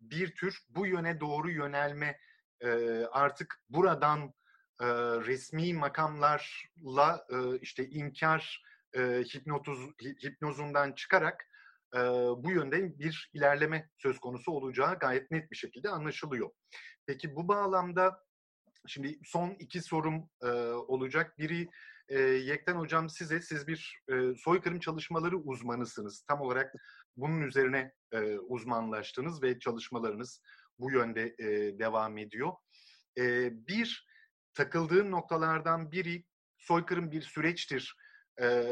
bir 0.00 0.34
tür 0.34 0.58
bu 0.68 0.86
yöne 0.86 1.20
doğru 1.20 1.50
yönelme 1.50 2.20
e, 2.60 2.70
artık 3.04 3.60
buradan 3.68 4.34
e, 4.80 4.86
resmi 5.26 5.74
makamlarla 5.74 7.26
e, 7.30 7.58
işte 7.58 7.88
inkar 7.88 8.64
e, 8.96 9.00
hipnotoz, 9.34 9.78
hipnozundan 10.24 10.92
çıkarak 10.92 11.48
e, 11.94 11.98
bu 12.44 12.50
yönde 12.50 12.98
bir 12.98 13.30
ilerleme 13.34 13.88
söz 13.98 14.18
konusu 14.18 14.52
olacağı 14.52 14.98
gayet 14.98 15.30
net 15.30 15.50
bir 15.50 15.56
şekilde 15.56 15.88
anlaşılıyor. 15.88 16.50
Peki 17.06 17.36
bu 17.36 17.48
bağlamda 17.48 18.24
şimdi 18.86 19.18
son 19.24 19.50
iki 19.58 19.82
sorum 19.82 20.30
e, 20.42 20.48
olacak. 20.70 21.38
Biri 21.38 21.68
e, 22.08 22.18
Yekten 22.20 22.74
Hocam 22.74 23.08
size, 23.08 23.40
siz 23.40 23.66
bir 23.66 24.02
e, 24.08 24.34
soykırım 24.36 24.80
çalışmaları 24.80 25.38
uzmanısınız. 25.38 26.24
Tam 26.28 26.40
olarak 26.40 26.74
bunun 27.16 27.40
üzerine 27.40 27.92
e, 28.12 28.38
uzmanlaştınız 28.38 29.42
ve 29.42 29.58
çalışmalarınız 29.58 30.40
bu 30.78 30.90
yönde 30.90 31.34
e, 31.38 31.78
devam 31.78 32.18
ediyor. 32.18 32.52
E, 33.18 33.50
bir, 33.66 34.06
takıldığım 34.54 35.10
noktalardan 35.10 35.92
biri 35.92 36.24
soykırım 36.58 37.10
bir 37.10 37.22
süreçtir 37.22 37.96
e, 38.40 38.64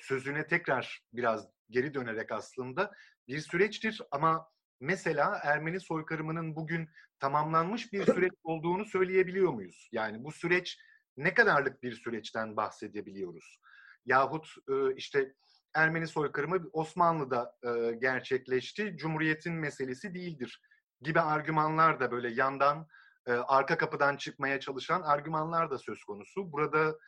sözüne 0.00 0.46
tekrar 0.46 1.00
biraz 1.12 1.48
geri 1.70 1.94
dönerek 1.94 2.32
aslında 2.32 2.92
bir 3.28 3.40
süreçtir 3.40 4.02
ama 4.10 4.48
mesela 4.80 5.40
Ermeni 5.42 5.80
soykırımının 5.80 6.56
bugün 6.56 6.90
tamamlanmış 7.20 7.92
bir 7.92 8.04
süreç 8.04 8.32
olduğunu 8.42 8.84
söyleyebiliyor 8.84 9.52
muyuz? 9.52 9.88
Yani 9.92 10.24
bu 10.24 10.32
süreç 10.32 10.78
ne 11.16 11.34
kadarlık 11.34 11.82
bir 11.82 11.92
süreçten 11.92 12.56
bahsedebiliyoruz? 12.56 13.58
Yahut 14.04 14.54
e, 14.68 14.94
işte 14.94 15.34
Ermeni 15.74 16.06
soykırımı 16.06 16.70
Osmanlı'da 16.72 17.56
e, 17.62 17.92
gerçekleşti, 17.92 18.96
Cumhuriyet'in 18.96 19.54
meselesi 19.54 20.14
değildir 20.14 20.62
gibi 21.00 21.20
argümanlar 21.20 22.00
da 22.00 22.10
böyle 22.10 22.28
yandan 22.28 22.86
e, 23.26 23.32
arka 23.32 23.78
kapıdan 23.78 24.16
çıkmaya 24.16 24.60
çalışan 24.60 25.02
argümanlar 25.02 25.70
da 25.70 25.78
söz 25.78 26.04
konusu. 26.04 26.52
Burada 26.52 26.98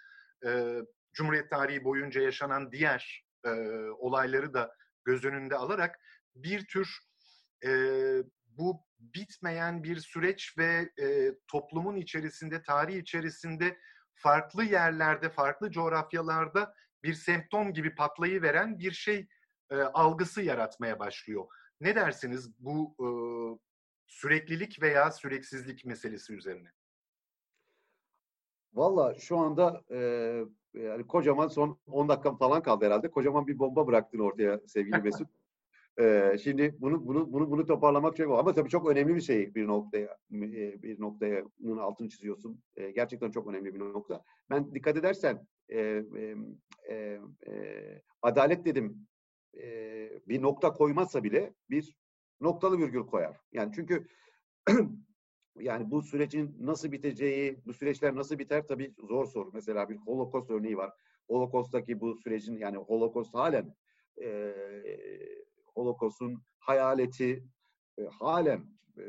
e, 0.47 0.79
Cumhuriyet 1.13 1.51
tarihi 1.51 1.85
boyunca 1.85 2.21
yaşanan 2.21 2.73
diğer 2.73 3.30
e, 3.45 3.51
olayları 3.91 4.55
da 4.55 4.75
göz 5.05 5.25
önünde 5.25 5.57
alarak 5.57 6.01
bir 6.35 6.67
tür 6.67 6.99
e, 7.65 7.71
bu 8.47 8.85
bitmeyen 8.99 9.83
bir 9.83 9.97
süreç 9.97 10.59
ve 10.59 10.91
e, 11.03 11.35
toplumun 11.49 11.97
içerisinde, 11.97 12.63
tarih 12.63 12.97
içerisinde 12.97 13.79
farklı 14.15 14.65
yerlerde, 14.65 15.31
farklı 15.31 15.71
coğrafyalarda 15.71 16.75
bir 17.03 17.15
semptom 17.15 17.73
gibi 17.73 17.95
patlayıveren 17.95 18.79
bir 18.79 18.93
şey 18.93 19.29
e, 19.71 19.77
algısı 19.77 20.43
yaratmaya 20.43 20.99
başlıyor. 20.99 21.47
Ne 21.81 21.95
dersiniz 21.95 22.51
bu 22.59 22.95
e, 23.01 23.09
süreklilik 24.07 24.83
veya 24.83 25.11
süreksizlik 25.11 25.85
meselesi 25.85 26.35
üzerine? 26.35 26.73
Valla 28.73 29.15
şu 29.19 29.39
anda 29.39 29.85
e, 29.91 29.99
yani 30.75 31.07
kocaman 31.07 31.49
son 31.49 31.79
10 31.87 32.09
dakikam 32.09 32.39
falan 32.39 32.63
kaldı 32.63 32.85
herhalde. 32.85 33.11
Kocaman 33.11 33.47
bir 33.47 33.59
bomba 33.59 33.87
bıraktın 33.87 34.19
ortaya 34.19 34.61
sevgili 34.67 35.03
Mesut. 35.03 35.29
ee, 36.01 36.37
şimdi 36.43 36.77
bunu 36.79 37.07
bunu 37.07 37.33
bunu 37.33 37.51
bunu 37.51 37.67
toparlamak 37.67 38.17
çok 38.17 38.39
ama 38.39 38.55
tabii 38.55 38.69
çok 38.69 38.89
önemli 38.89 39.15
bir 39.15 39.21
şey 39.21 39.55
bir 39.55 39.67
noktaya 39.67 40.17
bir 40.31 41.01
noktaya 41.01 41.45
altını 41.81 42.09
çiziyorsun. 42.09 42.63
Ee, 42.77 42.91
gerçekten 42.91 43.31
çok 43.31 43.47
önemli 43.47 43.75
bir 43.75 43.81
nokta. 43.81 44.25
Ben 44.51 44.75
dikkat 44.75 44.97
edersen 44.97 45.47
e, 45.69 45.79
e, 45.79 46.37
e, 46.89 47.21
e, 47.47 48.03
adalet 48.23 48.65
dedim 48.65 49.07
e, 49.55 50.11
bir 50.29 50.43
nokta 50.43 50.73
koymazsa 50.73 51.25
bile 51.25 51.55
bir 51.71 51.97
noktalı 52.41 52.79
virgül 52.79 53.01
koyar. 53.01 53.41
Yani 53.53 53.73
çünkü 53.75 54.07
yani 55.59 55.91
bu 55.91 56.03
sürecin 56.03 56.57
nasıl 56.61 56.93
biteceği, 56.93 57.61
bu 57.67 57.73
süreçler 57.73 58.15
nasıl 58.15 58.39
biter 58.39 58.67
tabii 58.67 58.95
zor 59.09 59.27
soru. 59.27 59.51
Mesela 59.55 59.89
bir 59.89 59.97
Holocaust 59.97 60.51
örneği 60.51 60.77
var. 60.77 60.93
Holocaust'taki 61.29 62.01
bu 62.01 62.17
sürecin 62.17 62.57
yani 62.59 62.77
Holocaust 62.77 63.35
halen 63.35 63.75
e, 64.23 64.55
Holocaust'un 65.75 66.43
hayaleti 66.59 67.45
e, 67.99 68.03
halen 68.05 68.65
e, 68.99 69.05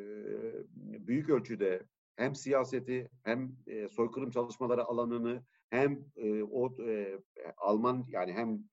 büyük 1.08 1.30
ölçüde 1.30 1.84
hem 2.16 2.36
siyaseti 2.36 3.10
hem 3.24 3.56
e, 3.68 3.88
soykırım 3.88 4.32
çalışmaları 4.32 4.86
alanını 4.86 5.44
hem 5.70 6.06
e, 6.16 6.44
o 6.44 6.84
e, 6.88 7.20
Alman 7.58 8.06
yani 8.08 8.34
hem 8.34 8.64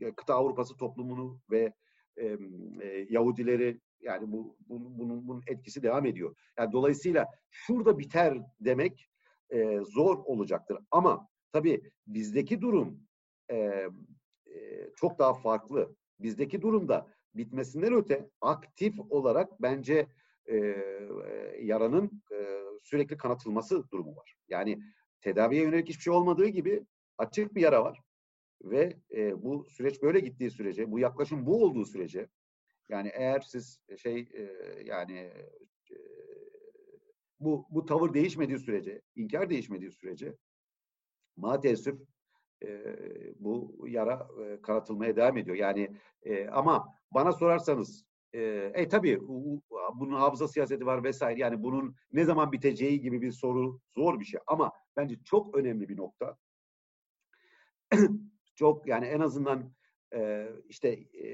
e, 0.00 0.14
kıta 0.16 0.34
Avrupası 0.34 0.76
toplumunu 0.76 1.40
ve 1.50 1.72
e, 2.16 2.38
e, 2.82 3.06
Yahudileri 3.10 3.80
yani 4.00 4.32
bu, 4.32 4.56
bu 4.68 4.98
bunun, 4.98 5.28
bunun 5.28 5.42
etkisi 5.46 5.82
devam 5.82 6.06
ediyor. 6.06 6.36
Yani 6.58 6.72
dolayısıyla 6.72 7.26
şurada 7.50 7.98
biter 7.98 8.38
demek 8.60 9.08
e, 9.50 9.80
zor 9.80 10.18
olacaktır. 10.18 10.78
Ama 10.90 11.28
tabii 11.52 11.90
bizdeki 12.06 12.60
durum 12.60 13.00
e, 13.50 13.56
e, 13.56 14.90
çok 14.96 15.18
daha 15.18 15.34
farklı. 15.34 15.96
Bizdeki 16.20 16.62
durumda 16.62 17.06
bitmesinden 17.34 17.92
öte 17.92 18.30
aktif 18.40 18.94
olarak 19.10 19.62
bence 19.62 20.06
e, 20.50 20.56
yaranın 21.60 22.22
e, 22.32 22.58
sürekli 22.82 23.16
kanatılması 23.16 23.90
durumu 23.90 24.16
var. 24.16 24.36
Yani 24.48 24.78
tedaviye 25.20 25.62
yönelik 25.62 25.88
hiçbir 25.88 26.02
şey 26.02 26.12
olmadığı 26.12 26.48
gibi 26.48 26.84
açık 27.18 27.54
bir 27.54 27.60
yara 27.60 27.84
var. 27.84 28.00
Ve 28.64 28.96
e, 29.16 29.42
bu 29.42 29.66
süreç 29.68 30.02
böyle 30.02 30.20
gittiği 30.20 30.50
sürece, 30.50 30.90
bu 30.90 30.98
yaklaşım 30.98 31.46
bu 31.46 31.64
olduğu 31.64 31.84
sürece 31.84 32.28
yani 32.88 33.10
eğer 33.14 33.40
siz 33.40 33.80
e, 33.88 33.96
şey 33.96 34.28
e, 34.34 34.42
yani 34.84 35.18
e, 35.90 35.96
bu 37.40 37.66
bu 37.70 37.86
tavır 37.86 38.14
değişmediği 38.14 38.58
sürece, 38.58 39.02
inkar 39.16 39.50
değişmediği 39.50 39.92
sürece 39.92 40.36
maalesef 41.36 41.96
e, 42.64 42.84
bu 43.38 43.84
yara 43.88 44.28
e, 44.44 44.62
kanatılmaya 44.62 45.16
devam 45.16 45.36
ediyor. 45.36 45.56
Yani 45.56 45.90
ama 46.52 46.94
bana 47.14 47.32
sorarsanız 47.32 48.04
e, 48.32 48.40
e 48.74 48.88
tabii 48.88 49.20
bunun 49.94 50.18
hafıza 50.18 50.48
siyaseti 50.48 50.86
var 50.86 51.04
vesaire. 51.04 51.40
Yani 51.40 51.62
bunun 51.62 51.96
ne 52.12 52.24
zaman 52.24 52.52
biteceği 52.52 53.00
gibi 53.00 53.22
bir 53.22 53.32
soru 53.32 53.80
zor 53.90 54.20
bir 54.20 54.24
şey. 54.24 54.40
Ama 54.46 54.72
bence 54.96 55.16
çok 55.24 55.56
önemli 55.56 55.88
bir 55.88 55.96
nokta. 55.96 56.36
çok 58.54 58.86
yani 58.86 59.06
en 59.06 59.20
azından 59.20 59.72
e, 60.14 60.48
işte 60.68 60.88
e, 60.88 61.28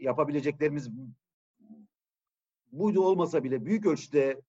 yapabileceklerimiz 0.00 0.90
buydu 2.72 3.00
olmasa 3.00 3.44
bile 3.44 3.64
büyük 3.64 3.86
ölçüde 3.86 4.42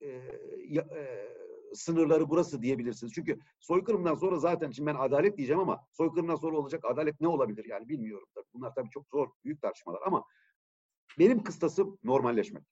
e, 0.00 0.08
e, 0.08 1.28
sınırları 1.74 2.30
burası 2.30 2.62
diyebilirsiniz. 2.62 3.12
Çünkü 3.12 3.38
soykırımdan 3.60 4.14
sonra 4.14 4.38
zaten 4.38 4.70
şimdi 4.70 4.86
ben 4.86 4.94
adalet 4.94 5.36
diyeceğim 5.36 5.60
ama 5.60 5.86
soykırımdan 5.92 6.36
sonra 6.36 6.56
olacak 6.56 6.84
adalet 6.84 7.20
ne 7.20 7.28
olabilir 7.28 7.64
yani 7.64 7.88
bilmiyorum 7.88 8.28
tabii. 8.34 8.46
Bunlar 8.54 8.74
tabii 8.74 8.90
çok 8.90 9.08
zor, 9.08 9.28
büyük 9.44 9.62
tartışmalar 9.62 10.00
ama 10.06 10.24
benim 11.18 11.42
kıstasım 11.42 11.98
normalleşmek. 12.04 12.62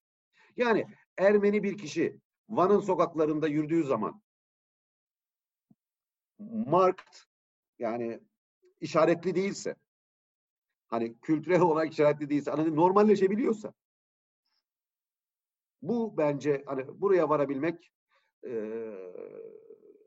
Yani 0.56 0.86
Ermeni 1.18 1.62
bir 1.62 1.78
kişi 1.78 2.20
Van'ın 2.48 2.80
sokaklarında 2.80 3.48
yürüdüğü 3.48 3.84
zaman 3.84 4.22
marked 6.66 7.14
yani 7.78 8.20
işaretli 8.80 9.34
değilse 9.34 9.76
hani 10.88 11.18
kültürel 11.20 11.60
olarak 11.60 11.92
işaretli 11.92 12.30
değilse 12.30 12.50
hani 12.50 12.76
normalleşebiliyorsa 12.76 13.72
bu 15.82 16.16
bence 16.16 16.62
hani 16.66 17.00
buraya 17.00 17.28
varabilmek 17.28 17.92
e, 18.44 18.52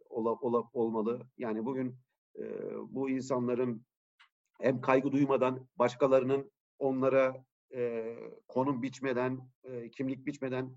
ola, 0.10 0.32
ola, 0.32 0.64
olmalı. 0.74 1.22
Yani 1.38 1.66
bugün 1.66 1.98
e, 2.40 2.44
bu 2.90 3.10
insanların 3.10 3.86
hem 4.62 4.82
kaygı 4.82 5.12
duymadan 5.12 5.68
başkalarının 5.76 6.52
onlara 6.80 7.46
e, 7.74 8.16
konum 8.48 8.82
biçmeden, 8.82 9.40
e, 9.64 9.90
kimlik 9.90 10.26
biçmeden 10.26 10.76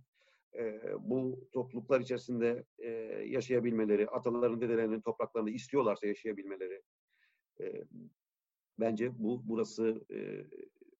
e, 0.55 0.81
bu 0.99 1.49
topluluklar 1.53 2.01
içerisinde 2.01 2.65
e, 2.79 2.89
yaşayabilmeleri, 3.27 4.09
ataların, 4.09 4.61
dedelerinin 4.61 5.01
topraklarında 5.01 5.51
istiyorlarsa 5.51 6.07
yaşayabilmeleri 6.07 6.83
e, 7.61 7.85
bence 8.81 9.19
bu 9.19 9.49
burası 9.49 10.05
e, 10.11 10.47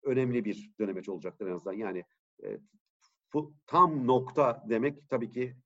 önemli 0.03 0.45
bir 0.45 0.71
dönemeç 0.79 1.09
olacaktır 1.09 1.47
en 1.47 1.53
azından. 1.53 1.77
Yani 1.77 2.05
e, 2.43 2.59
bu 3.33 3.55
tam 3.67 4.07
nokta 4.07 4.65
demek 4.69 5.09
tabii 5.09 5.31
ki 5.31 5.57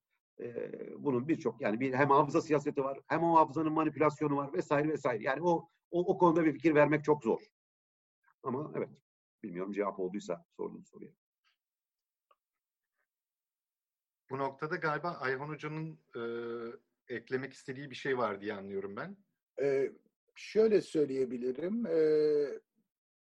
e, 0.40 0.70
bunun 0.98 1.28
birçok 1.28 1.60
yani 1.60 1.80
bir 1.80 1.94
hem 1.94 2.10
hafıza 2.10 2.40
siyaseti 2.40 2.84
var 2.84 3.00
hem 3.06 3.22
o 3.22 3.36
hafızanın 3.36 3.72
manipülasyonu 3.72 4.36
var 4.36 4.52
vesaire 4.52 4.88
vesaire. 4.88 5.22
Yani 5.22 5.42
o 5.42 5.68
o, 5.90 6.14
o 6.14 6.18
konuda 6.18 6.44
bir 6.44 6.52
fikir 6.52 6.74
vermek 6.74 7.04
çok 7.04 7.24
zor. 7.24 7.40
Ama 8.42 8.72
evet 8.76 8.90
bilmiyorum 9.42 9.72
cevap 9.72 10.00
olduysa 10.00 10.44
sorduğum 10.56 10.84
soruya. 10.84 11.12
Bu 14.30 14.38
noktada 14.38 14.76
galiba 14.76 15.10
Ayhan 15.10 15.48
Hoca'nın 15.48 15.98
e, 16.16 16.22
eklemek 17.14 17.52
istediği 17.52 17.90
bir 17.90 17.94
şey 17.94 18.18
var 18.18 18.40
diye 18.40 18.54
anlıyorum 18.54 18.96
ben. 18.96 19.16
Ee, 19.62 19.92
şöyle 20.36 20.80
söyleyebilirim. 20.80 21.86
Ee, 21.86 22.60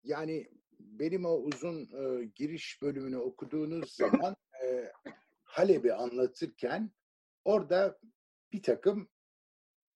yani 0.03 0.49
benim 0.79 1.25
o 1.25 1.33
uzun 1.33 1.81
e, 1.81 2.25
giriş 2.35 2.81
bölümünü 2.81 3.17
okuduğunuz 3.17 3.91
zaman 3.91 4.35
e, 4.63 4.91
Halep'i 5.43 5.93
anlatırken 5.93 6.91
orada 7.45 7.99
bir 8.53 8.63
takım 8.63 9.09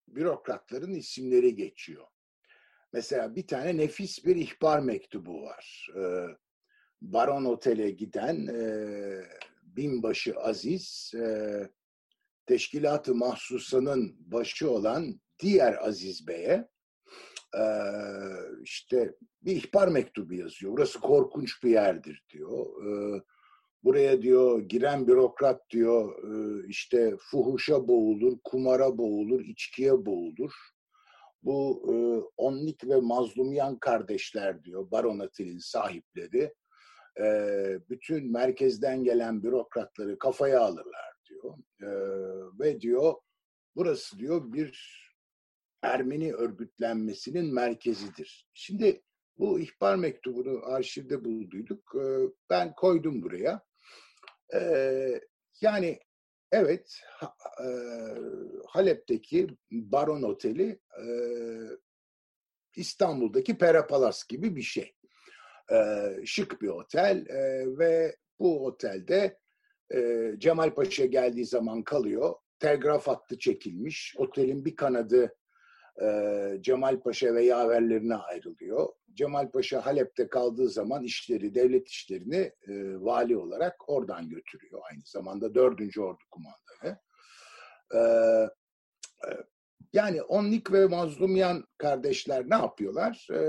bürokratların 0.07 0.93
isimleri 0.93 1.55
geçiyor. 1.55 2.07
Mesela 2.93 3.35
bir 3.35 3.47
tane 3.47 3.77
nefis 3.77 4.25
bir 4.25 4.35
ihbar 4.35 4.79
mektubu 4.79 5.41
var. 5.41 5.87
E, 5.97 6.03
Baron 7.01 7.45
Otel'e 7.45 7.91
giden 7.91 8.47
e, 8.47 8.65
binbaşı 9.63 10.35
Aziz, 10.39 11.11
e, 11.15 11.69
teşkilatı 12.45 13.15
mahsusanın 13.15 14.15
başı 14.31 14.69
olan 14.69 15.21
diğer 15.39 15.87
Aziz 15.87 16.27
Bey'e 16.27 16.72
işte 18.63 19.15
bir 19.41 19.55
ihbar 19.55 19.87
mektubu 19.87 20.33
yazıyor. 20.33 20.73
Burası 20.73 20.99
korkunç 20.99 21.63
bir 21.63 21.69
yerdir 21.69 22.23
diyor. 22.29 22.65
Buraya 23.83 24.21
diyor 24.21 24.61
giren 24.61 25.07
bürokrat 25.07 25.69
diyor 25.69 26.15
işte 26.67 27.15
fuhuşa 27.19 27.87
boğulur, 27.87 28.37
kumara 28.43 28.97
boğulur, 28.97 29.41
içkiye 29.41 30.05
boğulur. 30.05 30.51
Bu 31.43 31.85
e, 31.87 31.93
Onlik 32.37 32.89
ve 32.89 32.95
Mazlumyan 32.95 33.79
kardeşler 33.79 34.63
diyor, 34.63 34.91
Baron 34.91 35.19
Atil'in 35.19 35.57
sahipleri. 35.57 36.53
Bütün 37.89 38.31
merkezden 38.31 39.03
gelen 39.03 39.43
bürokratları 39.43 40.19
kafaya 40.19 40.61
alırlar 40.61 41.13
diyor. 41.29 41.57
Ve 42.59 42.81
diyor 42.81 43.13
burası 43.75 44.19
diyor 44.19 44.53
bir 44.53 45.02
Ermeni 45.83 46.33
örgütlenmesinin 46.33 47.53
merkezidir. 47.53 48.49
Şimdi 48.53 49.03
bu 49.37 49.59
ihbar 49.59 49.95
mektubunu 49.95 50.65
arşivde 50.65 51.25
bulduyduk. 51.25 51.95
Ben 52.49 52.75
koydum 52.75 53.21
buraya. 53.21 53.65
Yani 55.61 55.99
evet 56.51 57.01
Halep'teki 58.67 59.47
Baron 59.71 60.23
Oteli 60.23 60.79
İstanbul'daki 62.75 63.57
Pera 63.57 63.87
Palas 63.87 64.27
gibi 64.27 64.55
bir 64.55 64.61
şey. 64.61 64.95
Şık 66.25 66.61
bir 66.61 66.67
otel 66.67 67.25
ve 67.79 68.15
bu 68.39 68.65
otelde 68.65 69.39
Cemal 70.37 70.73
Paşa 70.73 71.05
geldiği 71.05 71.45
zaman 71.45 71.83
kalıyor. 71.83 72.35
Telgraf 72.59 73.07
hattı 73.07 73.39
çekilmiş. 73.39 74.15
Otelin 74.17 74.65
bir 74.65 74.75
kanadı 74.75 75.35
e, 76.01 76.57
Cemal 76.61 76.99
Paşa 76.99 77.35
ve 77.35 77.43
yaverlerine 77.43 78.15
ayrılıyor. 78.15 78.89
Cemal 79.13 79.51
Paşa 79.51 79.85
Halep'te 79.85 80.27
kaldığı 80.27 80.69
zaman 80.69 81.03
işleri, 81.03 81.55
devlet 81.55 81.89
işlerini 81.89 82.51
e, 82.67 82.73
vali 83.01 83.37
olarak 83.37 83.89
oradan 83.89 84.29
götürüyor. 84.29 84.81
Aynı 84.91 85.01
zamanda 85.05 85.55
4. 85.55 85.97
Ordu 85.97 86.23
Kumandanı. 86.31 86.99
E, 87.93 87.99
e, 89.27 89.29
yani 89.93 90.21
Onlik 90.21 90.71
ve 90.71 90.85
Mazlumyan 90.85 91.67
kardeşler 91.77 92.49
ne 92.49 92.55
yapıyorlar? 92.55 93.27
E, 93.33 93.41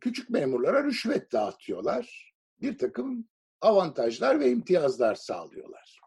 küçük 0.00 0.30
memurlara 0.30 0.84
rüşvet 0.84 1.32
dağıtıyorlar. 1.32 2.34
Bir 2.60 2.78
takım 2.78 3.28
avantajlar 3.60 4.40
ve 4.40 4.50
imtiyazlar 4.50 5.14
sağlıyorlar. 5.14 6.00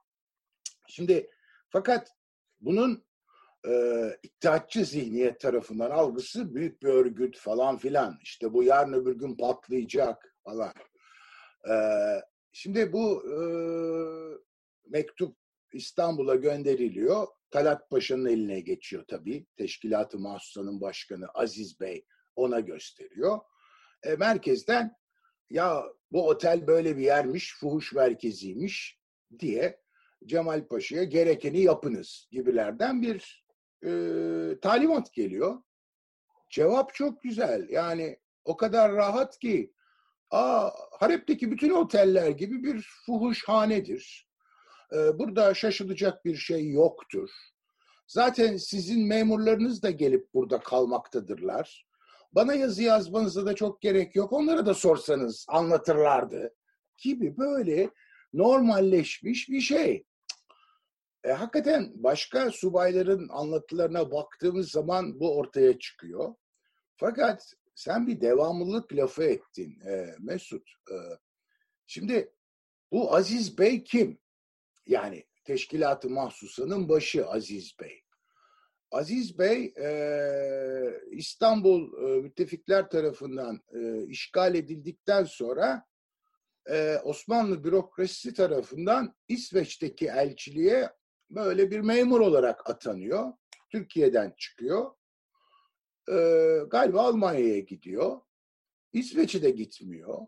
Şimdi 0.87 1.29
fakat 1.69 2.11
bunun 2.61 3.05
e, 3.67 3.73
iddiatçı 4.23 4.85
zihniyet 4.85 5.39
tarafından 5.39 5.91
algısı 5.91 6.55
büyük 6.55 6.83
bir 6.83 6.87
örgüt 6.87 7.37
falan 7.37 7.77
filan. 7.77 8.19
İşte 8.21 8.53
bu 8.53 8.63
yarın 8.63 8.93
öbür 8.93 9.15
gün 9.15 9.37
patlayacak 9.37 10.35
falan. 10.43 10.73
E, 11.69 11.75
şimdi 12.51 12.93
bu 12.93 13.23
e, 13.27 13.37
mektup 14.89 15.37
İstanbul'a 15.73 16.35
gönderiliyor. 16.35 17.27
Talat 17.51 17.89
Paşa'nın 17.89 18.25
eline 18.25 18.59
geçiyor 18.59 19.05
tabii. 19.07 19.45
Teşkilatı 19.57 20.19
Mahsusa'nın 20.19 20.81
başkanı 20.81 21.27
Aziz 21.33 21.79
Bey 21.79 22.05
ona 22.35 22.59
gösteriyor. 22.59 23.39
E, 24.03 24.15
merkezden 24.15 24.95
ya 25.49 25.83
bu 26.11 26.27
otel 26.27 26.67
böyle 26.67 26.97
bir 26.97 27.03
yermiş, 27.03 27.55
fuhuş 27.59 27.93
merkeziymiş 27.93 28.99
diye 29.39 29.79
Cemal 30.25 30.67
Paşa'ya 30.67 31.03
gerekeni 31.03 31.61
yapınız 31.61 32.27
gibilerden 32.31 33.01
bir 33.01 33.42
e, 33.85 33.91
talimat 34.61 35.13
geliyor. 35.13 35.61
Cevap 36.49 36.93
çok 36.93 37.23
güzel. 37.23 37.69
Yani 37.69 38.19
o 38.45 38.57
kadar 38.57 38.93
rahat 38.93 39.39
ki 39.39 39.73
Aa, 40.33 40.69
Halep'teki 40.99 41.51
bütün 41.51 41.69
oteller 41.69 42.29
gibi 42.29 42.63
bir 42.63 42.87
fuhuşhanedir. 43.05 44.27
Ee, 44.93 45.19
burada 45.19 45.53
şaşılacak 45.53 46.25
bir 46.25 46.35
şey 46.35 46.69
yoktur. 46.69 47.29
Zaten 48.07 48.57
sizin 48.57 49.07
memurlarınız 49.07 49.83
da 49.83 49.91
gelip 49.91 50.33
burada 50.33 50.59
kalmaktadırlar. 50.59 51.87
Bana 52.31 52.53
yazı 52.53 52.83
yazmanıza 52.83 53.45
da 53.45 53.55
çok 53.55 53.81
gerek 53.81 54.15
yok. 54.15 54.33
Onlara 54.33 54.65
da 54.65 54.73
sorsanız 54.73 55.45
anlatırlardı 55.49 56.53
gibi 56.97 57.37
böyle 57.37 57.89
normalleşmiş 58.33 59.49
bir 59.49 59.61
şey. 59.61 60.05
E, 61.23 61.31
hakikaten 61.31 61.91
başka 61.95 62.51
subayların 62.51 63.29
anlatılarına 63.29 64.11
baktığımız 64.11 64.71
zaman 64.71 65.19
bu 65.19 65.37
ortaya 65.37 65.79
çıkıyor. 65.79 66.35
Fakat 66.95 67.53
sen 67.75 68.07
bir 68.07 68.21
devamlılık 68.21 68.95
lafı 68.95 69.23
ettin 69.23 69.79
e, 69.87 70.15
Mesut. 70.19 70.69
E, 70.91 70.95
şimdi 71.87 72.33
bu 72.91 73.15
Aziz 73.15 73.57
Bey 73.57 73.83
kim? 73.83 74.19
Yani 74.85 75.25
teşkilatı 75.43 76.09
mahsusanın 76.09 76.89
başı 76.89 77.27
Aziz 77.27 77.75
Bey. 77.81 78.03
Aziz 78.91 79.39
Bey 79.39 79.73
e, 79.77 79.89
İstanbul 81.11 82.03
e, 82.03 82.21
müttefikler 82.21 82.89
tarafından 82.89 83.61
e, 83.73 84.07
işgal 84.07 84.55
edildikten 84.55 85.23
sonra 85.23 85.85
e, 86.69 86.97
Osmanlı 87.03 87.63
bürokrasisi 87.63 88.33
tarafından 88.33 89.15
İsveç'teki 89.27 90.07
elçiliğe 90.07 90.89
böyle 91.35 91.71
bir 91.71 91.79
memur 91.79 92.19
olarak 92.19 92.69
atanıyor. 92.69 93.33
Türkiye'den 93.69 94.33
çıkıyor. 94.37 94.91
Ee, 96.09 96.59
galiba 96.67 97.01
Almanya'ya 97.01 97.59
gidiyor. 97.59 98.21
İsveç'e 98.93 99.41
de 99.41 99.49
gitmiyor. 99.49 100.19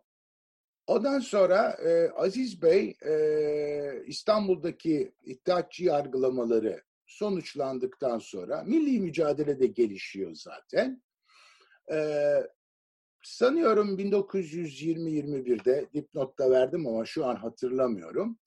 Ondan 0.88 1.20
sonra 1.20 1.70
e, 1.70 2.10
Aziz 2.10 2.62
Bey 2.62 2.98
e, 3.06 4.04
İstanbul'daki 4.06 5.16
iddiatçı 5.24 5.84
yargılamaları 5.84 6.84
sonuçlandıktan 7.06 8.20
sonra 8.20 8.64
milli 8.64 9.00
mücadele 9.00 9.60
de 9.60 9.68
gelişiyor 9.68 10.34
zaten. 10.36 11.04
Ee, 11.92 12.48
sanıyorum 13.24 13.98
1920-21'de 14.00 15.90
dipnotta 15.94 16.52
verdim 16.52 16.88
ama 16.88 17.06
şu 17.06 17.26
an 17.26 17.36
hatırlamıyorum. 17.36 18.38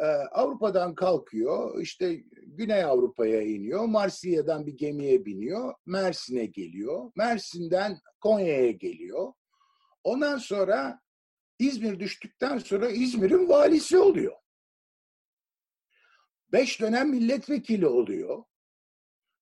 Ee, 0.00 0.04
Avrupa'dan 0.32 0.94
kalkıyor, 0.94 1.80
işte 1.80 2.14
Güney 2.46 2.84
Avrupa'ya 2.84 3.42
iniyor, 3.42 3.84
Marsilya'dan 3.84 4.66
bir 4.66 4.72
gemiye 4.72 5.24
biniyor, 5.24 5.74
Mersin'e 5.86 6.46
geliyor, 6.46 7.12
Mersin'den 7.16 7.98
Konya'ya 8.20 8.70
geliyor. 8.70 9.32
Ondan 10.04 10.38
sonra 10.38 11.00
İzmir 11.58 12.00
düştükten 12.00 12.58
sonra 12.58 12.90
İzmir'in 12.90 13.48
valisi 13.48 13.98
oluyor. 13.98 14.36
Beş 16.52 16.80
dönem 16.80 17.10
milletvekili 17.10 17.86
oluyor. 17.86 18.44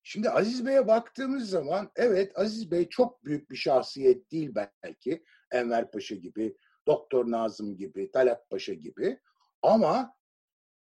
Şimdi 0.03 0.29
Aziz 0.29 0.65
Bey'e 0.65 0.87
baktığımız 0.87 1.49
zaman 1.49 1.91
evet 1.95 2.39
Aziz 2.39 2.71
Bey 2.71 2.89
çok 2.89 3.25
büyük 3.25 3.51
bir 3.51 3.55
şahsiyet 3.55 4.31
değil 4.31 4.51
belki. 4.83 5.23
Enver 5.51 5.91
Paşa 5.91 6.15
gibi, 6.15 6.57
Doktor 6.87 7.31
Nazım 7.31 7.77
gibi, 7.77 8.11
Talat 8.11 8.49
Paşa 8.49 8.73
gibi. 8.73 9.19
Ama 9.61 10.13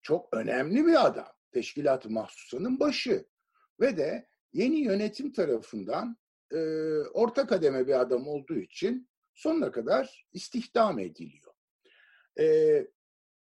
çok 0.03 0.33
önemli 0.33 0.85
bir 0.85 1.05
adam. 1.05 1.33
Teşkilat-ı 1.51 2.09
Mahsusa'nın 2.09 2.79
başı. 2.79 3.25
Ve 3.79 3.97
de 3.97 4.27
yeni 4.53 4.79
yönetim 4.79 5.31
tarafından 5.31 6.17
e, 6.51 6.57
orta 7.13 7.47
kademe 7.47 7.87
bir 7.87 7.99
adam 7.99 8.27
olduğu 8.27 8.57
için 8.57 9.09
sonuna 9.33 9.71
kadar 9.71 10.27
istihdam 10.33 10.99
ediliyor. 10.99 11.53
E, 12.39 12.87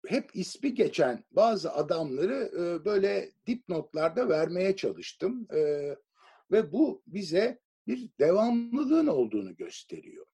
hep 0.08 0.30
ismi 0.34 0.74
geçen 0.74 1.24
bazı 1.32 1.74
adamları 1.74 2.52
e, 2.54 2.86
böyle 2.86 3.32
dipnotlarda 3.48 4.30
vermeye 4.30 4.76
çalıştım. 4.76 5.48
E, 5.54 5.60
ve 6.52 6.72
bu 6.72 7.04
bize 7.08 7.60
bir 7.88 8.10
devamlılığın 8.20 9.08
olduğunu 9.08 9.56
gösteriyor. 9.56 10.26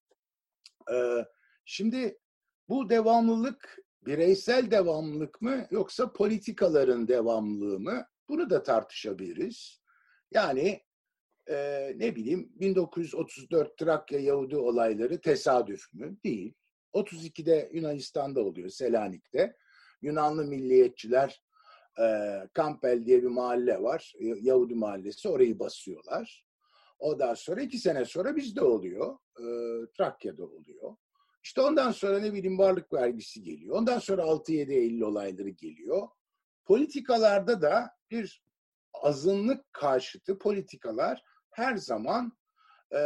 E, 0.93 1.25
şimdi 1.65 2.19
bu 2.69 2.89
devamlılık 2.89 3.84
bireysel 4.05 4.71
devamlılık 4.71 5.41
mı 5.41 5.67
yoksa 5.71 6.13
politikaların 6.13 7.07
devamlılığı 7.07 7.79
mı? 7.79 8.05
Bunu 8.29 8.49
da 8.49 8.63
tartışabiliriz. 8.63 9.81
Yani 10.31 10.81
e, 11.49 11.91
ne 11.95 12.15
bileyim 12.15 12.51
1934 12.55 13.77
Trakya 13.77 14.19
Yahudi 14.19 14.57
olayları 14.57 15.21
tesadüf 15.21 15.93
mü? 15.93 16.17
Değil. 16.23 16.53
32'de 16.93 17.69
Yunanistan'da 17.73 18.41
oluyor 18.41 18.69
Selanik'te. 18.69 19.55
Yunanlı 20.01 20.45
milliyetçiler 20.45 21.41
e, 21.99 22.05
Kampel 22.53 23.05
diye 23.05 23.23
bir 23.23 23.27
mahalle 23.27 23.81
var. 23.81 24.13
Yahudi 24.19 24.75
mahallesi 24.75 25.29
orayı 25.29 25.59
basıyorlar. 25.59 26.45
Ondan 26.99 27.33
sonra 27.33 27.61
iki 27.61 27.77
sene 27.77 28.05
sonra 28.05 28.35
bizde 28.35 28.63
oluyor. 28.63 29.17
E, 29.39 29.45
Trakya'da 29.97 30.43
oluyor. 30.43 30.95
İşte 31.45 31.61
ondan 31.61 31.91
sonra 31.91 32.19
ne 32.19 32.33
bileyim 32.33 32.57
varlık 32.59 32.93
vergisi 32.93 33.43
geliyor. 33.43 33.75
Ondan 33.75 33.99
sonra 33.99 34.21
6-7 34.21 34.71
Eylül 34.71 35.01
olayları 35.01 35.49
geliyor. 35.49 36.07
Politikalarda 36.65 37.61
da 37.61 37.91
bir 38.11 38.43
azınlık 38.93 39.73
karşıtı 39.73 40.37
politikalar 40.37 41.23
her 41.51 41.75
zaman 41.75 42.37
e, 42.91 42.99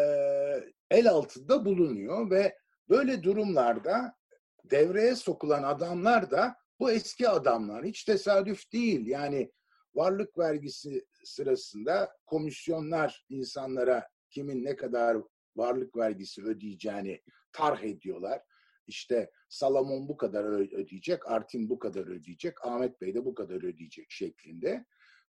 el 0.91 1.09
altında 1.09 1.65
bulunuyor 1.65 2.31
ve 2.31 2.57
böyle 2.89 3.23
durumlarda 3.23 4.15
devreye 4.63 5.15
sokulan 5.15 5.63
adamlar 5.63 6.31
da 6.31 6.55
bu 6.79 6.91
eski 6.91 7.29
adamlar. 7.29 7.85
Hiç 7.85 8.03
tesadüf 8.03 8.71
değil. 8.73 9.07
Yani 9.07 9.51
varlık 9.95 10.37
vergisi 10.37 11.05
sırasında 11.23 12.17
komisyonlar 12.25 13.25
insanlara 13.29 14.07
kimin 14.29 14.63
ne 14.63 14.75
kadar 14.75 15.17
varlık 15.59 15.97
vergisi 15.97 16.43
ödeyeceğini 16.43 17.21
tarh 17.51 17.83
ediyorlar. 17.83 18.41
İşte 18.87 19.31
Salomon 19.49 20.09
bu 20.09 20.17
kadar 20.17 20.43
ödeyecek, 20.79 21.31
Artin 21.31 21.69
bu 21.69 21.79
kadar 21.79 22.07
ödeyecek, 22.07 22.65
Ahmet 22.65 23.01
Bey 23.01 23.13
de 23.13 23.25
bu 23.25 23.35
kadar 23.35 23.55
ödeyecek 23.55 24.11
şeklinde. 24.11 24.85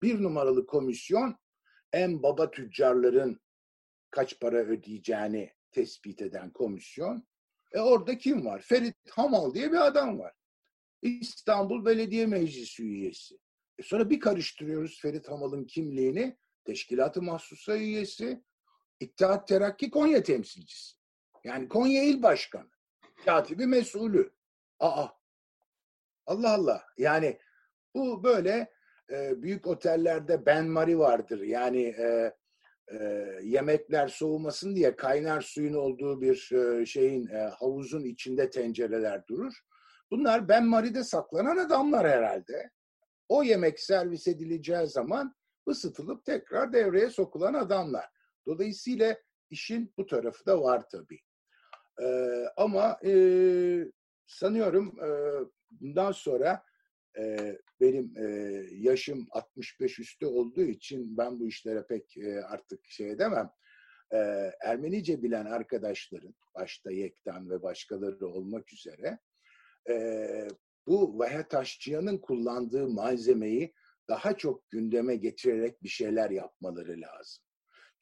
Bir 0.01 0.23
numaralı 0.23 0.65
komisyon 0.65 1.35
en 1.93 2.23
baba 2.23 2.51
tüccarların 2.51 3.39
kaç 4.11 4.39
para 4.39 4.57
ödeyeceğini 4.57 5.53
tespit 5.71 6.21
eden 6.21 6.49
komisyon. 6.49 7.27
E 7.71 7.79
orada 7.79 8.17
kim 8.17 8.45
var? 8.45 8.61
Ferit 8.61 8.95
Hamal 9.11 9.53
diye 9.53 9.71
bir 9.71 9.87
adam 9.87 10.19
var. 10.19 10.33
İstanbul 11.01 11.85
Belediye 11.85 12.25
Meclisi 12.25 12.83
üyesi. 12.83 13.39
E 13.79 13.83
sonra 13.83 14.09
bir 14.09 14.19
karıştırıyoruz 14.19 15.01
Ferit 15.01 15.29
Hamal'ın 15.29 15.65
kimliğini. 15.65 16.37
Teşkilatı 16.65 17.21
Mahsusa 17.21 17.77
üyesi, 17.77 18.43
İttihat 18.99 19.47
Terakki 19.47 19.89
Konya 19.89 20.23
temsilcisi. 20.23 20.95
Yani 21.43 21.69
Konya 21.69 22.03
İl 22.03 22.23
Başkanı. 22.23 22.69
Katibi 23.25 23.65
mesulü. 23.65 24.31
Aa. 24.79 25.07
Allah 26.25 26.53
Allah. 26.53 26.83
Yani 26.97 27.39
bu 27.95 28.23
böyle 28.23 28.71
e, 29.11 29.41
büyük 29.41 29.67
otellerde 29.67 30.45
benmari 30.45 30.99
vardır. 30.99 31.41
Yani 31.41 31.81
e, 31.81 32.33
e, 32.91 32.97
yemekler 33.43 34.07
soğumasın 34.07 34.75
diye 34.75 34.95
kaynar 34.95 35.41
suyun 35.41 35.73
olduğu 35.73 36.21
bir 36.21 36.51
e, 36.51 36.85
şeyin 36.85 37.27
e, 37.27 37.37
havuzun 37.37 38.03
içinde 38.03 38.49
tencereler 38.49 39.27
durur. 39.27 39.53
Bunlar 40.11 40.49
benmaride 40.49 41.03
saklanan 41.03 41.57
adamlar 41.57 42.07
herhalde. 42.07 42.69
O 43.29 43.43
yemek 43.43 43.79
servis 43.79 44.27
edileceği 44.27 44.87
zaman 44.87 45.35
ısıtılıp 45.69 46.25
tekrar 46.25 46.73
devreye 46.73 47.09
sokulan 47.09 47.53
adamlar. 47.53 48.14
Dolayısıyla 48.45 49.17
işin 49.49 49.93
bu 49.97 50.05
tarafı 50.05 50.45
da 50.45 50.61
var 50.61 50.89
tabii. 50.89 51.19
Ee, 52.01 52.45
ama 52.57 52.99
e, 53.05 53.11
sanıyorum 54.25 54.99
e, 55.03 55.09
bundan 55.71 56.11
sonra 56.11 56.63
e, 57.17 57.57
benim 57.81 58.13
e, 58.17 58.23
yaşım 58.71 59.27
65 59.31 59.99
üstü 59.99 60.25
olduğu 60.25 60.63
için 60.63 61.17
ben 61.17 61.39
bu 61.39 61.47
işlere 61.47 61.85
pek 61.89 62.17
e, 62.17 62.41
artık 62.43 62.85
şey 62.85 63.11
edemem. 63.11 63.51
E, 64.13 64.17
Ermenice 64.61 65.23
bilen 65.23 65.45
arkadaşların, 65.45 66.35
başta 66.55 66.91
Yektan 66.91 67.49
ve 67.49 67.61
başkaları 67.61 68.27
olmak 68.27 68.73
üzere, 68.73 69.19
e, 69.89 70.47
bu 70.87 71.19
Vahe 71.19 71.45
kullandığı 72.21 72.87
malzemeyi 72.87 73.73
daha 74.09 74.37
çok 74.37 74.69
gündeme 74.69 75.15
getirerek 75.15 75.83
bir 75.83 75.89
şeyler 75.89 76.29
yapmaları 76.29 77.01
lazım. 77.01 77.44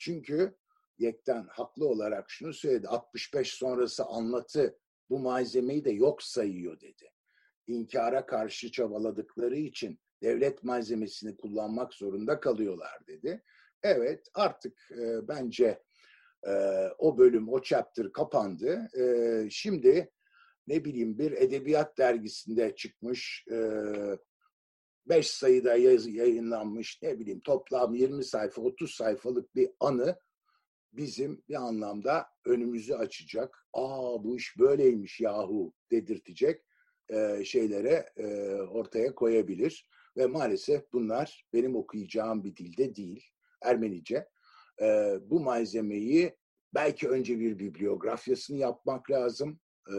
Çünkü 0.04 0.56
Yekten 0.97 1.47
haklı 1.49 1.88
olarak 1.88 2.32
şunu 2.32 2.54
söyledi. 2.54 2.88
65 2.88 3.54
sonrası 3.54 4.06
anlatı 4.06 4.78
bu 5.10 5.20
malzemeyi 5.20 5.86
de 5.86 5.91
yok 5.91 6.24
sayıyor 6.24 6.80
dedi. 6.80 7.12
İnkara 7.68 8.26
karşı 8.26 8.72
çabaladıkları 8.72 9.56
için 9.56 9.99
devlet 10.24 10.64
malzemesini 10.64 11.38
kullanmak 11.38 11.93
zorunda 11.93 12.39
kalıyorlar 12.39 13.08
dedi. 13.08 13.43
Evet 13.84 14.28
artık 14.34 14.91
e, 14.91 15.28
bence 15.28 15.84
e, 16.47 16.54
o 16.97 17.18
bölüm, 17.18 17.49
o 17.49 17.62
chapter 17.62 18.12
kapandı. 18.12 18.88
E, 18.97 19.47
şimdi 19.49 20.12
ne 20.68 20.86
bileyim 20.86 21.18
bir 21.18 21.32
edebiyat 21.32 21.97
dergisinde 21.97 22.76
çıkmış, 22.76 23.45
e, 23.51 23.58
beş 25.06 25.28
sayıda 25.28 25.76
yayınlanmış 25.76 26.99
ne 27.01 27.20
bileyim 27.20 27.39
toplam 27.39 27.95
20 27.95 28.24
sayfa, 28.24 28.62
30 28.62 28.91
sayfalık 28.95 29.56
bir 29.56 29.70
anı 29.80 30.20
bizim 30.93 31.43
bir 31.49 31.56
anlamda 31.56 32.28
önümüzü 32.45 32.93
açacak. 32.93 33.68
Aa 33.74 34.24
bu 34.24 34.38
iş 34.38 34.60
böyleymiş 34.60 35.20
yahu 35.20 35.74
dedirtecek 35.91 36.62
e, 37.10 37.45
şeylere 37.45 38.06
e, 38.18 38.54
ortaya 38.54 39.16
koyabilir. 39.16 39.88
Ve 40.18 40.26
maalesef 40.26 40.93
bunlar 40.93 41.45
benim 41.54 41.76
okuyacağım 41.76 42.43
bir 42.43 42.56
dilde 42.56 42.95
değil, 42.95 43.26
Ermenice. 43.62 44.28
E, 44.82 45.18
bu 45.22 45.39
malzemeyi 45.39 46.38
belki 46.74 47.10
önce 47.10 47.39
bir 47.39 47.60
bibliografyasını 47.60 48.58
yapmak 48.58 49.12
lazım. 49.12 49.60
E, 49.89 49.95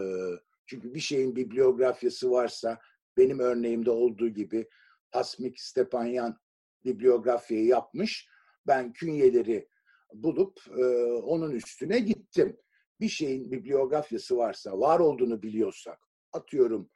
çünkü 0.65 0.93
bir 0.93 0.99
şeyin 0.99 1.35
bibliografyası 1.35 2.31
varsa 2.31 2.79
benim 3.17 3.39
örneğimde 3.39 3.91
olduğu 3.91 4.29
gibi 4.29 4.67
Hasmik 5.15 5.61
Stepanyan 5.61 6.39
bibliografyayı 6.85 7.65
yapmış. 7.65 8.29
Ben 8.67 8.93
künyeleri 8.93 9.69
bulup 10.13 10.59
e, 10.77 10.83
onun 11.05 11.51
üstüne 11.51 11.99
gittim. 11.99 12.57
Bir 12.99 13.09
şeyin 13.09 13.51
bibliografyası 13.51 14.37
varsa, 14.37 14.79
var 14.79 14.99
olduğunu 14.99 15.41
biliyorsak, 15.41 15.99
atıyorum 16.33 16.89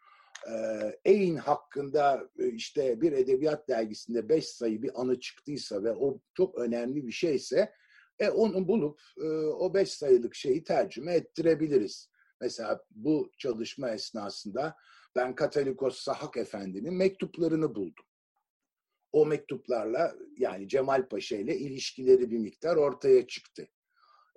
e, 0.47 0.53
Eyn 1.05 1.35
hakkında 1.35 2.29
e, 2.39 2.47
işte 2.47 3.01
bir 3.01 3.11
edebiyat 3.11 3.69
dergisinde 3.69 4.29
beş 4.29 4.47
sayı 4.47 4.81
bir 4.81 5.01
anı 5.01 5.19
çıktıysa 5.19 5.83
ve 5.83 5.91
o 5.91 6.19
çok 6.33 6.57
önemli 6.57 7.07
bir 7.07 7.11
şeyse, 7.11 7.73
e, 8.19 8.29
onu 8.29 8.67
bulup 8.67 9.01
e, 9.17 9.27
o 9.47 9.73
beş 9.73 9.91
sayılık 9.91 10.35
şeyi 10.35 10.63
tercüme 10.63 11.13
ettirebiliriz. 11.13 12.09
Mesela 12.41 12.85
bu 12.91 13.31
çalışma 13.37 13.91
esnasında 13.91 14.75
ben 15.15 15.35
Katolikos 15.35 15.99
Sahak 15.99 16.37
Efendi'nin 16.37 16.93
mektuplarını 16.93 17.75
buldum. 17.75 18.05
O 19.11 19.25
mektuplarla 19.25 20.15
yani 20.37 20.67
Cemal 20.67 21.07
Paşa 21.07 21.35
ile 21.35 21.57
ilişkileri 21.57 22.31
bir 22.31 22.37
miktar 22.37 22.75
ortaya 22.75 23.27
çıktı. 23.27 23.67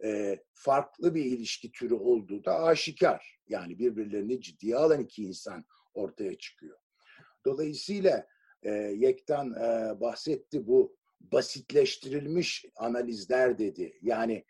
E, 0.04 0.38
farklı 0.52 1.14
bir 1.14 1.24
ilişki 1.24 1.72
türü 1.72 1.94
olduğu 1.94 2.44
da 2.44 2.62
aşikar. 2.62 3.38
Yani 3.48 3.78
birbirlerini 3.78 4.40
ciddiye 4.40 4.76
alan 4.76 5.00
iki 5.00 5.22
insan 5.22 5.64
ortaya 5.94 6.38
çıkıyor. 6.38 6.78
Dolayısıyla 7.46 8.26
e, 8.62 8.70
Yektan 8.72 9.50
e, 9.54 10.00
bahsetti 10.00 10.66
bu 10.66 10.96
basitleştirilmiş 11.20 12.64
analizler 12.76 13.58
dedi. 13.58 13.98
Yani 14.02 14.44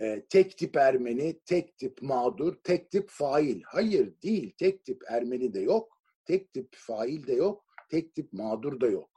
e, 0.00 0.26
tek 0.28 0.58
tip 0.58 0.76
Ermeni, 0.76 1.40
tek 1.44 1.78
tip 1.78 2.02
mağdur, 2.02 2.54
tek 2.64 2.90
tip 2.90 3.10
fail. 3.10 3.62
Hayır 3.66 4.14
değil, 4.22 4.54
tek 4.58 4.84
tip 4.84 5.02
Ermeni 5.08 5.54
de 5.54 5.60
yok, 5.60 6.00
tek 6.24 6.52
tip 6.52 6.74
fail 6.76 7.26
de 7.26 7.32
yok, 7.32 7.64
tek 7.90 8.14
tip 8.14 8.32
mağdur 8.32 8.80
da 8.80 8.86
yok. 8.86 9.15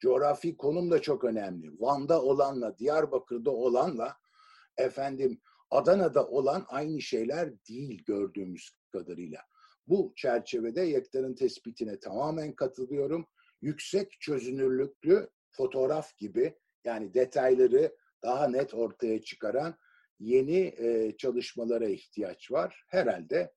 Coğrafi 0.00 0.56
konum 0.56 0.90
da 0.90 1.02
çok 1.02 1.24
önemli. 1.24 1.80
Van'da 1.80 2.22
olanla, 2.22 2.78
Diyarbakır'da 2.78 3.50
olanla, 3.50 4.16
efendim 4.76 5.40
Adana'da 5.70 6.26
olan 6.26 6.64
aynı 6.68 7.00
şeyler 7.00 7.64
değil 7.68 8.04
gördüğümüz 8.04 8.70
kadarıyla. 8.92 9.40
Bu 9.86 10.12
çerçevede 10.16 10.80
Yektar'ın 10.80 11.34
tespitine 11.34 12.00
tamamen 12.00 12.52
katılıyorum. 12.52 13.26
Yüksek 13.62 14.20
çözünürlüklü 14.20 15.30
fotoğraf 15.50 16.16
gibi 16.16 16.58
yani 16.84 17.14
detayları 17.14 17.96
daha 18.22 18.48
net 18.48 18.74
ortaya 18.74 19.22
çıkaran 19.22 19.78
yeni 20.20 20.74
e, 20.78 21.16
çalışmalara 21.16 21.88
ihtiyaç 21.88 22.50
var. 22.50 22.84
Herhalde 22.88 23.52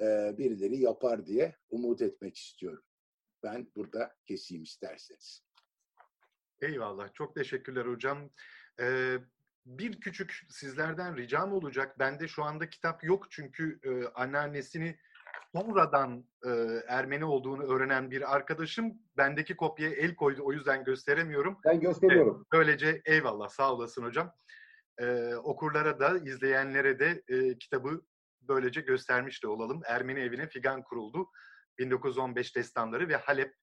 e, 0.00 0.34
birileri 0.38 0.78
yapar 0.78 1.26
diye 1.26 1.56
umut 1.70 2.02
etmek 2.02 2.36
istiyorum. 2.36 2.84
Ben 3.42 3.70
burada 3.76 4.14
keseyim 4.26 4.62
isterseniz. 4.62 5.45
Eyvallah. 6.60 7.14
Çok 7.14 7.34
teşekkürler 7.34 7.86
hocam. 7.86 8.30
Ee, 8.80 9.18
bir 9.66 10.00
küçük 10.00 10.46
sizlerden 10.48 11.16
ricam 11.16 11.52
olacak. 11.52 11.98
Bende 11.98 12.28
şu 12.28 12.44
anda 12.44 12.70
kitap 12.70 13.04
yok 13.04 13.30
çünkü 13.30 13.80
e, 13.82 14.06
anneannesini 14.14 14.98
sonradan 15.54 16.24
e, 16.46 16.50
Ermeni 16.88 17.24
olduğunu 17.24 17.62
öğrenen 17.62 18.10
bir 18.10 18.34
arkadaşım 18.34 18.94
bendeki 19.16 19.56
kopyaya 19.56 19.94
el 19.94 20.14
koydu. 20.14 20.42
O 20.44 20.52
yüzden 20.52 20.84
gösteremiyorum. 20.84 21.58
Ben 21.64 21.80
gösteriyorum. 21.80 22.36
Evet, 22.36 22.46
böylece 22.52 23.02
eyvallah 23.04 23.48
sağ 23.48 23.72
olasın 23.72 24.02
hocam. 24.02 24.32
E, 24.98 25.34
okurlara 25.34 26.00
da 26.00 26.18
izleyenlere 26.18 26.98
de 26.98 27.22
e, 27.28 27.58
kitabı 27.58 28.02
böylece 28.40 28.80
göstermiş 28.80 29.42
de 29.42 29.48
olalım. 29.48 29.80
Ermeni 29.84 30.20
evine 30.20 30.48
figan 30.48 30.82
kuruldu. 30.82 31.30
1915 31.78 32.56
destanları 32.56 33.08
ve 33.08 33.16
Halep. 33.16 33.54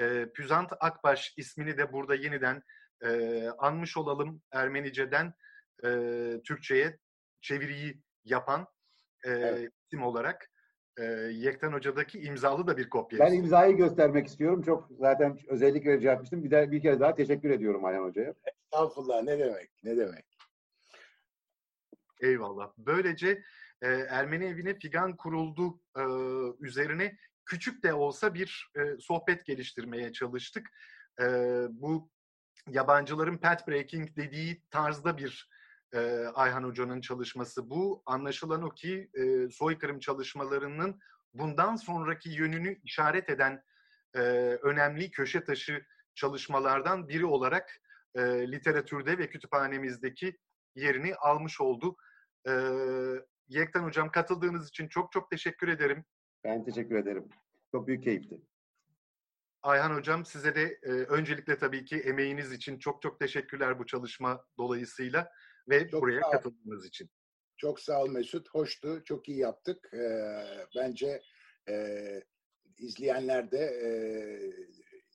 E, 0.00 0.26
Püzant 0.34 0.72
Akbaş 0.80 1.34
ismini 1.36 1.78
de 1.78 1.92
burada 1.92 2.14
yeniden 2.14 2.62
e, 3.04 3.48
anmış 3.58 3.96
olalım 3.96 4.42
Ermenice'den 4.52 5.34
e, 5.84 5.88
Türkçe'ye 6.44 6.98
çeviriyi 7.40 8.02
yapan 8.24 8.66
e, 9.24 9.30
evet. 9.30 9.72
isim 9.86 10.02
olarak 10.02 10.50
e, 10.98 11.04
Yektan 11.32 11.72
Hoca'daki 11.72 12.20
imzalı 12.20 12.66
da 12.66 12.76
bir 12.76 12.90
kopya. 12.90 13.18
Ben 13.18 13.32
imzayı 13.32 13.76
göstermek 13.76 14.26
istiyorum. 14.26 14.62
Çok 14.62 14.88
zaten 14.98 15.38
özellikle 15.48 15.96
rica 15.96 16.12
etmiştim. 16.12 16.44
Bir, 16.44 16.50
de, 16.50 16.70
bir 16.70 16.82
kere 16.82 17.00
daha 17.00 17.14
teşekkür 17.14 17.50
ediyorum 17.50 17.84
Ayhan 17.84 18.04
Hoca'ya. 18.04 18.34
Estağfurullah 18.44 19.22
ne 19.22 19.38
demek 19.38 19.70
ne 19.84 19.96
demek. 19.96 20.24
Eyvallah. 22.20 22.72
Böylece 22.78 23.42
e, 23.82 23.88
Ermeni 23.88 24.44
evine 24.44 24.74
figan 24.74 25.16
kuruldu 25.16 25.80
e, 25.96 26.02
üzerine 26.60 27.16
küçük 27.46 27.82
de 27.82 27.94
olsa 27.94 28.34
bir 28.34 28.70
e, 28.76 28.98
sohbet 28.98 29.46
geliştirmeye 29.46 30.12
çalıştık. 30.12 30.70
E, 31.20 31.24
bu 31.70 32.10
yabancıların 32.68 33.38
path 33.38 33.68
breaking 33.68 34.16
dediği 34.16 34.62
tarzda 34.70 35.18
bir 35.18 35.50
e, 35.94 36.26
Ayhan 36.34 36.64
Hoca'nın 36.64 37.00
çalışması 37.00 37.70
bu. 37.70 38.02
Anlaşılan 38.06 38.62
o 38.62 38.70
ki 38.70 39.10
e, 39.14 39.50
soykırım 39.50 39.98
çalışmalarının 39.98 41.00
bundan 41.34 41.76
sonraki 41.76 42.30
yönünü 42.30 42.80
işaret 42.84 43.30
eden 43.30 43.62
e, 44.14 44.20
önemli 44.62 45.10
köşe 45.10 45.44
taşı 45.44 45.86
çalışmalardan 46.14 47.08
biri 47.08 47.26
olarak 47.26 47.80
e, 48.14 48.52
literatürde 48.52 49.18
ve 49.18 49.30
kütüphanemizdeki 49.30 50.38
yerini 50.74 51.14
almış 51.14 51.60
oldu. 51.60 51.96
E, 52.48 52.52
Yektan 53.48 53.84
Hocam 53.84 54.10
katıldığınız 54.10 54.68
için 54.68 54.88
çok 54.88 55.12
çok 55.12 55.30
teşekkür 55.30 55.68
ederim. 55.68 56.04
Ben 56.44 56.64
teşekkür 56.64 56.96
ederim. 56.96 57.28
Çok 57.72 57.86
büyük 57.86 58.04
keyifti. 58.04 58.40
Ayhan 59.62 59.96
Hocam 59.96 60.24
size 60.24 60.54
de 60.54 60.78
e, 60.82 60.90
öncelikle 60.90 61.58
tabii 61.58 61.84
ki 61.84 61.96
emeğiniz 61.96 62.52
için 62.52 62.78
çok 62.78 63.02
çok 63.02 63.18
teşekkürler 63.18 63.78
bu 63.78 63.86
çalışma 63.86 64.44
dolayısıyla 64.58 65.32
ve 65.68 65.88
çok 65.88 66.02
buraya 66.02 66.20
katıldığınız 66.20 66.86
için. 66.86 67.10
Çok 67.56 67.80
sağ 67.80 68.02
ol 68.02 68.10
Mesut. 68.10 68.48
Hoştu. 68.48 69.04
Çok 69.04 69.28
iyi 69.28 69.38
yaptık. 69.38 69.94
Ee, 69.94 70.66
bence 70.76 71.22
e, 71.68 71.96
izleyenler 72.78 73.50
de 73.50 73.58
e, 73.58 73.90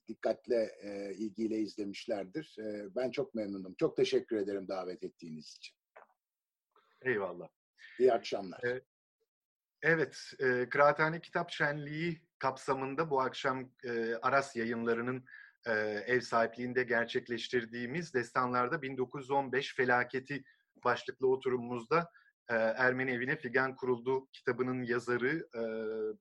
dikkatle, 0.07 0.71
e, 0.81 1.13
ilgiyle 1.13 1.57
izlemişlerdir. 1.57 2.55
E, 2.59 2.95
ben 2.95 3.11
çok 3.11 3.35
memnunum. 3.35 3.75
Çok 3.77 3.97
teşekkür 3.97 4.37
ederim 4.37 4.67
davet 4.67 5.03
ettiğiniz 5.03 5.55
için. 5.57 5.75
Eyvallah. 7.01 7.47
İyi 7.99 8.13
akşamlar. 8.13 8.63
E, 8.63 8.81
evet, 9.81 10.31
e, 10.39 10.69
Kıraathane 10.69 11.21
Kitap 11.21 11.51
Şenliği 11.51 12.21
kapsamında 12.39 13.09
bu 13.09 13.21
akşam 13.21 13.71
e, 13.83 14.15
Aras 14.21 14.55
yayınlarının 14.55 15.25
e, 15.67 15.71
ev 16.07 16.19
sahipliğinde 16.19 16.83
gerçekleştirdiğimiz 16.83 18.13
Destanlarda 18.13 18.81
1915 18.81 19.75
Felaketi 19.75 20.43
başlıklı 20.83 21.27
oturumumuzda 21.27 22.11
e, 22.49 22.55
Ermeni 22.55 23.11
Evine 23.11 23.35
Figen 23.35 23.75
Kuruldu 23.75 24.27
kitabının 24.33 24.83
yazarı, 24.83 25.47
e, 25.55 25.61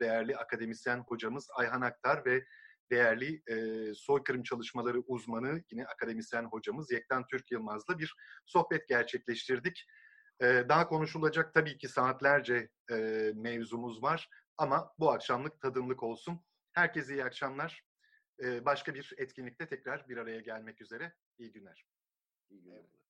değerli 0.00 0.36
akademisyen 0.36 0.98
hocamız 0.98 1.48
Ayhan 1.56 1.80
Aktar 1.80 2.24
ve 2.26 2.44
değerli 2.90 3.42
e, 3.46 3.94
soykırım 3.94 4.42
çalışmaları 4.42 5.00
uzmanı 5.00 5.62
yine 5.70 5.86
akademisyen 5.86 6.44
hocamız 6.44 6.92
Yektan 6.92 7.26
Türk 7.26 7.50
Yılmaz'la 7.50 7.98
bir 7.98 8.14
sohbet 8.46 8.88
gerçekleştirdik. 8.88 9.86
Daha 10.42 10.88
konuşulacak 10.88 11.54
tabii 11.54 11.78
ki 11.78 11.88
saatlerce 11.88 12.68
mevzumuz 13.34 14.02
var 14.02 14.28
ama 14.58 14.92
bu 14.98 15.10
akşamlık 15.10 15.60
tadımlık 15.60 16.02
olsun. 16.02 16.40
Herkese 16.72 17.14
iyi 17.14 17.24
akşamlar. 17.24 17.84
Başka 18.42 18.94
bir 18.94 19.14
etkinlikte 19.16 19.68
tekrar 19.68 20.08
bir 20.08 20.16
araya 20.16 20.40
gelmek 20.40 20.80
üzere. 20.80 21.14
İyi 21.38 21.52
günler. 21.52 21.86
İyi 22.50 22.62
günler. 22.62 23.03